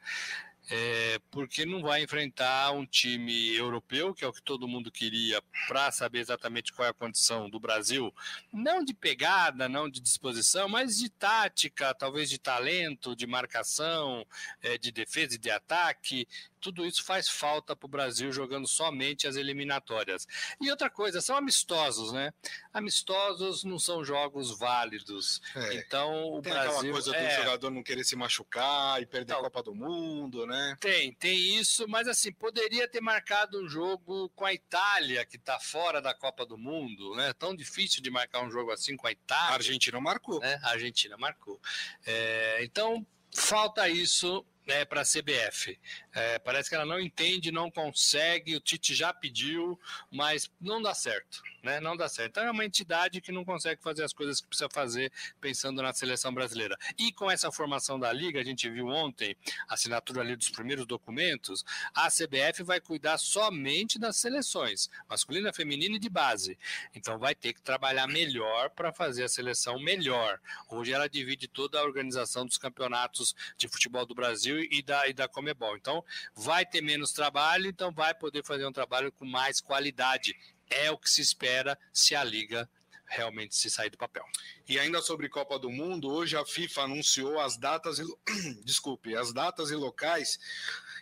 é, 0.70 1.20
porque 1.30 1.66
não 1.66 1.82
vai 1.82 2.03
enfrentar 2.03 2.72
um 2.72 2.86
time 2.86 3.55
europeu, 3.55 4.14
que 4.14 4.24
é 4.24 4.28
o 4.28 4.34
que 4.34 4.41
todo 4.41 4.68
mundo 4.68 4.91
queria, 4.91 5.41
para 5.68 5.91
saber 5.91 6.20
exatamente 6.20 6.72
qual 6.72 6.88
é 6.88 6.91
a 6.91 6.93
condição 6.93 7.49
do 7.49 7.59
Brasil, 7.59 8.14
não 8.51 8.84
de 8.84 8.93
pegada, 8.93 9.68
não 9.68 9.89
de 9.89 9.99
disposição, 9.99 10.70
mas 10.70 10.97
de 10.97 11.09
tática, 11.09 11.93
talvez 11.93 12.30
de 12.30 12.38
talento, 12.38 13.16
de 13.16 13.28
marcação, 13.28 14.26
é, 14.61 14.78
de 14.78 14.91
defesa 14.91 15.36
e 15.36 15.39
de 15.39 15.49
ataque 15.49 16.28
tudo 16.64 16.86
isso 16.86 17.03
faz 17.03 17.28
falta 17.28 17.76
para 17.76 17.86
o 17.86 17.89
Brasil 17.89 18.32
jogando 18.32 18.66
somente 18.66 19.28
as 19.28 19.36
eliminatórias. 19.36 20.26
E 20.61 20.72
outra 20.72 20.89
coisa, 20.89 21.20
são 21.20 21.36
amistosos, 21.36 22.14
né? 22.14 22.34
Amistosos 22.72 23.66
não 23.66 23.78
são 23.78 24.03
jogos 24.03 24.57
válidos. 24.57 25.41
É. 25.53 25.76
Então 25.76 26.32
o 26.32 26.41
tem 26.41 26.53
Brasil. 26.53 26.72
Aquela 26.72 26.91
coisa 26.93 27.11
do 27.11 27.18
é... 27.18 27.36
jogador 27.36 27.70
não 27.70 27.84
querer 27.84 28.05
se 28.05 28.16
machucar 28.16 29.01
e 29.01 29.05
perder 29.05 29.34
então, 29.34 29.39
a 29.39 29.43
Copa 29.43 29.61
do 29.61 29.76
Mundo, 29.76 30.47
né? 30.47 30.78
Tem, 30.80 31.14
tem 31.16 31.57
isso, 31.57 31.86
mas 31.89 32.07
assim, 32.07 32.32
poderia 32.32 32.88
ter 32.88 33.01
marcado 33.01 33.61
um 33.61 33.68
jogo 33.68 34.30
com 34.30 34.45
a 34.45 34.53
Itália, 34.53 35.26
que 35.26 35.36
está 35.36 35.59
fora 35.59 36.01
da 36.01 36.14
Copa 36.14 36.45
do 36.45 36.57
Mundo, 36.57 37.14
né? 37.16 37.34
Tão 37.34 37.53
difícil 37.53 38.01
de 38.01 38.09
marcar 38.09 38.41
um 38.41 38.49
jogo 38.49 38.72
assim 38.72 38.95
com 38.95 39.07
a 39.07 39.11
Itália. 39.11 39.51
A 39.51 39.55
Argentina 39.55 39.99
marcou. 39.99 40.39
Né? 40.39 40.59
A 40.64 40.70
Argentina 40.70 41.18
marcou. 41.18 41.59
É, 42.05 42.64
então, 42.64 43.05
falta 43.34 43.89
isso 43.89 44.45
né, 44.66 44.86
para 44.86 45.01
a 45.01 45.05
CBF. 45.05 45.80
É, 46.14 46.39
parece 46.39 46.70
que 46.70 46.76
ela 46.76 46.86
não 46.86 46.99
entende, 46.99 47.51
não 47.51 47.70
consegue, 47.70 48.55
o 48.55 48.59
Tite 48.59 48.93
já 48.93 49.14
pediu, 49.14 49.80
mas 50.11 50.49
não 50.59 50.82
dá 50.82 50.93
certo, 50.93 51.41
né? 51.64 51.80
Não 51.80 51.95
dá 51.95 52.07
certo. 52.09 52.32
Então 52.32 52.43
é 52.43 52.51
uma 52.51 52.66
entidade 52.66 53.22
que 53.22 53.32
não 53.32 53.45
consegue 53.45 53.82
fazer 53.82 54.03
as 54.03 54.14
coisas 54.14 54.41
que 54.41 54.47
precisa 54.47 54.70
fazer 54.70 55.11
pensando 55.39 55.82
na 55.82 55.93
seleção 55.93 56.34
brasileira. 56.34 56.78
E 56.97 57.11
com 57.11 57.32
essa 57.32 57.51
formação 57.51 57.99
da 57.99 58.11
liga, 58.11 58.39
a 58.39 58.43
gente 58.43 58.70
viu 58.70 58.88
ontem 58.88 59.36
a 59.68 59.74
assinatura 59.74 60.22
ali 60.22 60.36
dos 60.36 60.49
primeiros 60.49 60.86
documentos, 60.86 61.64
a 61.93 62.09
CBF 62.09 62.64
vai 62.64 62.80
cuidar 62.80 63.18
somente 63.18 63.97
das 63.97 64.18
seleções, 64.18 64.89
masculina, 65.09 65.53
feminina 65.53 65.95
e 65.95 65.99
de 65.99 66.09
base. 66.09 66.57
Então 66.93 67.18
vai 67.18 67.34
ter 67.34 67.53
que 67.53 67.61
trabalhar 67.61 68.07
melhor 68.07 68.70
para 68.70 68.91
fazer 68.91 69.24
a 69.24 69.30
seleção 69.30 69.80
melhor. 69.80 70.39
Hoje 70.70 70.91
ela 70.91 71.07
divide 71.07 71.47
toda 71.47 71.80
a 71.80 71.84
organização 71.84 72.45
dos 72.45 72.57
campeonatos 72.57 73.36
de 73.57 73.68
futebol 73.68 74.05
do 74.05 74.14
Brasil 74.14 74.59
e 74.59 74.82
da, 74.82 75.07
e 75.07 75.14
da 75.14 75.28
Comebol. 75.28 75.78
Então, 75.78 76.03
vai 76.36 76.66
ter 76.66 76.82
menos 76.82 77.11
trabalho, 77.11 77.68
então 77.68 77.91
vai 77.91 78.14
poder 78.14 78.43
fazer 78.43 78.66
um 78.66 78.72
trabalho 78.72 79.11
com 79.11 79.26
mais 79.26 79.61
qualidade. 79.61 80.36
É 80.74 80.91
o 80.91 80.97
que 80.97 81.09
se 81.09 81.21
espera 81.21 81.78
se 81.91 82.15
a 82.15 82.24
Liga 82.24 82.69
realmente 83.05 83.55
se 83.55 83.69
sair 83.69 83.89
do 83.89 83.97
papel. 83.97 84.26
E 84.67 84.80
ainda 84.80 85.01
sobre 85.01 85.30
Copa 85.30 85.59
do 85.59 85.69
Mundo, 85.69 86.09
hoje 86.09 86.36
a 86.36 86.45
FIFA 86.45 86.84
anunciou 86.84 87.39
as 87.39 87.57
datas 87.57 87.99
e, 87.99 88.05
desculpe, 88.65 89.15
as 89.15 89.32
datas 89.32 89.69
e 89.69 89.76
locais 89.76 90.39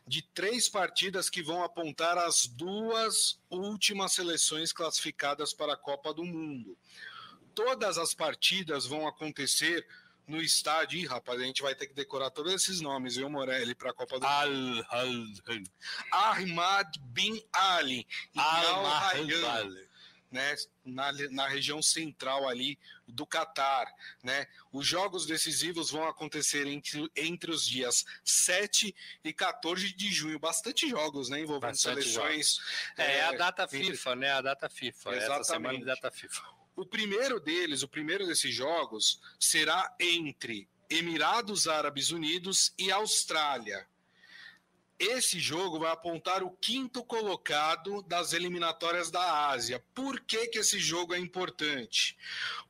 de 0.05 0.21
três 0.21 0.67
partidas 0.67 1.29
que 1.29 1.41
vão 1.41 1.63
apontar 1.63 2.17
as 2.17 2.47
duas 2.47 3.39
últimas 3.49 4.13
seleções 4.13 4.73
classificadas 4.73 5.53
para 5.53 5.73
a 5.73 5.77
Copa 5.77 6.13
do 6.13 6.25
Mundo. 6.25 6.77
Todas 7.53 7.97
as 7.97 8.13
partidas 8.13 8.85
vão 8.85 9.07
acontecer 9.07 9.85
no 10.31 10.41
estádio. 10.41 10.99
Ih, 10.99 11.05
rapaz, 11.05 11.39
a 11.39 11.43
gente 11.43 11.61
vai 11.61 11.75
ter 11.75 11.87
que 11.87 11.93
decorar 11.93 12.31
todos 12.31 12.53
esses 12.53 12.81
nomes, 12.81 13.17
viu, 13.17 13.29
Morelli, 13.29 13.75
para 13.75 13.91
a 13.91 13.93
Copa 13.93 14.19
do 14.19 14.25
Al, 14.25 14.49
Mundo. 14.49 14.85
Al, 14.89 15.07
Ahmad 16.11 16.87
Bin 17.01 17.43
Ali. 17.53 18.07
Al 18.35 18.83
Rayyan, 18.83 19.69
né, 20.31 20.55
na, 20.85 21.11
na 21.29 21.47
região 21.49 21.81
central 21.81 22.47
ali 22.47 22.79
do 23.05 23.25
Catar. 23.25 23.93
Né? 24.23 24.47
Os 24.71 24.87
jogos 24.87 25.25
decisivos 25.25 25.91
vão 25.91 26.07
acontecer 26.07 26.65
entre, 26.65 27.11
entre 27.15 27.51
os 27.51 27.67
dias 27.67 28.05
7 28.23 28.95
e 29.23 29.33
14 29.33 29.93
de 29.93 30.09
junho. 30.11 30.39
Bastante 30.39 30.89
jogos, 30.89 31.27
né? 31.27 31.41
Envolvendo 31.41 31.71
Bastante 31.71 32.03
seleções. 32.03 32.59
É, 32.97 33.17
é, 33.17 33.21
a 33.23 33.33
data 33.33 33.67
FIFA, 33.67 34.15
né? 34.15 34.31
A 34.31 34.41
data 34.41 34.69
FIFA. 34.69 35.09
Exatamente. 35.09 35.41
Essa 35.41 35.53
semana 35.53 35.77
de 35.77 35.85
data 35.85 36.09
FIFA. 36.09 36.60
O 36.81 36.85
primeiro 36.87 37.39
deles, 37.39 37.83
o 37.83 37.87
primeiro 37.87 38.25
desses 38.25 38.55
jogos, 38.55 39.21
será 39.39 39.95
entre 39.99 40.67
Emirados 40.89 41.67
Árabes 41.67 42.09
Unidos 42.09 42.73
e 42.75 42.91
Austrália. 42.91 43.87
Esse 44.97 45.39
jogo 45.39 45.77
vai 45.77 45.91
apontar 45.91 46.41
o 46.41 46.49
quinto 46.49 47.03
colocado 47.03 48.01
das 48.01 48.33
eliminatórias 48.33 49.11
da 49.11 49.49
Ásia. 49.49 49.79
Por 49.93 50.21
que, 50.21 50.47
que 50.47 50.57
esse 50.57 50.79
jogo 50.79 51.13
é 51.13 51.19
importante? 51.19 52.17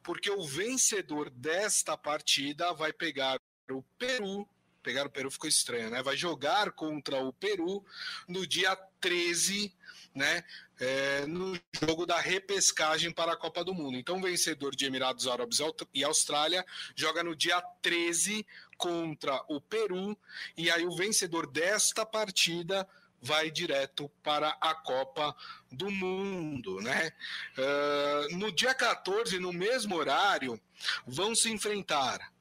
Porque 0.04 0.30
o 0.30 0.46
vencedor 0.46 1.30
desta 1.30 1.96
partida 1.96 2.74
vai 2.74 2.92
pegar 2.92 3.40
o 3.70 3.82
Peru. 3.98 4.46
Pegar 4.84 5.06
o 5.06 5.10
Peru 5.10 5.32
ficou 5.32 5.48
estranho, 5.48 5.90
né? 5.90 6.04
Vai 6.04 6.18
jogar 6.18 6.74
contra 6.74 7.24
o 7.24 7.32
Peru 7.32 7.82
no 8.28 8.46
dia 8.46 8.76
13 9.00 9.74
né, 10.14 10.44
é, 10.82 11.28
no 11.28 11.56
jogo 11.80 12.08
da 12.08 12.20
repescagem 12.20 13.12
para 13.12 13.34
a 13.34 13.38
Copa 13.38 13.64
do 13.64 13.72
Mundo. 13.72 13.98
Então, 13.98 14.18
o 14.18 14.22
vencedor 14.22 14.76
de 14.76 14.86
Emirados 14.86 15.28
Árabes 15.28 15.60
e 15.94 16.04
Austrália 16.04 16.66
joga 16.96 17.24
no 17.24 17.36
dia 17.36 17.62
13 17.84 18.46
contra 18.78 19.46
o 19.48 19.62
Peru, 19.62 20.18
e 20.58 20.72
aí 20.72 20.84
o 20.84 20.96
vencedor 20.96 21.46
desta 21.46 22.04
partida 22.04 22.90
vai 23.22 23.52
direto 23.52 24.10
para 24.24 24.58
a 24.60 24.74
Copa 24.74 25.36
do 25.72 25.92
Mundo, 25.92 26.82
né? 26.82 27.12
Uh, 27.56 28.38
no 28.38 28.52
dia 28.52 28.74
14, 28.74 29.38
no 29.38 29.54
mesmo 29.54 29.96
horário, 29.96 30.60
vão 31.06 31.36
se 31.36 31.52
enfrentar 31.52 32.34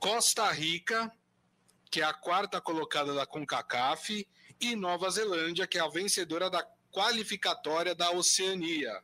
Costa 0.00 0.50
Rica, 0.50 1.12
que 1.88 2.00
é 2.00 2.04
a 2.04 2.12
quarta 2.12 2.60
colocada 2.60 3.14
da 3.14 3.24
CONCACAF, 3.24 4.26
e 4.60 4.74
Nova 4.74 5.08
Zelândia, 5.10 5.66
que 5.66 5.78
é 5.78 5.80
a 5.80 5.88
vencedora 5.88 6.50
da 6.50 6.66
qualificatória 6.92 7.94
da 7.94 8.10
Oceania, 8.12 9.02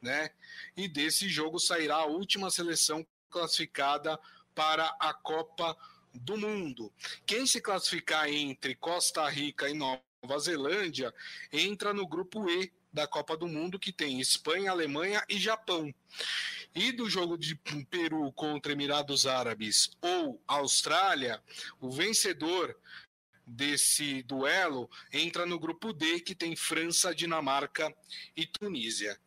né? 0.00 0.30
E 0.76 0.86
desse 0.86 1.28
jogo 1.28 1.58
sairá 1.58 1.96
a 1.96 2.06
última 2.06 2.50
seleção 2.50 3.04
classificada 3.30 4.18
para 4.54 4.94
a 5.00 5.14
Copa 5.14 5.76
do 6.14 6.36
Mundo. 6.36 6.92
Quem 7.24 7.46
se 7.46 7.60
classificar 7.60 8.28
entre 8.28 8.74
Costa 8.74 9.28
Rica 9.28 9.68
e 9.68 9.74
Nova 9.74 10.02
Zelândia 10.38 11.12
entra 11.50 11.94
no 11.94 12.06
grupo 12.06 12.48
E 12.50 12.70
da 12.92 13.06
Copa 13.06 13.36
do 13.36 13.48
Mundo, 13.48 13.78
que 13.78 13.90
tem 13.90 14.20
Espanha, 14.20 14.70
Alemanha 14.70 15.24
e 15.28 15.38
Japão. 15.38 15.92
E 16.74 16.92
do 16.92 17.08
jogo 17.08 17.38
de 17.38 17.54
Peru 17.90 18.30
contra 18.32 18.72
Emirados 18.72 19.26
Árabes 19.26 19.90
ou 20.00 20.42
Austrália, 20.46 21.42
o 21.80 21.90
vencedor 21.90 22.76
desse 23.52 24.22
duelo 24.22 24.90
entra 25.12 25.46
no 25.46 25.58
grupo 25.58 25.92
D, 25.92 26.20
que 26.20 26.34
tem 26.34 26.56
França, 26.56 27.14
Dinamarca 27.14 27.94
e 28.36 28.46
Tunísia. 28.46 29.18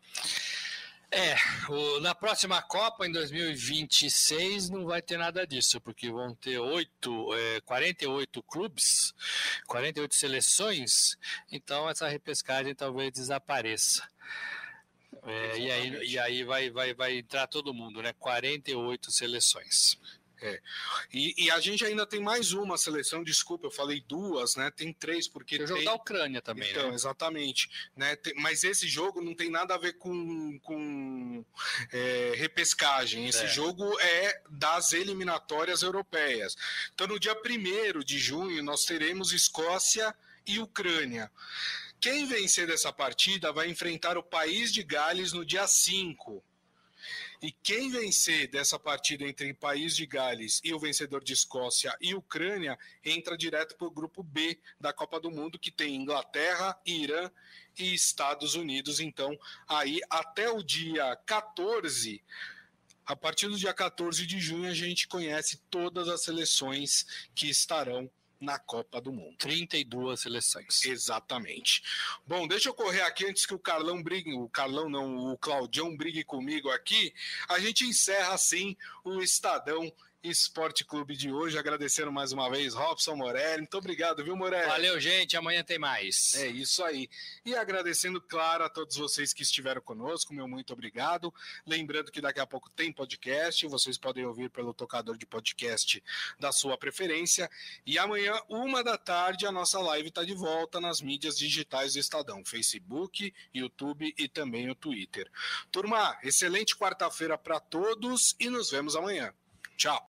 É, 1.12 1.36
o, 1.70 2.00
na 2.02 2.14
próxima 2.14 2.62
Copa, 2.62 3.08
em 3.08 3.12
2026, 3.12 4.70
não 4.70 4.86
vai 4.86 5.02
ter 5.02 5.18
nada 5.18 5.46
disso, 5.46 5.80
porque 5.80 6.12
vão 6.12 6.36
ter 6.36 6.58
oito, 6.60 7.34
é, 7.34 7.62
48 7.62 8.44
clubes, 8.44 9.14
48 9.68 10.14
seleções, 10.14 11.16
então 11.52 11.90
essa 11.90 12.08
repescagem 12.08 12.76
talvez 12.76 13.12
desapareça. 13.12 14.06
É, 15.24 15.58
e 15.58 15.72
aí, 15.72 16.06
e 16.06 16.20
aí 16.20 16.44
vai, 16.44 16.70
vai, 16.70 16.94
vai 16.94 17.18
entrar 17.18 17.48
todo 17.48 17.74
mundo, 17.74 18.02
né? 18.02 18.14
48 18.20 19.12
seleções. 19.12 19.98
É. 20.42 20.62
E, 21.14 21.46
e, 21.46 21.52
a 21.52 21.60
gente 21.60 21.86
ainda 21.86 22.06
tem 22.06 22.20
mais 22.20 22.52
uma 22.52 22.78
seleção, 22.78 23.24
desculpa, 23.24 23.68
eu 23.68 23.72
falei 23.72 24.02
duas, 24.02 24.56
né? 24.56 24.70
Tem 24.70 24.92
três, 24.94 25.28
porque. 25.28 25.58
Tem 25.58 25.66
o 25.66 25.68
jogo 25.68 25.80
tem... 25.80 25.86
da 25.86 25.94
Ucrânia 25.94 26.42
também, 26.42 26.70
então, 26.70 26.90
né? 26.90 26.96
exatamente. 26.96 27.70
Né? 27.96 28.16
Tem... 28.18 28.34
Mas 28.36 28.64
esse 28.64 28.88
jogo 28.88 29.22
não 29.22 29.34
tem 29.34 29.50
nada 29.50 29.76
a 29.76 29.78
ver 29.78 29.94
com, 29.94 30.60
com 30.60 31.46
é, 31.92 32.34
repescagem. 32.36 33.28
Esse 33.28 33.46
é. 33.46 33.48
jogo 33.48 33.98
é 34.00 34.42
das 34.50 34.94
eliminatórias 34.94 35.82
europeias. 35.82 36.56
Então, 36.94 37.08
no 37.08 37.20
dia 37.20 37.34
1 37.34 38.00
de 38.00 38.20
junho, 38.20 38.62
nós 38.62 38.86
teremos 38.86 39.32
Escócia 39.32 40.14
e 40.46 40.60
Ucrânia. 40.60 41.32
Quem 42.00 42.26
vencer 42.26 42.68
dessa 42.68 42.92
partida 42.92 43.52
vai 43.52 43.70
enfrentar 43.70 44.18
o 44.18 44.24
país 44.24 44.72
de 44.72 44.84
Gales 44.84 45.34
no 45.34 45.46
dia 45.46 45.66
5. 45.66 46.44
E 47.42 47.52
quem 47.52 47.90
vencer 47.90 48.48
dessa 48.48 48.80
partida 48.80 49.26
entre 49.26 49.54
País 49.54 49.96
de 49.96 50.06
Gales 50.06 50.62
e 50.64 50.74
o 50.74 50.80
vencedor 50.80 51.24
de 51.24 51.34
Escócia 51.34 51.96
e 52.00 52.16
Ucrânia 52.16 52.78
entra 53.04 53.38
direto 53.38 53.76
para 53.76 53.88
o 53.88 53.92
grupo 53.92 54.24
B 54.24 54.60
da 54.80 54.94
Copa 54.94 55.20
do 55.20 55.30
Mundo, 55.30 55.60
que 55.60 55.72
tem 55.72 55.96
Inglaterra, 55.96 56.80
Irã 56.86 57.30
e 57.78 57.94
Estados 57.94 58.56
Unidos. 58.56 59.00
Então, 59.00 59.38
aí 59.68 60.00
até 60.10 60.50
o 60.50 60.64
dia 60.64 61.16
14. 61.26 62.24
A 63.06 63.16
partir 63.16 63.48
do 63.48 63.58
dia 63.58 63.74
14 63.74 64.26
de 64.26 64.40
junho, 64.40 64.70
a 64.70 64.74
gente 64.74 65.08
conhece 65.08 65.62
todas 65.70 66.08
as 66.08 66.24
seleções 66.24 67.28
que 67.36 67.48
estarão 67.48 68.10
na 68.40 68.60
Copa 68.60 69.00
do 69.02 69.12
Mundo. 69.12 69.36
32 69.38 70.20
seleções. 70.20 70.86
Exatamente. 70.86 71.84
Bom, 72.28 72.48
deixa 72.48 72.70
eu 72.70 72.74
correr 72.74 73.02
aqui 73.02 73.26
antes 73.26 73.46
que 73.46 73.54
o 73.54 73.60
Carlão 73.60 74.02
brigue, 74.02 74.34
o 74.34 74.50
Carlão 74.50 74.90
não, 74.90 75.32
o 75.32 75.38
Claudião 75.38 75.96
brigue 75.96 76.24
comigo 76.24 76.70
aqui. 76.70 77.14
A 77.48 77.60
gente 77.60 77.86
encerra 77.86 78.34
assim 78.34 78.76
o 79.04 79.22
Estadão 79.22 79.92
Esporte 80.30 80.84
Clube 80.84 81.16
de 81.16 81.32
hoje. 81.32 81.58
Agradecendo 81.58 82.12
mais 82.12 82.32
uma 82.32 82.50
vez 82.50 82.74
Robson 82.74 83.16
Morelli. 83.16 83.60
Muito 83.60 83.78
obrigado, 83.78 84.24
viu, 84.24 84.36
Morelli? 84.36 84.68
Valeu, 84.68 85.00
gente. 85.00 85.38
Amanhã 85.38 85.64
tem 85.64 85.78
mais. 85.78 86.34
É 86.36 86.48
isso 86.48 86.84
aí. 86.84 87.08
E 87.46 87.56
agradecendo, 87.56 88.20
claro, 88.20 88.64
a 88.64 88.70
todos 88.70 88.98
vocês 88.98 89.34
que 89.34 89.44
estiveram 89.44 89.82
conosco. 89.82 90.34
Meu 90.34 90.48
muito 90.48 90.74
obrigado. 90.74 91.34
Lembrando 91.66 92.12
que 92.12 92.22
daqui 92.22 92.40
a 92.40 92.48
pouco 92.48 92.70
tem 92.72 92.92
podcast. 92.92 93.68
Vocês 93.68 93.98
podem 93.98 94.26
ouvir 94.26 94.50
pelo 94.50 94.74
tocador 94.74 95.18
de 95.18 95.26
podcast 95.26 96.04
da 96.40 96.52
sua 96.52 96.78
preferência. 96.78 97.50
E 97.86 98.00
amanhã, 98.00 98.34
uma 98.50 98.84
da 98.84 98.98
tarde, 98.98 99.46
a 99.46 99.52
nossa 99.52 99.80
live 99.80 100.10
está 100.10 100.24
de 100.24 100.34
volta 100.34 100.82
nas 100.82 101.02
mídias 101.02 101.38
digitais 101.38 101.94
do 101.94 102.00
Estadão: 102.00 102.44
Facebook, 102.44 103.34
YouTube 103.54 104.14
e 104.18 104.28
também 104.28 104.70
o 104.70 104.76
Twitter. 104.76 105.30
Turma, 105.72 106.18
excelente 106.24 106.76
quarta-feira 106.76 107.38
para 107.38 107.60
todos 107.60 108.36
e 108.40 108.50
nos 108.50 108.72
vemos 108.72 108.96
amanhã. 108.96 109.34
Tchau. 109.78 110.10